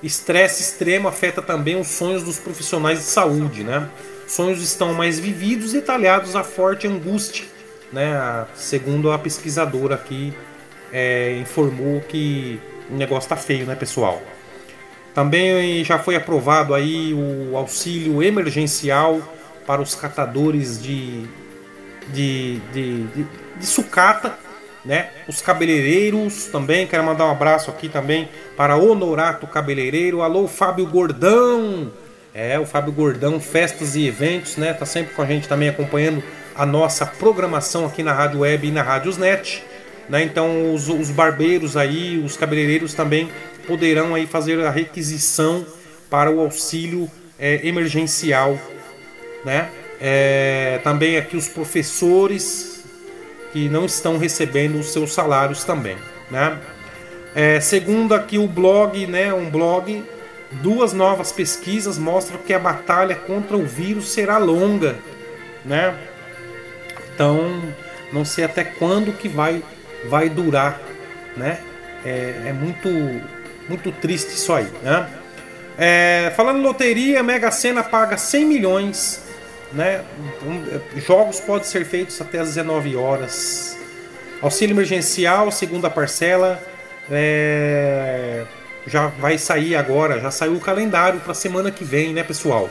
Estresse 0.02 0.62
extremo 0.62 1.08
afeta 1.08 1.40
também 1.40 1.80
os 1.80 1.88
sonhos 1.88 2.22
dos 2.22 2.38
profissionais 2.38 2.98
de 2.98 3.04
saúde, 3.04 3.64
né? 3.64 3.88
Sonhos 4.28 4.62
estão 4.62 4.92
mais 4.92 5.18
vividos 5.18 5.74
e 5.74 5.80
talhados 5.80 6.36
a 6.36 6.44
forte 6.44 6.86
angústia, 6.86 7.46
né? 7.92 8.46
Segundo 8.54 9.10
a 9.10 9.18
pesquisadora 9.18 9.94
aqui 9.94 10.34
é, 10.92 11.38
informou 11.38 12.00
que 12.00 12.60
o 12.90 12.94
negócio 12.94 13.28
tá 13.28 13.36
feio, 13.36 13.64
né, 13.64 13.74
pessoal? 13.74 14.20
Também 15.14 15.82
já 15.84 15.98
foi 15.98 16.16
aprovado 16.16 16.74
aí 16.74 17.14
o 17.14 17.56
auxílio 17.56 18.22
emergencial 18.22 19.20
para 19.66 19.80
os 19.80 19.94
catadores 19.94 20.82
de, 20.82 21.26
de, 22.12 22.58
de, 22.72 23.04
de, 23.04 23.26
de 23.58 23.66
sucata 23.66 24.36
né? 24.84 25.10
Os 25.28 25.40
cabeleireiros 25.40 26.46
também, 26.46 26.86
quero 26.86 27.04
mandar 27.04 27.26
um 27.26 27.30
abraço 27.30 27.70
aqui 27.70 27.88
também 27.88 28.28
para 28.56 28.76
Honorato 28.76 29.46
Cabeleireiro. 29.46 30.22
Alô, 30.22 30.48
Fábio 30.48 30.86
Gordão. 30.86 31.92
É, 32.34 32.58
o 32.58 32.64
Fábio 32.64 32.92
Gordão, 32.92 33.38
festas 33.38 33.94
e 33.94 34.06
eventos, 34.06 34.56
né? 34.56 34.72
Tá 34.72 34.86
sempre 34.86 35.14
com 35.14 35.22
a 35.22 35.26
gente 35.26 35.46
também 35.46 35.68
acompanhando 35.68 36.22
a 36.54 36.64
nossa 36.64 37.04
programação 37.04 37.84
aqui 37.84 38.02
na 38.02 38.12
Rádio 38.12 38.40
Web 38.40 38.66
e 38.66 38.70
na 38.70 38.82
Rádios 38.82 39.18
Net, 39.18 39.62
né? 40.08 40.22
Então, 40.22 40.74
os, 40.74 40.88
os 40.88 41.10
barbeiros 41.10 41.76
aí, 41.76 42.22
os 42.24 42.36
cabeleireiros 42.36 42.94
também 42.94 43.30
poderão 43.66 44.14
aí 44.14 44.26
fazer 44.26 44.58
a 44.64 44.70
requisição 44.70 45.64
para 46.08 46.30
o 46.30 46.40
auxílio 46.40 47.10
é, 47.38 47.66
emergencial, 47.66 48.58
né? 49.44 49.68
É, 50.00 50.80
também 50.82 51.16
aqui 51.18 51.36
os 51.36 51.48
professores 51.48 52.71
que 53.52 53.68
não 53.68 53.84
estão 53.84 54.18
recebendo 54.18 54.78
os 54.78 54.92
seus 54.92 55.12
salários 55.12 55.64
também, 55.64 55.96
né? 56.30 56.58
É, 57.34 57.60
segundo 57.60 58.14
aqui 58.14 58.38
o 58.38 58.46
blog, 58.46 59.06
né, 59.06 59.32
um 59.32 59.48
blog, 59.48 60.04
duas 60.50 60.92
novas 60.92 61.32
pesquisas 61.32 61.96
mostram 61.96 62.38
que 62.38 62.52
a 62.52 62.58
batalha 62.58 63.14
contra 63.14 63.56
o 63.56 63.64
vírus 63.64 64.10
será 64.12 64.38
longa, 64.38 64.96
né? 65.64 65.94
Então, 67.14 67.62
não 68.12 68.24
sei 68.24 68.44
até 68.44 68.64
quando 68.64 69.12
que 69.12 69.28
vai 69.28 69.62
vai 70.08 70.28
durar, 70.28 70.80
né? 71.36 71.58
É, 72.04 72.46
é 72.46 72.52
muito 72.52 72.88
muito 73.68 73.92
triste 73.92 74.34
isso 74.34 74.52
aí, 74.52 74.68
né? 74.82 75.08
É, 75.78 76.32
falando 76.36 76.60
loteria, 76.60 77.22
Mega 77.22 77.50
Sena 77.50 77.82
paga 77.82 78.16
100 78.16 78.44
milhões, 78.44 79.22
né? 79.74 80.04
Então, 80.18 80.80
jogos 81.00 81.40
podem 81.40 81.64
ser 81.64 81.84
feitos 81.84 82.20
até 82.20 82.38
às 82.38 82.48
19 82.48 82.96
horas. 82.96 83.76
Auxílio 84.40 84.74
emergencial, 84.74 85.50
segunda 85.52 85.88
parcela, 85.88 86.60
é, 87.10 88.44
já 88.86 89.06
vai 89.06 89.38
sair 89.38 89.76
agora, 89.76 90.20
já 90.20 90.30
saiu 90.30 90.54
o 90.54 90.60
calendário 90.60 91.20
para 91.20 91.34
semana 91.34 91.70
que 91.70 91.84
vem, 91.84 92.12
né, 92.12 92.22
pessoal? 92.22 92.68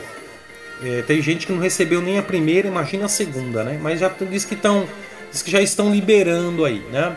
É, 0.84 1.02
tem 1.02 1.22
gente 1.22 1.46
que 1.46 1.52
não 1.52 1.60
recebeu 1.60 2.02
nem 2.02 2.18
a 2.18 2.22
primeira, 2.22 2.68
imagina 2.68 3.06
a 3.06 3.08
segunda, 3.08 3.62
né? 3.62 3.78
Mas 3.80 4.00
já 4.00 4.10
diz 4.30 4.44
que 4.44 4.54
estão, 4.54 4.86
que 5.44 5.50
já 5.50 5.60
estão 5.60 5.90
liberando 5.90 6.64
aí, 6.64 6.80
né? 6.90 7.16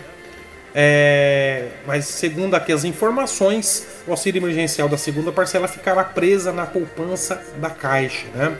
É, 0.77 1.69
mas 1.87 2.05
segundo 2.05 2.53
aqui 2.53 2.71
as 2.73 2.83
informações, 2.83 3.87
o 4.05 4.11
auxílio 4.11 4.39
emergencial 4.39 4.89
da 4.89 4.97
segunda 4.97 5.31
parcela 5.31 5.69
ficará 5.69 6.03
presa 6.03 6.51
na 6.51 6.65
poupança 6.65 7.41
da 7.57 7.69
Caixa, 7.69 8.27
né? 8.35 8.55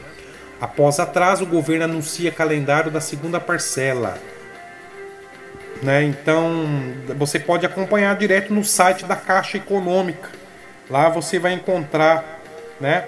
Após 0.60 1.00
atraso, 1.00 1.44
o 1.44 1.48
governo 1.48 1.84
anuncia 1.84 2.32
calendário 2.32 2.90
da 2.90 3.02
segunda 3.02 3.40
parcela. 3.40 4.18
Né? 5.84 6.04
Então 6.04 6.66
você 7.18 7.40
pode 7.40 7.66
acompanhar 7.66 8.16
direto 8.16 8.54
no 8.54 8.64
site 8.64 9.06
da 9.06 9.16
Caixa 9.16 9.58
Econômica. 9.58 10.30
Lá 10.90 11.10
você 11.10 11.38
vai 11.38 11.54
encontrar 11.54 12.40
né, 12.80 13.06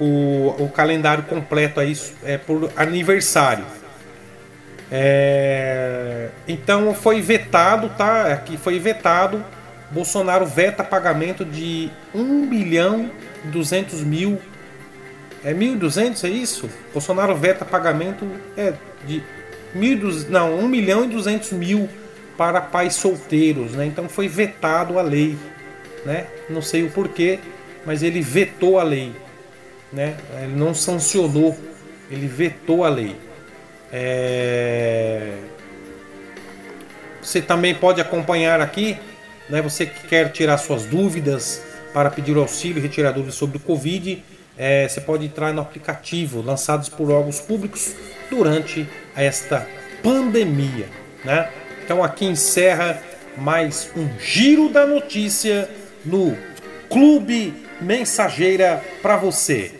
o, 0.00 0.54
o 0.58 0.68
calendário 0.68 1.24
completo 1.24 1.80
aí, 1.80 1.96
é, 2.24 2.36
por 2.38 2.70
aniversário. 2.76 3.64
É, 4.90 6.28
então 6.46 6.94
foi 6.94 7.20
vetado, 7.20 7.90
tá? 7.90 8.32
Aqui 8.32 8.56
foi 8.56 8.78
vetado. 8.78 9.44
Bolsonaro 9.90 10.46
veta 10.46 10.84
pagamento 10.84 11.44
de 11.44 11.90
1 12.14 12.46
bilhão 12.46 13.10
e 13.44 13.48
200 13.48 14.02
mil. 14.02 14.40
É 15.44 15.54
1.200, 15.54 16.24
é 16.24 16.28
isso? 16.28 16.68
Bolsonaro 16.92 17.36
veta 17.36 17.64
pagamento 17.64 18.26
é, 18.56 18.74
de 19.06 19.22
mil, 19.74 19.98
não, 20.28 20.58
1 20.58 20.68
milhão 20.68 21.04
e 21.04 21.08
200 21.08 21.52
mil 21.52 21.88
para 22.36 22.60
pais 22.60 22.94
solteiros, 22.94 23.72
né? 23.72 23.86
Então 23.86 24.08
foi 24.08 24.28
vetado 24.28 24.98
a 24.98 25.02
lei, 25.02 25.36
né? 26.04 26.26
Não 26.48 26.62
sei 26.62 26.84
o 26.84 26.90
porquê, 26.90 27.38
mas 27.84 28.02
ele 28.02 28.20
vetou 28.20 28.78
a 28.78 28.82
lei, 28.82 29.12
né? 29.92 30.16
Ele 30.42 30.54
não 30.56 30.74
sancionou, 30.74 31.56
ele 32.10 32.26
vetou 32.26 32.84
a 32.84 32.88
lei. 32.88 33.16
É... 33.92 35.38
Você 37.22 37.42
também 37.42 37.74
pode 37.74 38.00
acompanhar 38.00 38.60
aqui, 38.60 38.96
né? 39.48 39.60
Você 39.62 39.86
que 39.86 40.06
quer 40.06 40.30
tirar 40.30 40.58
suas 40.58 40.84
dúvidas 40.84 41.62
para 41.92 42.10
pedir 42.10 42.36
auxílio, 42.36 42.82
retirar 42.82 43.14
sobre 43.30 43.56
o 43.56 43.60
Covid, 43.60 44.22
é, 44.58 44.88
você 44.88 45.00
pode 45.00 45.24
entrar 45.24 45.54
no 45.54 45.62
aplicativo 45.62 46.42
lançados 46.42 46.88
por 46.88 47.10
órgãos 47.10 47.40
públicos 47.40 47.94
durante 48.28 48.88
esta 49.14 49.66
pandemia, 50.02 50.88
né? 51.24 51.48
Então 51.84 52.02
aqui 52.02 52.24
encerra 52.24 53.00
mais 53.36 53.90
um 53.96 54.08
giro 54.18 54.68
da 54.68 54.84
notícia 54.84 55.70
no 56.04 56.36
Clube 56.90 57.54
Mensageira 57.80 58.82
para 59.00 59.16
você. 59.16 59.72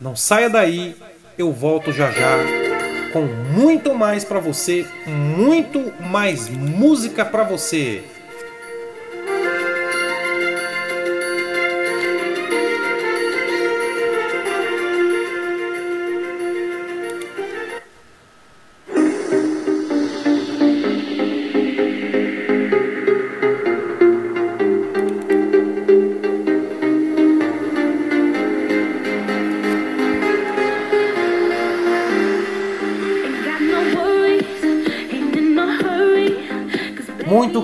Não 0.00 0.16
saia 0.16 0.50
daí, 0.50 0.96
eu 1.38 1.52
volto 1.52 1.92
já 1.92 2.10
já 2.10 2.36
com 3.12 3.22
muito 3.22 3.94
mais 3.94 4.24
para 4.24 4.40
você, 4.40 4.86
muito 5.06 5.92
mais 6.00 6.48
música 6.48 7.24
para 7.24 7.44
você. 7.44 8.02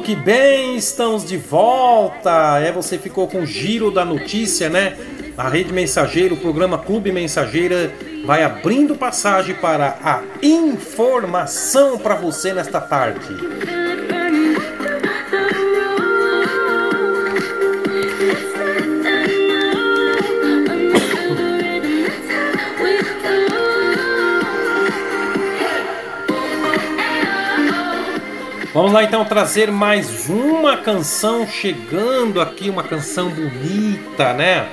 Que 0.04 0.14
bem, 0.14 0.76
estamos 0.76 1.24
de 1.24 1.38
volta. 1.38 2.60
É, 2.60 2.70
você 2.70 2.98
ficou 2.98 3.26
com 3.26 3.40
o 3.40 3.46
giro 3.46 3.90
da 3.90 4.04
notícia, 4.04 4.68
né? 4.68 4.98
A 5.34 5.48
Rede 5.48 5.72
Mensageira, 5.72 6.34
o 6.34 6.36
programa 6.36 6.76
Clube 6.76 7.10
Mensageira 7.10 7.90
vai 8.26 8.42
abrindo 8.42 8.94
passagem 8.94 9.54
para 9.54 9.96
a 10.04 10.22
informação 10.42 11.98
para 11.98 12.16
você 12.16 12.52
nesta 12.52 12.82
tarde. 12.82 13.53
Lá 28.94 29.02
então 29.02 29.24
trazer 29.24 29.72
mais 29.72 30.28
uma 30.28 30.76
canção 30.76 31.48
chegando 31.48 32.40
aqui, 32.40 32.70
uma 32.70 32.84
canção 32.84 33.28
bonita, 33.28 34.32
né? 34.32 34.68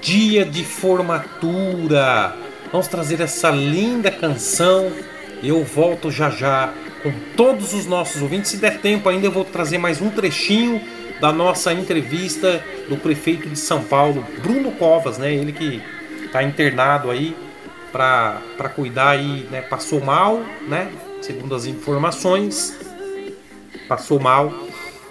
Dia 0.00 0.46
de 0.46 0.64
formatura. 0.64 2.34
Vamos 2.70 2.88
trazer 2.88 3.20
essa 3.20 3.50
linda 3.50 4.10
canção. 4.10 4.90
Eu 5.42 5.62
volto 5.62 6.10
já 6.10 6.30
já 6.30 6.72
com 7.02 7.12
todos 7.36 7.74
os 7.74 7.84
nossos 7.84 8.22
ouvintes. 8.22 8.50
Se 8.50 8.56
der 8.56 8.78
tempo 8.78 9.06
ainda, 9.10 9.26
eu 9.26 9.30
vou 9.30 9.44
trazer 9.44 9.76
mais 9.76 10.00
um 10.00 10.08
trechinho 10.08 10.80
da 11.20 11.30
nossa 11.30 11.70
entrevista 11.70 12.64
do 12.88 12.96
prefeito 12.96 13.46
de 13.46 13.58
São 13.58 13.84
Paulo, 13.84 14.26
Bruno 14.42 14.72
Covas, 14.72 15.18
né? 15.18 15.34
Ele 15.34 15.52
que 15.52 15.82
está 16.24 16.42
internado 16.42 17.10
aí 17.10 17.36
para 17.92 18.70
cuidar 18.74 19.10
aí, 19.10 19.46
né? 19.50 19.60
Passou 19.60 20.00
mal, 20.02 20.40
né? 20.66 20.90
segundo 21.22 21.54
as 21.54 21.66
informações, 21.66 22.76
passou 23.92 24.18
mal, 24.18 24.50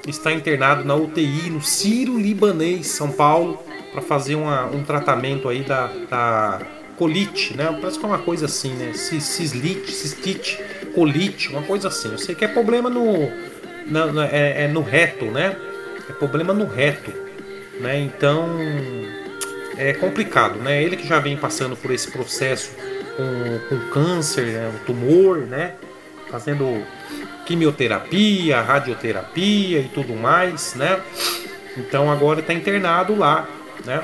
está 0.08 0.32
internado 0.32 0.84
na 0.84 0.96
UTI 0.96 1.52
no 1.52 1.62
Ciro 1.62 2.18
Libanês, 2.18 2.88
São 2.88 3.12
Paulo, 3.12 3.62
para 3.92 4.02
fazer 4.02 4.34
uma, 4.34 4.66
um 4.66 4.84
tratamento 4.84 5.48
aí 5.48 5.62
da, 5.62 5.86
da 6.10 6.62
colite, 6.98 7.56
né? 7.56 7.78
Parece 7.80 8.00
que 8.00 8.06
é 8.06 8.08
uma 8.08 8.18
coisa 8.18 8.48
assim, 8.48 8.74
né? 8.74 8.94
Cislite, 8.94 9.92
cistite, 9.92 10.60
colite, 10.96 11.50
uma 11.50 11.62
coisa 11.62 11.90
assim. 11.90 12.12
Eu 12.12 12.18
sei 12.18 12.34
que 12.34 12.44
é 12.44 12.48
problema 12.48 12.90
no, 12.90 13.30
é, 14.32 14.64
é 14.64 14.68
no 14.68 14.82
reto, 14.82 15.26
né? 15.26 15.56
É 16.10 16.14
problema 16.14 16.52
no 16.52 16.66
reto, 16.66 17.14
né? 17.80 18.00
Então 18.00 18.50
é 19.78 19.94
complicado, 19.94 20.58
né? 20.58 20.82
Ele 20.82 20.98
que 20.98 21.08
já 21.08 21.20
vem 21.20 21.38
passando 21.38 21.76
por 21.76 21.92
esse 21.92 22.10
processo 22.10 22.72
com, 23.16 23.60
com 23.70 23.90
câncer, 23.92 24.46
né? 24.46 24.72
um 24.74 24.86
tumor, 24.86 25.38
né? 25.38 25.76
fazendo 26.32 26.84
quimioterapia, 27.46 28.62
radioterapia 28.62 29.80
e 29.80 29.90
tudo 29.94 30.16
mais, 30.16 30.76
né? 30.76 31.02
Então 31.78 32.12
agora 32.12 32.42
está 32.42 32.54
internado 32.54 33.16
lá, 33.16 33.48
né? 33.86 34.04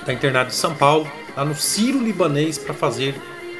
Está 0.00 0.12
internado 0.12 0.50
em 0.50 0.54
São 0.54 0.74
Paulo, 0.74 1.10
lá 1.36 1.44
no 1.44 1.54
Ciro 1.54 1.98
Libanês 1.98 2.58
para 2.58 2.74
fazer 2.74 3.14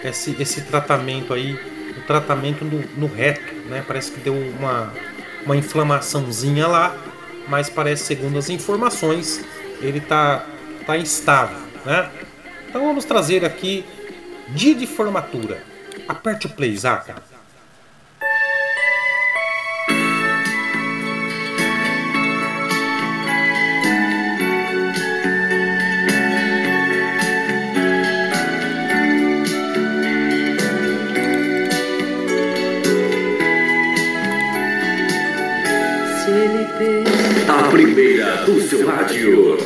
esse, 0.05 0.37
esse 0.41 0.63
tratamento 0.63 1.35
aí, 1.35 1.55
o 1.97 2.01
tratamento 2.07 2.65
no, 2.65 2.83
no 2.97 3.07
reto, 3.07 3.55
né? 3.69 3.85
Parece 3.87 4.13
que 4.13 4.21
deu 4.21 4.35
uma, 4.35 4.93
uma 5.45 5.57
inflamaçãozinha 5.57 6.67
lá, 6.67 6.97
mas 7.49 7.69
parece, 7.69 8.05
segundo 8.05 8.39
as 8.39 8.49
informações, 8.49 9.45
ele 9.81 10.01
tá, 10.01 10.45
tá 10.87 10.97
instável, 10.97 11.59
né? 11.85 12.11
Então 12.69 12.85
vamos 12.85 13.05
trazer 13.05 13.45
aqui 13.45 13.85
dia 14.49 14.75
de 14.75 14.87
formatura. 14.87 15.63
Aperte 16.09 16.47
o 16.47 16.51
play, 16.51 16.77
Zaca. 16.77 17.36
Rádio. 38.87 39.57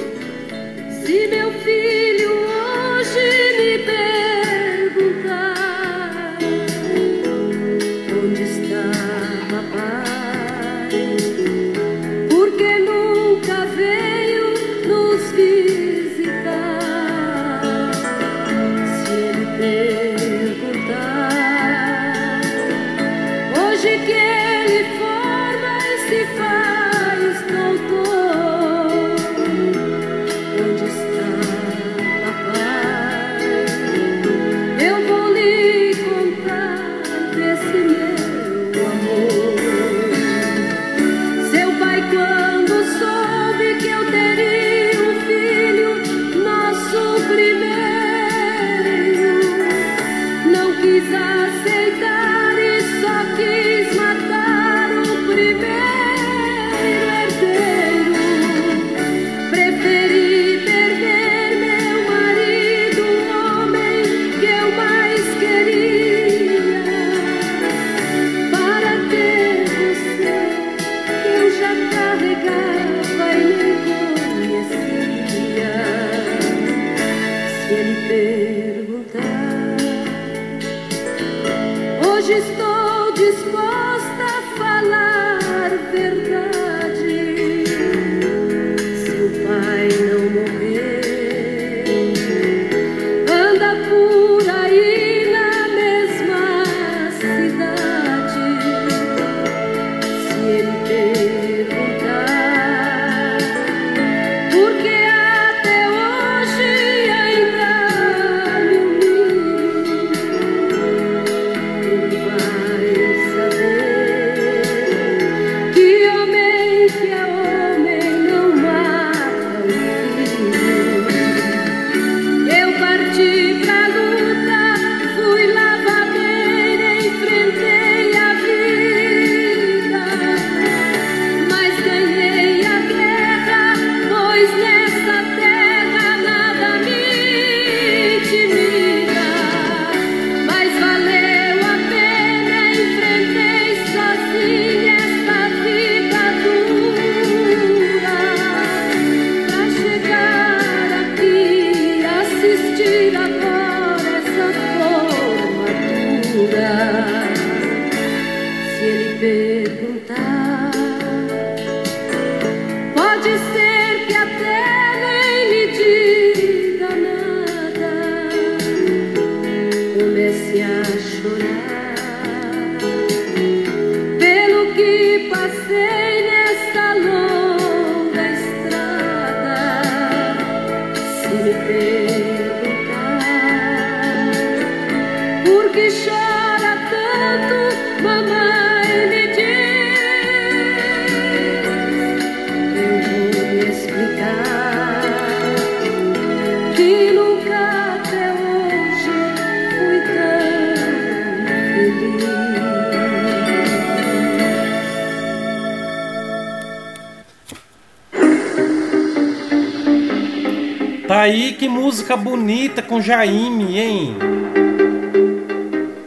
Música 212.10 212.16
bonita 212.16 212.82
com 212.82 213.00
Jaime, 213.00 213.78
hein? 213.78 214.16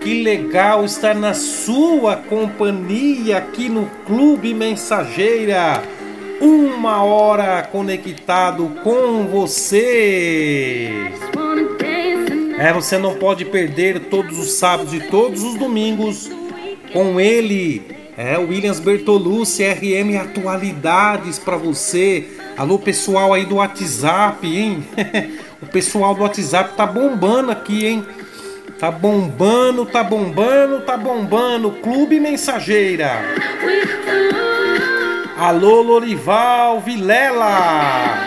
Que 0.02 0.22
legal 0.22 0.84
estar 0.84 1.16
na 1.16 1.34
sua 1.34 2.18
companhia 2.18 3.38
aqui 3.38 3.70
no 3.70 3.86
Clube 4.06 4.54
Mensageira. 4.54 5.82
Uma 6.42 7.04
hora 7.04 7.64
conectado 7.64 8.70
com 8.84 9.28
você. 9.28 10.92
É, 12.58 12.74
você 12.74 12.98
não 12.98 13.16
pode 13.16 13.46
perder 13.46 14.02
todos 14.02 14.38
os 14.38 14.54
sábados 14.54 14.94
e 14.94 15.00
todos 15.00 15.42
os 15.42 15.56
domingos 15.56 16.30
com 16.92 17.20
ele. 17.20 17.82
É, 18.18 18.38
Williams 18.38 18.80
Bertolucci, 18.80 19.64
RM 19.64 20.18
Atualidades 20.20 21.40
para 21.40 21.56
você. 21.56 22.28
Alô, 22.58 22.78
pessoal 22.78 23.34
aí 23.34 23.46
do 23.46 23.56
WhatsApp, 23.56 24.46
hein? 24.46 24.84
pessoal 25.74 26.14
do 26.14 26.22
WhatsApp 26.22 26.76
tá 26.78 26.86
bombando 26.86 27.52
aqui, 27.52 27.88
hein? 27.88 28.06
Tá 28.80 28.92
bombando, 28.92 29.88
tá 29.88 30.04
bombando, 30.04 30.82
tá 30.82 30.96
bombando. 30.96 31.72
Clube 31.72 32.20
Mensageira. 32.20 33.12
Alô, 35.36 35.82
Lorival 35.82 36.80
Vilela. 36.80 38.18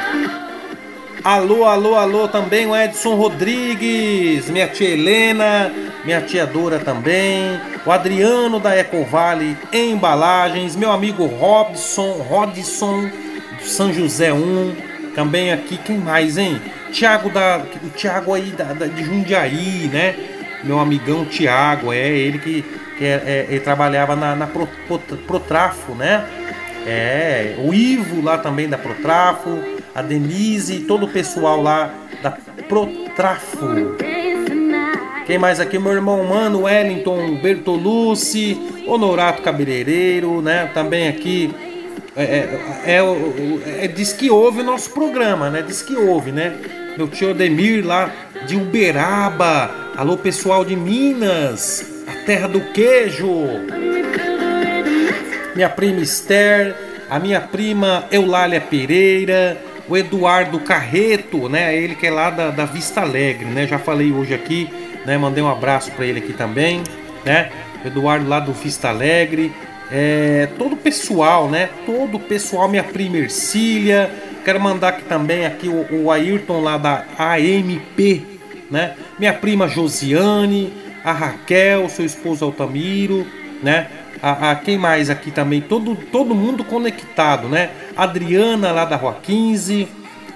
Alô, 1.22 1.64
alô, 1.64 1.94
alô 1.94 2.28
também 2.28 2.66
o 2.66 2.76
Edson 2.76 3.14
Rodrigues, 3.14 4.49
minha 4.49 4.66
tia 4.68 4.90
Helena, 4.90 5.72
minha 6.05 6.20
tia 6.20 6.47
Dora 6.47 6.78
também, 6.78 7.61
o 7.84 7.90
Adriano 7.90 8.61
da 8.61 8.76
Ecovale 8.76 9.57
Embalagens, 9.72 10.76
meu 10.76 10.92
amigo 10.92 11.26
Robson, 11.26 12.12
Rodson 12.28 13.11
São 13.61 13.92
José 13.92 14.32
1, 14.32 14.76
também 15.16 15.53
aqui, 15.53 15.76
quem 15.78 15.99
mais, 15.99 16.38
hein? 16.38 16.61
Tiago 16.97 17.28
da, 17.28 17.62
o 17.82 17.90
Tiago 17.90 18.32
aí 18.32 18.51
da, 18.57 18.64
da- 18.72 18.86
de 18.86 19.05
Jundiaí, 19.05 19.90
né? 19.92 20.14
Meu 20.64 20.78
amigão 20.80 21.26
Tiago, 21.26 21.92
é 21.92 22.09
ele 22.09 22.38
que, 22.38 22.62
que 22.97 23.05
é- 23.05 23.47
é- 23.51 23.59
trabalhava 23.59 24.16
na, 24.16 24.34
na 24.34 24.47
Pro- 24.47 24.66
Pro- 24.88 24.99
Protrafo, 24.99 25.92
né? 25.94 26.24
É, 26.86 27.55
o 27.59 27.74
Ivo 27.74 28.22
lá 28.22 28.38
também 28.38 28.66
da 28.66 28.78
Protrafo, 28.78 29.59
a 29.94 30.01
Denise, 30.01 30.80
todo 30.80 31.05
o 31.05 31.09
pessoal 31.09 31.61
lá 31.61 31.92
da 32.22 32.30
Protrafo. 32.66 33.94
Quem 35.26 35.36
mais 35.38 35.61
aqui? 35.61 35.78
Meu 35.78 35.92
irmão 35.92 36.24
Mano, 36.24 36.62
Wellington 36.62 37.36
Bertolucci, 37.42 38.57
Honorato 38.86 39.42
Cabeleireiro, 39.42 40.40
né? 40.40 40.70
Também 40.72 41.09
aqui 41.09 41.53
é, 42.17 42.25
é, 42.25 42.97
é, 42.97 43.85
é- 43.85 43.89
diz 43.89 44.12
que 44.12 44.31
ouve 44.31 44.62
o 44.62 44.64
nosso 44.64 44.91
programa, 44.91 45.51
né? 45.51 45.62
Diz 45.62 45.83
que 45.83 45.95
ouve, 45.95 46.33
né? 46.33 46.57
Meu 46.97 47.07
tio 47.07 47.31
Ademir 47.31 47.87
lá 47.87 48.11
de 48.47 48.57
Uberaba. 48.57 49.93
Alô, 49.95 50.17
pessoal 50.17 50.64
de 50.64 50.75
Minas, 50.75 52.05
a 52.09 52.25
terra 52.25 52.49
do 52.49 52.61
queijo. 52.73 53.29
Minha 55.55 55.69
prima 55.69 56.01
Esther, 56.01 56.75
a 57.11 57.19
minha 57.19 57.41
prima 57.41 58.07
Eulália 58.11 58.62
Pereira, 58.62 59.61
o 59.87 59.95
Eduardo 59.95 60.59
Carreto, 60.61 61.51
né? 61.51 61.77
Ele 61.77 61.95
que 61.95 62.07
é 62.07 62.11
lá 62.11 62.31
da, 62.31 62.51
da 62.51 62.64
Vista 62.64 63.03
Alegre, 63.03 63.45
né? 63.45 63.67
Já 63.67 63.79
falei 63.79 64.11
hoje 64.11 64.33
aqui, 64.33 64.71
né? 65.05 65.19
Mandei 65.19 65.45
um 65.45 65.51
abraço 65.51 65.93
para 65.93 66.07
ele 66.07 66.21
aqui 66.21 66.33
também, 66.33 66.83
né? 67.27 67.51
Eduardo 67.85 68.27
lá 68.27 68.41
do 68.41 68.55
Vista 68.55 68.89
Alegre. 68.89 69.53
É, 69.91 70.49
todo 70.59 70.72
o 70.72 70.76
pessoal, 70.76 71.49
né? 71.49 71.70
Todo 71.84 72.16
o 72.16 72.20
pessoal, 72.20 72.68
minha 72.68 72.82
prima 72.84 73.18
Ercília. 73.18 74.11
Quero 74.45 74.61
mandar 74.61 74.89
aqui 74.89 75.05
também 75.05 75.45
aqui 75.47 75.68
o, 75.68 76.05
o 76.05 76.11
Ayrton 76.11 76.61
lá 76.61 76.76
da 76.76 77.05
AMP, 77.18 78.24
né? 78.70 78.95
Minha 79.18 79.32
prima 79.32 79.68
Josiane, 79.68 80.72
a 81.05 81.12
Raquel, 81.12 81.89
seu 81.89 82.05
esposo 82.05 82.45
Altamiro, 82.45 83.26
né? 83.62 83.89
A, 84.22 84.51
a- 84.51 84.55
quem 84.57 84.76
mais 84.78 85.09
aqui 85.11 85.30
também? 85.30 85.61
Todo, 85.61 85.95
todo 86.11 86.34
mundo 86.34 86.64
conectado, 86.64 87.49
né? 87.49 87.70
Adriana 87.97 88.72
lá 88.72 88.84
da 88.84 88.97
Rua 88.97 89.16
15. 89.22 89.89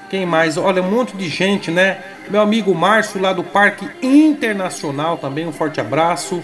Quem 0.09 0.26
mais? 0.26 0.57
Olha, 0.57 0.82
um 0.82 0.90
monte 0.90 1.16
de 1.16 1.28
gente, 1.28 1.70
né? 1.70 1.98
Meu 2.28 2.40
amigo 2.40 2.74
Márcio 2.74 3.20
lá 3.20 3.32
do 3.32 3.42
Parque 3.44 3.88
Internacional 4.03 5.16
também, 5.18 5.46
um 5.46 5.53
forte 5.53 5.80
abraço. 5.80 6.40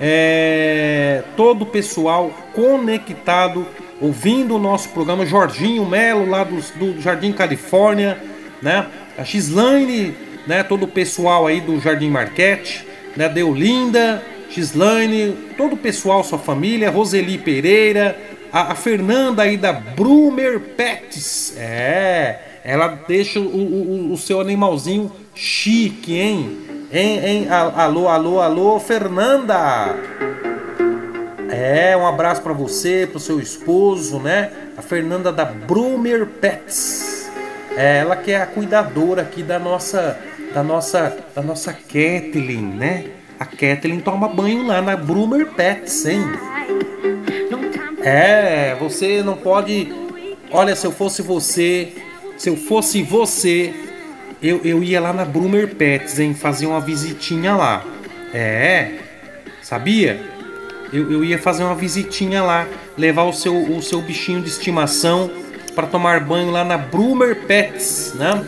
É, 0.00 1.24
todo 1.36 1.62
o 1.62 1.66
pessoal 1.66 2.30
conectado, 2.54 3.66
ouvindo 4.00 4.54
o 4.54 4.58
nosso 4.58 4.90
programa. 4.90 5.26
Jorginho 5.26 5.84
Melo 5.84 6.28
lá 6.28 6.44
do, 6.44 6.56
do 6.78 7.00
Jardim 7.00 7.32
Califórnia, 7.32 8.18
né? 8.62 8.86
A 9.16 9.24
Gislaine, 9.24 10.14
né? 10.46 10.62
Todo 10.62 10.84
o 10.84 10.88
pessoal 10.88 11.46
aí 11.46 11.60
do 11.60 11.80
Jardim 11.80 12.10
Marquete, 12.10 12.86
né? 13.16 13.28
Deolinda, 13.28 14.22
Gislaine, 14.50 15.36
todo 15.56 15.74
o 15.74 15.76
pessoal, 15.76 16.22
sua 16.24 16.38
família, 16.38 16.90
Roseli 16.90 17.36
Pereira, 17.36 18.16
a, 18.52 18.72
a 18.72 18.74
Fernanda 18.74 19.42
aí 19.42 19.56
da 19.56 19.72
Brumer 19.72 20.60
Pets. 20.60 21.54
É, 21.56 22.60
ela 22.64 22.88
deixa 23.06 23.40
o, 23.40 23.44
o, 23.44 24.12
o 24.12 24.16
seu 24.16 24.40
animalzinho 24.40 25.10
chique, 25.34 26.14
hein? 26.14 26.77
Hein, 26.90 27.20
hein? 27.22 27.48
Alô, 27.50 28.08
alô, 28.08 28.40
alô, 28.40 28.80
Fernanda! 28.80 29.94
É, 31.50 31.94
um 31.94 32.06
abraço 32.06 32.40
pra 32.40 32.54
você, 32.54 33.06
pro 33.06 33.20
seu 33.20 33.38
esposo, 33.38 34.18
né? 34.18 34.50
A 34.74 34.80
Fernanda 34.80 35.30
da 35.30 35.44
Brumer 35.44 36.24
Pets. 36.24 37.28
É 37.76 37.98
ela 37.98 38.16
que 38.16 38.30
é 38.30 38.40
a 38.40 38.46
cuidadora 38.46 39.20
aqui 39.20 39.42
da 39.42 39.58
nossa 39.58 40.18
da 40.54 40.62
nossa 40.62 41.14
da 41.34 41.42
nossa 41.42 41.74
Kathleen, 41.74 42.62
né? 42.62 43.04
A 43.38 43.44
Kathleen 43.44 44.00
toma 44.00 44.26
banho 44.26 44.66
lá 44.66 44.80
na 44.80 44.96
Brumer 44.96 45.46
Pets, 45.48 46.06
hein? 46.06 46.22
É, 48.02 48.74
você 48.76 49.22
não 49.22 49.36
pode. 49.36 49.92
Olha, 50.50 50.74
se 50.74 50.86
eu 50.86 50.92
fosse 50.92 51.20
você, 51.20 51.92
se 52.38 52.48
eu 52.48 52.56
fosse 52.56 53.02
você, 53.02 53.74
eu, 54.42 54.60
eu 54.64 54.82
ia 54.82 55.00
lá 55.00 55.12
na 55.12 55.24
Brumer 55.24 55.74
Pets, 55.74 56.18
hein? 56.18 56.34
Fazer 56.34 56.66
uma 56.66 56.80
visitinha 56.80 57.54
lá. 57.54 57.84
É, 58.32 58.92
sabia? 59.62 60.20
Eu, 60.92 61.10
eu 61.10 61.24
ia 61.24 61.38
fazer 61.38 61.64
uma 61.64 61.74
visitinha 61.74 62.42
lá, 62.42 62.66
levar 62.96 63.24
o 63.24 63.32
seu, 63.32 63.54
o 63.54 63.82
seu 63.82 64.00
bichinho 64.00 64.40
de 64.40 64.48
estimação 64.48 65.30
para 65.74 65.86
tomar 65.86 66.20
banho 66.20 66.50
lá 66.50 66.64
na 66.64 66.78
Brumer 66.78 67.46
Pets, 67.46 68.14
né? 68.14 68.44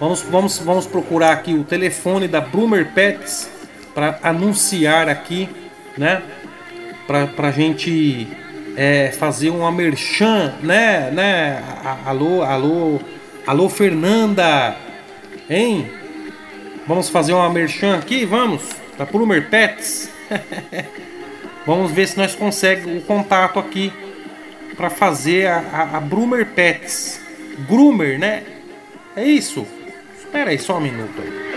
Vamos, 0.00 0.22
vamos, 0.22 0.58
vamos 0.58 0.86
procurar 0.86 1.32
aqui 1.32 1.54
o 1.54 1.64
telefone 1.64 2.26
da 2.26 2.40
Brumer 2.40 2.92
Pets 2.92 3.50
para 3.94 4.18
anunciar 4.22 5.08
aqui, 5.08 5.48
né? 5.96 6.22
Pra, 7.06 7.26
pra 7.26 7.50
gente 7.50 8.26
é, 8.76 9.10
fazer 9.10 9.50
uma 9.50 9.70
merchan, 9.70 10.54
né? 10.62 11.10
né? 11.10 11.62
Alô, 12.04 12.42
alô, 12.42 13.00
alô, 13.46 13.68
Fernanda, 13.68 14.76
hein? 15.52 15.90
Vamos 16.86 17.08
fazer 17.08 17.32
uma 17.32 17.48
merchan 17.50 17.96
aqui, 17.96 18.24
vamos? 18.24 18.62
Da 18.98 19.04
Brumer 19.04 19.48
Pets. 19.48 20.10
Vamos 21.64 21.92
ver 21.92 22.08
se 22.08 22.18
nós 22.18 22.34
conseguimos 22.34 23.04
o 23.04 23.06
contato 23.06 23.60
aqui 23.60 23.92
para 24.76 24.90
fazer 24.90 25.46
a, 25.46 25.58
a, 25.58 25.96
a 25.98 26.00
Brumer 26.00 26.46
Pets. 26.46 27.20
Groomer, 27.68 28.18
né? 28.18 28.42
É 29.14 29.24
isso? 29.24 29.64
Espera 30.18 30.50
aí 30.50 30.58
só 30.58 30.78
um 30.78 30.80
minuto. 30.80 31.22
aí. 31.22 31.51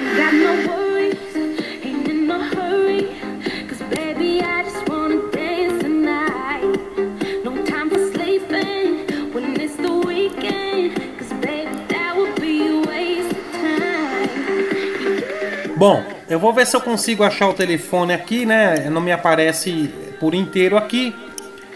Bom, 15.87 16.03
eu 16.27 16.39
vou 16.39 16.51
ver 16.51 16.65
se 16.65 16.75
eu 16.75 16.81
consigo 16.81 17.23
achar 17.23 17.47
o 17.47 17.53
telefone 17.53 18.11
aqui, 18.11 18.43
né? 18.43 18.89
Não 18.89 18.99
me 18.99 19.11
aparece 19.11 19.93
por 20.19 20.33
inteiro 20.33 20.75
aqui. 20.75 21.13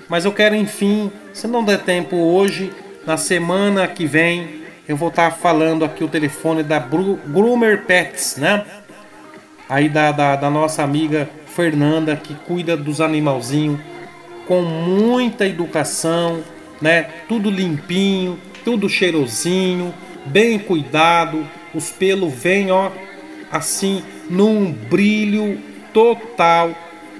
Mas 0.07 0.25
eu 0.25 0.31
quero, 0.31 0.55
enfim, 0.55 1.11
se 1.31 1.45
não 1.45 1.63
der 1.63 1.83
tempo 1.83 2.15
hoje, 2.15 2.73
na 3.05 3.17
semana 3.17 3.87
que 3.87 4.07
vem, 4.07 4.63
eu 4.87 4.97
vou 4.97 5.09
estar 5.09 5.29
falando 5.29 5.85
aqui 5.85 6.03
o 6.03 6.07
telefone 6.07 6.63
da 6.63 6.79
Groomer 6.79 7.85
Pets, 7.85 8.37
né? 8.37 8.65
Aí 9.69 9.87
da, 9.87 10.11
da, 10.11 10.35
da 10.35 10.49
nossa 10.49 10.81
amiga 10.81 11.29
Fernanda, 11.45 12.15
que 12.15 12.33
cuida 12.33 12.75
dos 12.75 13.01
animalzinhos 13.01 13.79
com 14.47 14.63
muita 14.63 15.45
educação, 15.45 16.43
né? 16.81 17.03
Tudo 17.27 17.51
limpinho, 17.51 18.39
tudo 18.65 18.89
cheirosinho, 18.89 19.93
bem 20.25 20.57
cuidado. 20.57 21.47
Os 21.75 21.91
pelos 21.91 22.33
vêm, 22.33 22.71
ó, 22.71 22.89
assim, 23.51 24.03
num 24.29 24.71
brilho 24.71 25.59
total, 25.93 26.71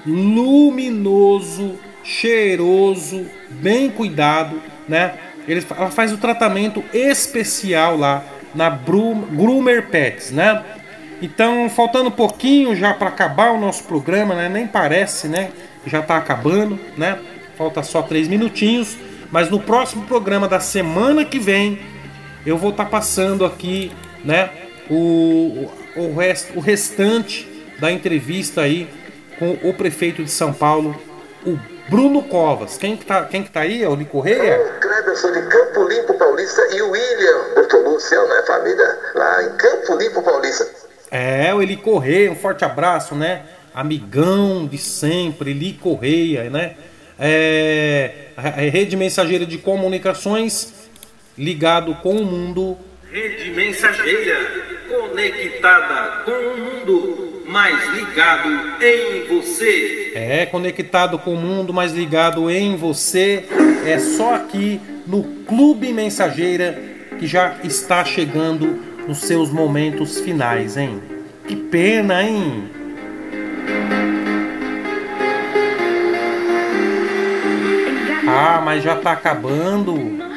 luminoso, 0.06 1.78
cheiroso, 2.02 3.26
bem 3.50 3.90
cuidado, 3.90 4.60
né? 4.88 5.14
Ele, 5.46 5.64
ela 5.76 5.90
faz 5.90 6.12
o 6.12 6.18
tratamento 6.18 6.82
especial 6.92 7.96
lá 7.96 8.24
na 8.54 8.70
Bru- 8.70 9.26
Groomer 9.32 9.88
Pets, 9.88 10.30
né? 10.30 10.62
Então, 11.22 11.68
faltando 11.68 12.08
um 12.08 12.12
pouquinho 12.12 12.74
já 12.74 12.94
para 12.94 13.08
acabar 13.08 13.52
o 13.52 13.60
nosso 13.60 13.84
programa, 13.84 14.34
né? 14.34 14.48
Nem 14.48 14.66
parece, 14.66 15.28
né? 15.28 15.50
Já 15.86 16.02
tá 16.02 16.16
acabando, 16.16 16.78
né? 16.96 17.18
Falta 17.56 17.82
só 17.82 18.02
três 18.02 18.28
minutinhos. 18.28 18.96
Mas 19.30 19.50
no 19.50 19.60
próximo 19.60 20.04
programa 20.04 20.48
da 20.48 20.60
semana 20.60 21.24
que 21.24 21.38
vem, 21.38 21.78
eu 22.44 22.56
vou 22.56 22.70
estar 22.70 22.86
passando 22.86 23.44
aqui, 23.44 23.92
né? 24.24 24.50
O, 24.90 25.70
o, 25.96 26.14
rest, 26.14 26.48
o 26.54 26.60
restante 26.60 27.48
da 27.78 27.90
entrevista 27.90 28.62
aí 28.62 28.88
com 29.38 29.52
o 29.62 29.74
prefeito 29.74 30.22
de 30.22 30.30
São 30.30 30.52
Paulo, 30.52 30.94
o 31.46 31.58
Bruno 31.88 32.22
Covas. 32.22 32.76
Quem 32.76 32.96
que 32.96 33.04
tá, 33.04 33.24
quem 33.24 33.42
que 33.42 33.50
tá 33.50 33.60
aí? 33.60 33.82
É 33.82 33.88
o 33.88 33.94
Li 33.94 34.04
Correia? 34.04 34.60
O 34.60 34.80
Cleberson 34.80 35.32
de 35.32 35.42
Campo 35.48 35.88
Limpo 35.88 36.14
Paulista 36.14 36.62
e 36.72 36.82
o 36.82 36.90
William 36.90 37.54
Bertolucci, 37.54 38.14
né? 38.14 38.42
Família 38.46 38.98
lá 39.14 39.42
em 39.42 39.56
Campo 39.56 39.96
Limpo 39.96 40.22
Paulista. 40.22 40.66
É, 41.10 41.52
o 41.52 41.60
Eli 41.60 41.76
Correia, 41.76 42.30
um 42.30 42.36
forte 42.36 42.64
abraço, 42.64 43.14
né? 43.16 43.42
Amigão 43.74 44.66
de 44.66 44.78
sempre, 44.78 45.50
Eli 45.50 45.72
Correia, 45.72 46.48
né? 46.48 46.76
É, 47.18 48.12
a 48.36 48.42
Rede 48.50 48.96
Mensageira 48.96 49.44
de 49.44 49.58
Comunicações 49.58 50.72
ligado 51.36 51.94
com 51.96 52.16
o 52.16 52.24
mundo. 52.24 52.78
Rede 53.10 53.50
Mensageira 53.50 54.69
conectada 54.90 56.24
com 56.24 56.32
o 56.32 56.58
mundo, 56.58 57.42
mais 57.46 57.88
ligado 57.94 58.48
em 58.82 59.24
você. 59.28 60.12
É, 60.16 60.46
conectado 60.46 61.16
com 61.18 61.34
o 61.34 61.36
mundo, 61.36 61.72
mais 61.72 61.92
ligado 61.92 62.50
em 62.50 62.76
você. 62.76 63.44
É 63.86 63.98
só 64.00 64.34
aqui 64.34 64.80
no 65.06 65.22
Clube 65.46 65.92
Mensageira 65.92 66.76
que 67.18 67.26
já 67.26 67.56
está 67.62 68.04
chegando 68.04 68.82
nos 69.06 69.18
seus 69.18 69.50
momentos 69.50 70.20
finais, 70.20 70.76
hein? 70.76 71.00
Que 71.46 71.54
pena, 71.54 72.22
hein? 72.22 72.64
Ah, 78.26 78.60
mas 78.64 78.82
já 78.82 78.96
tá 78.96 79.12
acabando. 79.12 80.29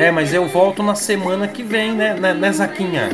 É, 0.00 0.10
mas 0.10 0.32
eu 0.32 0.48
volto 0.48 0.82
na 0.82 0.94
semana 0.94 1.46
que 1.46 1.62
vem, 1.62 1.92
né, 1.92 2.14
né, 2.14 2.32
né 2.32 2.50
Zaquinha? 2.50 3.10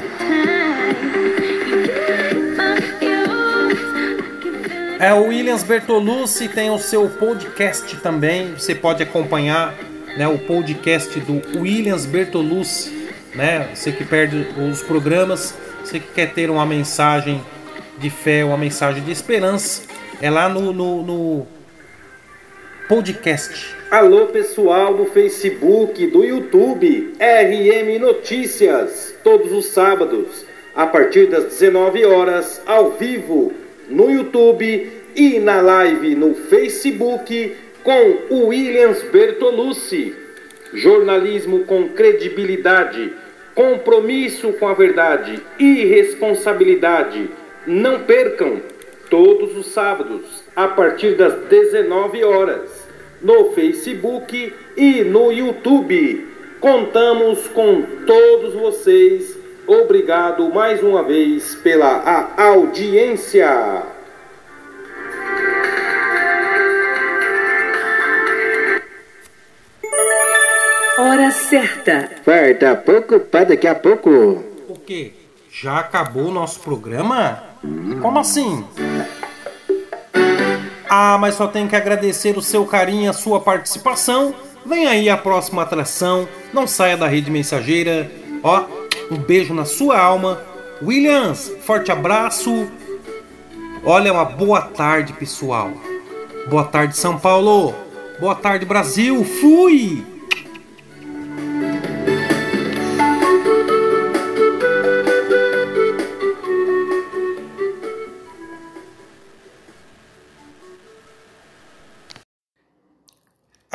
É 5.00 5.12
o 5.12 5.24
Williams 5.24 5.64
Bertolucci 5.64 6.48
tem 6.48 6.70
o 6.70 6.78
seu 6.78 7.10
podcast 7.10 7.96
também. 7.96 8.52
Você 8.52 8.72
pode 8.72 9.02
acompanhar 9.02 9.74
né, 10.16 10.28
o 10.28 10.38
podcast 10.38 11.18
do 11.18 11.42
Williams 11.58 12.06
Bertolucci, 12.06 13.10
né? 13.34 13.68
Você 13.74 13.90
que 13.90 14.04
perde 14.04 14.46
os 14.56 14.80
programas, 14.80 15.56
você 15.84 15.98
que 15.98 16.12
quer 16.12 16.34
ter 16.34 16.48
uma 16.50 16.64
mensagem 16.64 17.44
de 17.98 18.10
fé, 18.10 18.44
uma 18.44 18.56
mensagem 18.56 19.02
de 19.02 19.10
esperança, 19.10 19.82
é 20.22 20.30
lá 20.30 20.48
no, 20.48 20.72
no, 20.72 21.02
no 21.02 21.46
podcast. 22.88 23.75
Alô 23.96 24.26
pessoal 24.26 24.92
do 24.92 25.06
Facebook, 25.06 26.06
do 26.08 26.22
YouTube, 26.22 27.14
RM 27.18 27.98
Notícias, 27.98 29.16
todos 29.24 29.50
os 29.50 29.68
sábados, 29.68 30.44
a 30.74 30.86
partir 30.86 31.28
das 31.28 31.44
19 31.44 32.04
horas, 32.04 32.60
ao 32.66 32.90
vivo, 32.90 33.54
no 33.88 34.10
YouTube 34.10 34.92
e 35.14 35.38
na 35.38 35.62
live 35.62 36.14
no 36.14 36.34
Facebook 36.34 37.56
com 37.82 38.34
o 38.34 38.48
Williams 38.48 39.02
Bertolucci. 39.04 40.14
Jornalismo 40.74 41.60
com 41.60 41.88
credibilidade, 41.88 43.14
compromisso 43.54 44.52
com 44.58 44.68
a 44.68 44.74
verdade 44.74 45.42
e 45.58 45.86
responsabilidade. 45.86 47.30
Não 47.66 48.00
percam 48.00 48.60
todos 49.08 49.56
os 49.56 49.68
sábados, 49.68 50.44
a 50.54 50.68
partir 50.68 51.16
das 51.16 51.34
19 51.48 52.24
horas, 52.24 52.75
no 53.26 53.50
Facebook 53.50 54.54
e 54.76 55.02
no 55.02 55.32
YouTube. 55.32 56.28
Contamos 56.60 57.48
com 57.48 57.82
todos 58.06 58.54
vocês. 58.54 59.36
Obrigado 59.66 60.48
mais 60.54 60.80
uma 60.80 61.02
vez 61.02 61.56
pela 61.56 61.88
a 61.88 62.44
audiência. 62.44 63.82
Hora 70.96 71.30
certa. 71.32 72.08
Falta 72.24 72.76
pouco 72.76 73.18
para 73.18 73.46
daqui 73.46 73.66
a 73.66 73.74
pouco. 73.74 74.08
O 74.68 74.78
quê? 74.86 75.12
Já 75.50 75.80
acabou 75.80 76.26
o 76.26 76.32
nosso 76.32 76.60
programa? 76.60 77.42
Como 78.00 78.18
assim? 78.20 78.64
Ah, 80.88 81.18
mas 81.18 81.34
só 81.34 81.46
tenho 81.46 81.68
que 81.68 81.76
agradecer 81.76 82.36
o 82.36 82.42
seu 82.42 82.64
carinho 82.64 83.04
e 83.04 83.08
a 83.08 83.12
sua 83.12 83.40
participação. 83.40 84.34
Vem 84.64 84.86
aí 84.86 85.08
a 85.08 85.16
próxima 85.16 85.62
atração. 85.62 86.28
Não 86.52 86.66
saia 86.66 86.96
da 86.96 87.06
rede 87.06 87.30
mensageira. 87.30 88.10
Ó, 88.42 88.64
um 89.10 89.16
beijo 89.16 89.54
na 89.54 89.64
sua 89.64 89.98
alma. 89.98 90.40
Williams, 90.82 91.52
forte 91.62 91.90
abraço. 91.90 92.68
Olha, 93.84 94.12
uma 94.12 94.24
boa 94.24 94.60
tarde, 94.60 95.12
pessoal. 95.12 95.70
Boa 96.48 96.64
tarde, 96.64 96.96
São 96.96 97.18
Paulo. 97.18 97.74
Boa 98.20 98.34
tarde, 98.34 98.64
Brasil. 98.64 99.24
Fui! 99.24 100.15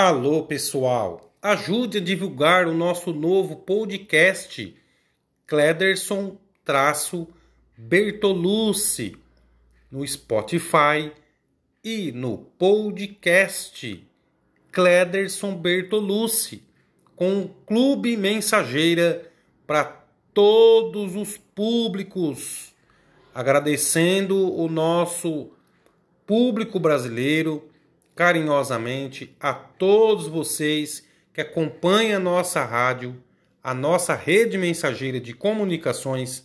Alô, 0.03 0.41
pessoal! 0.41 1.31
Ajude 1.39 1.99
a 1.99 2.01
divulgar 2.01 2.65
o 2.65 2.73
nosso 2.73 3.13
novo 3.13 3.57
podcast, 3.57 4.75
Clederson 5.45 6.37
Bertolucci, 7.77 9.15
no 9.91 10.07
Spotify 10.07 11.11
e 11.83 12.11
no 12.13 12.39
podcast 12.57 14.03
Clederson 14.71 15.53
Bertolucci, 15.55 16.63
com 17.15 17.47
Clube 17.67 18.17
Mensageira 18.17 19.31
para 19.67 20.03
todos 20.33 21.15
os 21.15 21.37
públicos. 21.37 22.73
Agradecendo 23.35 24.51
o 24.51 24.67
nosso 24.67 25.51
público 26.25 26.79
brasileiro 26.79 27.70
carinhosamente 28.15 29.35
a 29.39 29.53
todos 29.53 30.27
vocês 30.27 31.05
que 31.33 31.41
acompanham 31.41 32.17
a 32.17 32.23
nossa 32.23 32.63
rádio, 32.63 33.21
a 33.63 33.73
nossa 33.73 34.15
rede 34.15 34.57
mensageira 34.57 35.19
de 35.19 35.33
comunicações 35.33 36.43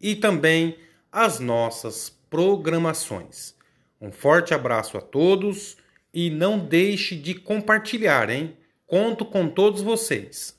e 0.00 0.14
também 0.14 0.76
as 1.10 1.40
nossas 1.40 2.10
programações. 2.30 3.54
Um 4.00 4.12
forte 4.12 4.54
abraço 4.54 4.96
a 4.96 5.00
todos 5.00 5.76
e 6.12 6.30
não 6.30 6.58
deixe 6.58 7.16
de 7.16 7.34
compartilhar, 7.34 8.30
hein? 8.30 8.56
Conto 8.86 9.24
com 9.24 9.48
todos 9.48 9.82
vocês. 9.82 10.56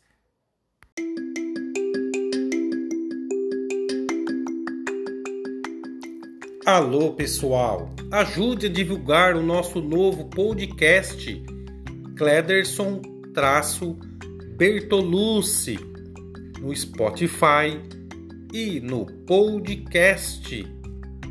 Alô, 6.65 7.13
pessoal! 7.13 7.89
Ajude 8.11 8.65
a 8.65 8.69
divulgar 8.69 9.35
o 9.35 9.43
nosso 9.43 9.79
novo 9.79 10.25
podcast, 10.25 11.43
Clederson 12.17 13.03
Bertolucci, 14.57 15.79
no 16.59 16.75
Spotify 16.75 17.79
e 18.51 18.79
no 18.79 19.05
podcast 19.27 20.67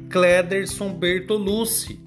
Clederson 0.09 0.95
Bertolucci, 0.95 2.01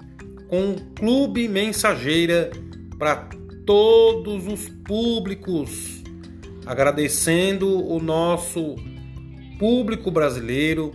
com 0.48 0.76
Clube 0.96 1.48
Mensageira 1.48 2.50
para 2.98 3.28
todos 3.66 4.46
os 4.46 4.70
públicos. 4.86 6.02
Agradecendo 6.64 7.86
o 7.86 8.00
nosso 8.00 8.76
público 9.58 10.10
brasileiro 10.10 10.92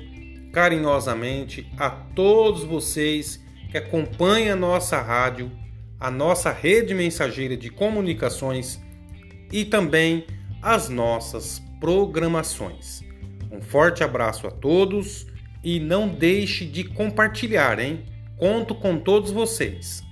carinhosamente 0.51 1.67
a 1.77 1.91
todos 1.91 2.63
vocês 2.63 3.45
que 3.69 3.77
acompanham 3.77 4.53
a 4.53 4.59
nossa 4.59 5.01
rádio, 5.01 5.51
a 5.99 6.09
nossa 6.11 6.51
rede 6.51 6.93
mensageira 6.93 7.57
de 7.57 7.69
comunicações 7.69 8.79
e 9.51 9.65
também 9.65 10.25
as 10.61 10.89
nossas 10.89 11.61
programações. 11.79 13.01
Um 13.51 13.61
forte 13.61 14.03
abraço 14.03 14.47
a 14.47 14.51
todos 14.51 15.27
e 15.63 15.79
não 15.79 16.07
deixe 16.07 16.65
de 16.65 16.83
compartilhar, 16.83 17.79
hein? 17.79 18.03
Conto 18.37 18.75
com 18.75 18.99
todos 18.99 19.31
vocês. 19.31 20.06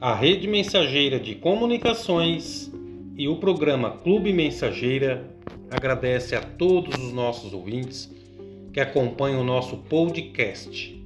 A 0.00 0.14
Rede 0.14 0.48
Mensageira 0.48 1.20
de 1.20 1.34
Comunicações 1.34 2.72
e 3.18 3.28
o 3.28 3.36
programa 3.36 3.98
Clube 3.98 4.32
Mensageira 4.32 5.30
agradece 5.70 6.34
a 6.34 6.40
todos 6.40 6.96
os 6.98 7.12
nossos 7.12 7.52
ouvintes 7.52 8.10
que 8.72 8.80
acompanham 8.80 9.42
o 9.42 9.44
nosso 9.44 9.76
podcast. 9.76 10.99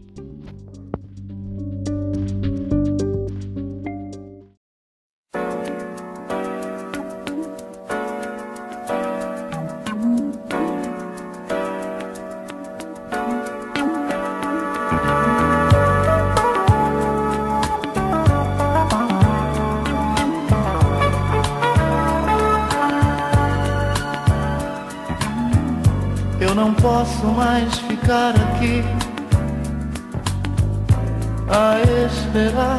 Esperar 32.06 32.78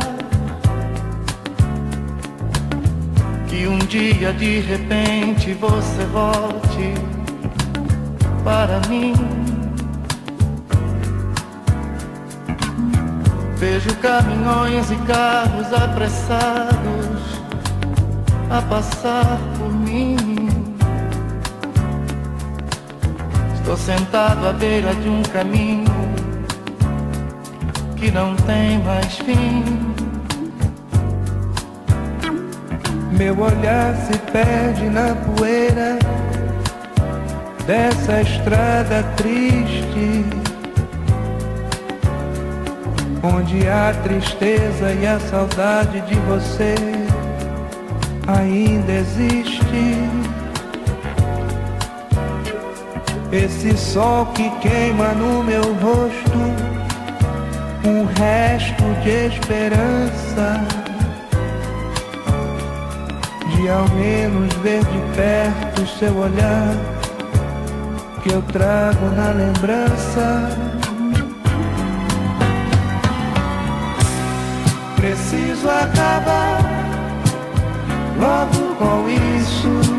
que 3.48 3.68
um 3.68 3.78
dia 3.80 4.34
de 4.34 4.60
repente 4.60 5.54
você 5.54 6.06
volte 6.06 6.94
para 8.44 8.82
mim. 8.90 9.14
Vejo 13.58 13.96
caminhões 13.98 14.92
e 14.92 14.96
carros 15.08 15.74
apressados 15.74 17.42
a 18.50 18.62
passar 18.62 19.40
por 19.58 19.72
mim. 19.72 20.18
Estou 23.56 23.78
sentado 23.78 24.48
à 24.48 24.54
beira 24.54 24.94
de 24.96 25.10
um 25.10 25.24
caminho 25.24 25.86
que 28.06 28.12
não 28.12 28.36
tem 28.36 28.78
mais 28.84 29.18
fim. 29.18 29.64
Meu 33.18 33.40
olhar 33.40 33.96
se 33.96 34.16
perde 34.32 34.86
na 34.90 35.16
poeira 35.16 35.98
dessa 37.66 38.22
estrada 38.22 39.02
triste, 39.16 40.24
onde 43.24 43.68
a 43.68 43.92
tristeza 44.04 44.94
e 44.94 45.08
a 45.08 45.20
saudade 45.20 46.02
de 46.02 46.16
você 46.28 46.76
ainda 48.28 48.92
existe. 48.92 49.98
Esse 53.32 53.76
sol 53.76 54.28
que 54.28 54.48
queima 54.60 55.08
no 55.14 55.44
meu 55.44 55.64
rosto, 55.74 56.75
um 57.86 58.06
resto 58.06 58.84
de 59.04 59.28
esperança 59.28 60.66
de 63.56 63.70
ao 63.70 63.88
menos 63.90 64.54
ver 64.56 64.84
de 64.86 65.16
perto 65.16 65.88
seu 66.00 66.18
olhar 66.18 66.76
que 68.24 68.34
eu 68.34 68.42
trago 68.42 69.06
na 69.16 69.30
lembrança. 69.32 70.50
Preciso 74.96 75.70
acabar 75.70 76.60
logo 78.20 78.76
com 78.76 79.08
isso. 79.10 79.96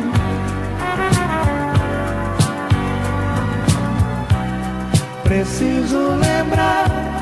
Preciso 5.22 5.98
lembrar 6.16 7.15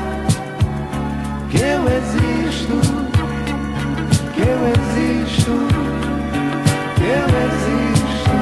eu 1.59 1.87
existo, 1.87 2.73
eu 4.37 4.59
existo, 4.73 5.51
eu 7.01 7.27
existo. 7.45 8.35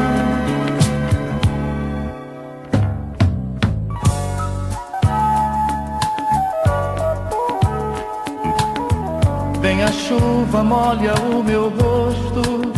Vem 9.62 9.84
a 9.84 9.92
chuva, 9.92 10.64
molha 10.64 11.14
o 11.16 11.44
meu 11.44 11.70
rosto, 11.70 12.74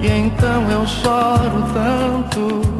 e 0.00 0.06
então 0.06 0.70
eu 0.70 0.86
choro 0.86 1.64
tanto. 1.74 2.77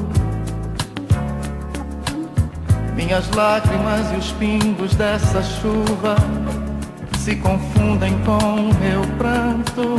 Minhas 3.08 3.30
lágrimas 3.30 4.12
e 4.12 4.16
os 4.16 4.32
pingos 4.32 4.94
dessa 4.94 5.42
chuva 5.42 6.14
se 7.16 7.36
confundem 7.36 8.12
com 8.18 8.70
meu 8.84 9.00
pranto. 9.16 9.96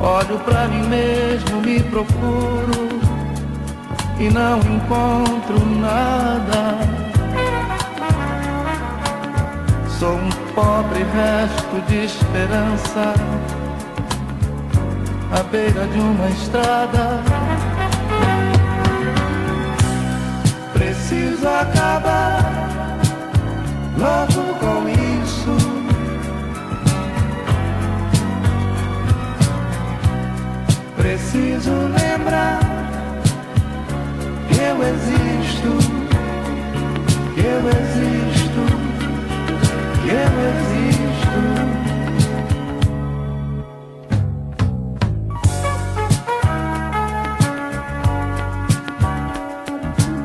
Olho 0.00 0.36
pra 0.40 0.66
mim 0.66 0.82
mesmo, 0.88 1.60
me 1.60 1.78
procuro 1.78 2.88
e 4.18 4.28
não 4.30 4.58
encontro 4.58 5.64
nada. 5.80 6.76
Sou 9.96 10.16
um 10.16 10.28
pobre 10.56 11.04
resto 11.04 11.86
de 11.86 12.04
esperança 12.04 13.14
à 15.30 15.42
beira 15.44 15.86
de 15.86 16.00
uma 16.00 16.28
estrada. 16.30 17.37
Preciso 21.08 21.48
acabar 21.48 22.98
logo 23.96 24.42
com 24.60 24.86
isso. 24.90 25.56
Preciso 30.98 31.70
lembrar 31.70 32.60
que 34.48 34.60
eu 34.60 34.82
existo, 34.82 35.78
que 37.34 37.40
eu 37.40 37.68
existo, 37.70 38.62
que 40.02 40.10
eu 40.10 40.32
existo. 40.50 41.38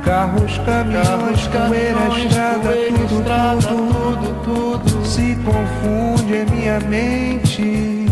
Carros, 0.03 0.42
caminhões, 0.65 1.47
poeira, 1.47 2.07
estrada, 2.17 2.69
tudo, 3.67 4.43
tudo, 4.43 4.79
tudo 4.79 5.05
se 5.05 5.37
confunde 5.43 6.33
em 6.35 6.45
minha 6.45 6.79
mente. 6.81 8.07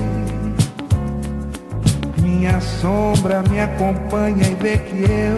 Minha 2.21 2.59
sombra 2.59 3.43
me 3.49 3.59
acompanha 3.59 4.47
e 4.47 4.55
vê 4.55 4.77
que 4.77 5.05
eu 5.09 5.37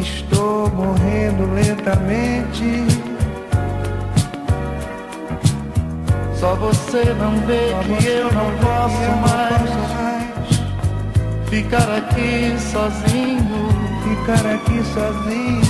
estou 0.00 0.70
morrendo 0.70 1.52
lentamente. 1.54 2.84
Só 6.34 6.54
você 6.54 7.04
não 7.18 7.32
vê 7.46 7.74
que 7.84 8.06
eu 8.06 8.32
não 8.32 8.50
posso 8.58 9.10
mais 9.22 9.88
ficar 11.48 11.96
aqui 11.96 12.07
sozinho 12.58 13.68
ficar 14.08 14.46
aqui 14.46 14.82
sozinho, 14.92 15.62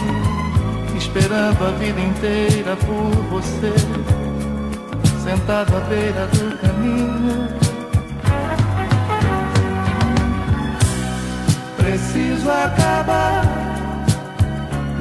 esperando 0.97 1.67
a 1.67 1.71
vida 1.79 2.01
inteira 2.01 2.77
por 2.77 3.11
você, 3.31 3.73
sentado 5.23 5.77
à 5.77 5.81
beira 5.81 6.27
do 6.27 6.59
caminho. 6.59 7.49
Preciso 11.77 12.51
acabar 12.51 13.45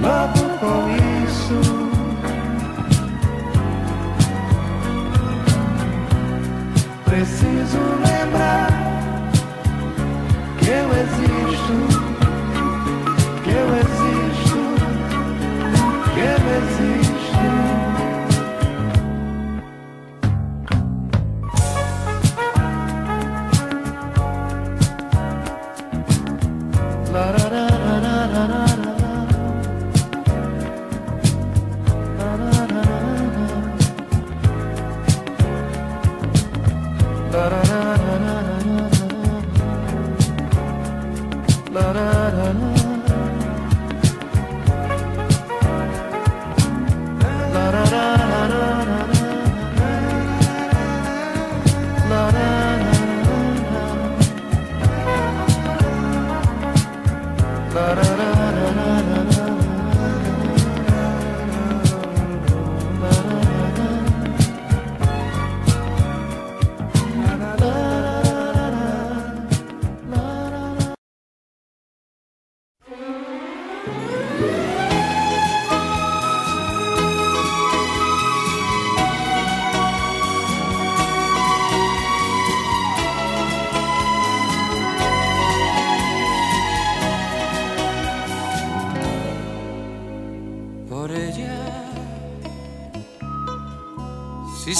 logo 0.01 0.49
com 0.59 0.87
isso. 1.25 1.59
Preciso 7.05 7.79
lembrar 8.05 8.86
que 10.67 10.73
eu 10.73 10.91
existo. 10.91 11.75
Que 13.41 13.51
eu 13.51 13.69
existo, 16.19 16.96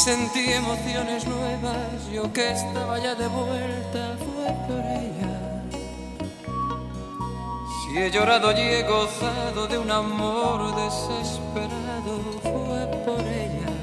sentí 0.07 0.53
emociones 0.53 1.27
nuevas, 1.27 2.09
yo 2.13 2.31
que 2.31 2.51
estaba 2.51 2.97
ya 2.97 3.13
de 3.13 3.27
vuelta, 3.27 4.15
fue 4.25 4.47
por 4.65 4.79
ella. 5.03 5.35
Si 7.81 7.97
he 7.97 8.09
llorado 8.09 8.53
y 8.53 8.61
he 8.61 8.83
gozado 8.83 9.67
de 9.67 9.77
un 9.77 9.91
amor 9.91 10.73
desesperado, 10.81 12.13
fue 12.41 12.81
por 13.05 13.19
ella. 13.19 13.73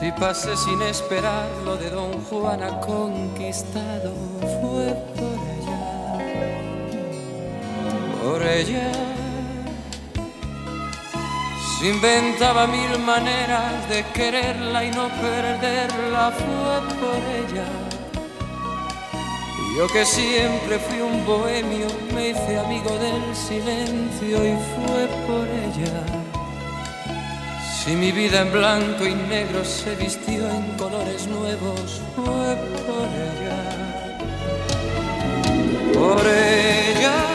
Si 0.00 0.10
pasé 0.12 0.56
sin 0.56 0.80
esperar 0.80 1.50
lo 1.66 1.76
de 1.76 1.90
Don 1.90 2.12
Juan 2.30 2.62
ha 2.62 2.80
conquistado, 2.80 4.14
fue 4.62 4.86
por 5.18 5.38
ella, 5.56 5.80
por 8.22 8.42
ella. 8.42 9.07
Se 11.78 11.90
inventaba 11.90 12.66
mil 12.66 12.98
maneras 12.98 13.88
de 13.88 14.04
quererla 14.12 14.84
y 14.84 14.90
no 14.90 15.08
perderla, 15.08 16.32
fue 16.32 16.96
por 16.96 17.20
ella. 17.38 17.66
Yo 19.76 19.86
que 19.86 20.04
siempre 20.04 20.80
fui 20.80 21.00
un 21.00 21.24
bohemio, 21.24 21.86
me 22.12 22.30
hice 22.30 22.58
amigo 22.58 22.90
del 22.98 23.36
silencio 23.36 24.44
y 24.44 24.56
fue 24.74 25.06
por 25.28 25.46
ella. 25.46 26.02
Si 27.84 27.94
mi 27.94 28.10
vida 28.10 28.40
en 28.40 28.50
blanco 28.50 29.06
y 29.06 29.14
negro 29.14 29.64
se 29.64 29.94
vistió 29.94 30.50
en 30.50 30.76
colores 30.76 31.28
nuevos, 31.28 32.00
fue 32.16 32.56
por 32.88 33.08
ella. 33.28 33.56
Por 35.94 36.26
ella. 36.26 37.27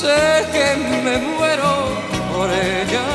Sé 0.00 0.46
que 0.52 0.66
me 1.04 1.16
muero 1.18 1.72
por 2.32 2.48
ella. 2.50 3.06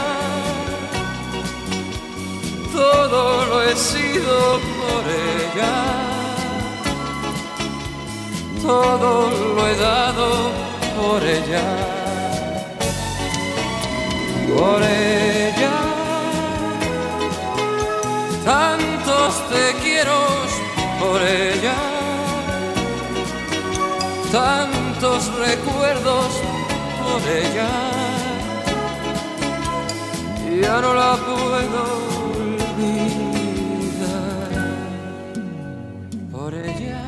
Todo 2.74 3.46
lo 3.46 3.64
he 3.64 3.76
sido 3.76 4.60
por 4.80 5.04
ella 5.10 6.16
todo 8.66 9.30
lo 9.56 9.68
he 9.68 9.76
dado 9.76 10.52
por 10.98 11.22
ella, 11.24 11.66
por 14.48 14.82
ella. 14.82 15.76
Tantos 18.44 19.34
te 19.50 19.74
quiero 19.84 20.20
por 21.00 21.22
ella, 21.22 21.76
tantos 24.32 25.32
recuerdos 25.36 26.42
por 27.16 27.30
ella. 27.30 27.70
Ya 30.62 30.82
no 30.82 30.94
la 30.94 31.16
puedo 31.26 31.82
olvidar 32.38 33.06
por 36.32 36.54
ella. 36.54 37.02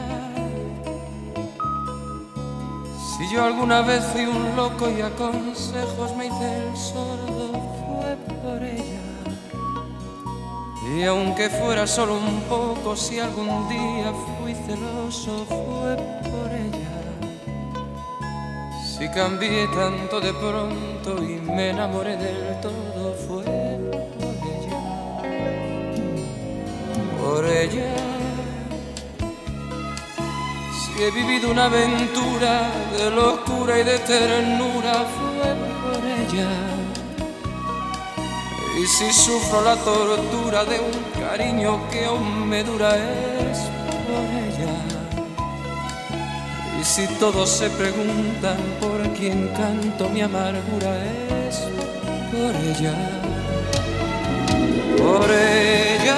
Si 3.18 3.24
yo 3.34 3.44
alguna 3.44 3.82
vez 3.82 4.04
fui 4.14 4.26
un 4.26 4.56
loco 4.56 4.90
y 4.90 5.02
a 5.02 5.10
consejos 5.16 6.16
me 6.16 6.28
hice 6.28 6.48
el 6.64 6.78
sordo, 6.78 7.52
fue 7.86 8.16
por 8.44 8.64
ella. 8.64 9.04
Y 10.96 11.04
aunque 11.04 11.50
fuera 11.50 11.86
solo 11.86 12.16
un 12.16 12.42
poco, 12.44 12.96
si 12.96 13.20
algún 13.20 13.68
día 13.68 14.14
fui 14.40 14.54
celoso, 14.54 15.46
fue 15.48 15.96
por 16.32 16.52
ella. 16.54 16.77
Si 18.98 19.08
cambié 19.10 19.68
tanto 19.68 20.20
de 20.20 20.34
pronto 20.34 21.22
y 21.22 21.40
me 21.40 21.70
enamoré 21.70 22.18
del 22.18 22.60
todo, 22.60 23.14
fue 23.28 23.44
por 23.44 24.34
ella. 24.54 24.80
Por 27.22 27.46
ella. 27.46 27.94
Si 30.80 31.04
he 31.04 31.12
vivido 31.12 31.52
una 31.52 31.66
aventura 31.66 32.72
de 32.98 33.12
locura 33.12 33.80
y 33.80 33.84
de 33.84 34.00
ternura, 34.00 35.06
fue 35.16 35.48
por 35.84 36.04
ella. 36.04 36.50
Y 38.82 38.88
si 38.88 39.14
sufro 39.14 39.62
la 39.62 39.76
tortura 39.76 40.66
de 40.66 40.80
un 40.80 41.22
cariño 41.22 41.88
que 41.92 42.06
aún 42.06 42.50
me 42.50 42.64
dura, 42.64 42.96
es 42.98 43.60
por 44.08 44.26
ella. 44.44 44.97
Y 46.80 46.84
si 46.84 47.08
todos 47.20 47.50
se 47.50 47.70
preguntan 47.72 48.58
por 48.80 49.02
quién 49.14 49.48
canto 49.50 50.10
mi 50.10 50.22
amargura, 50.22 50.92
es 51.48 51.58
por 52.32 52.56
ella. 52.56 52.94
Por 54.98 55.32
ella. 55.32 56.18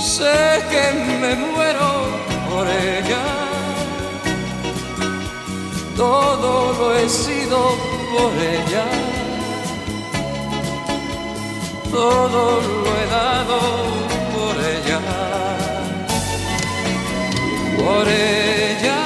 Sé 0.00 0.62
que 0.70 0.84
me 1.20 1.34
muero 1.34 1.90
por 2.50 2.66
ella. 2.66 3.22
Todo 5.96 6.72
lo 6.78 6.96
he 6.96 7.08
sido 7.08 7.58
por 8.12 8.32
ella. 8.40 8.86
Todo 11.90 12.60
lo 12.62 12.96
he 12.96 13.06
dado 13.06 14.11
Por 17.84 18.08
ella. 18.08 19.00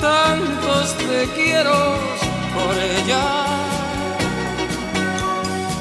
Tantos 0.00 0.94
te 0.98 1.26
quiero 1.34 1.78
por 2.54 2.74
ella. 2.76 3.24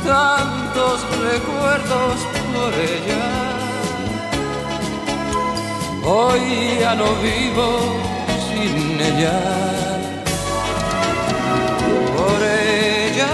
Tantos 0.06 0.98
recuerdos 1.30 2.16
por 2.54 2.74
ella. 2.94 3.26
Hoy 6.06 6.78
ya 6.80 6.96
no 6.96 7.10
vivo 7.22 7.68
sin 8.48 9.02
ella. 9.02 9.40
Por 12.18 12.40
ella 12.44 13.34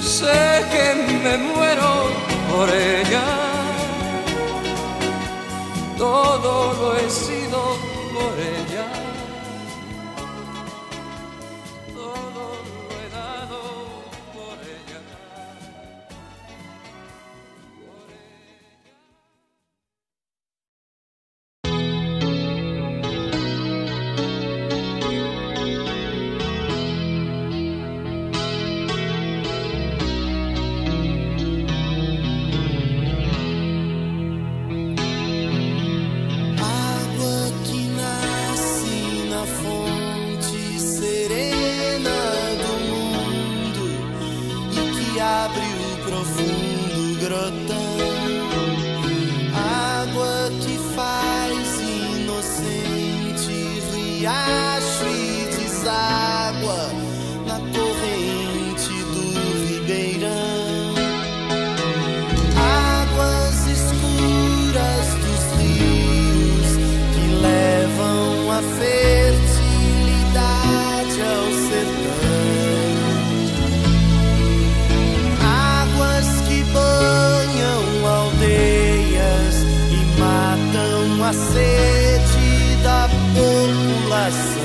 sé 0.00 0.64
que 0.72 0.86
me 1.24 1.38
muero 1.38 1.90
por 2.50 2.68
ella. 2.68 3.37
Todo 5.98 6.72
lo 6.74 6.96
he 6.96 7.10
sido 7.10 7.76
por 8.14 8.38
ella. 8.38 8.57
População. 84.28 84.57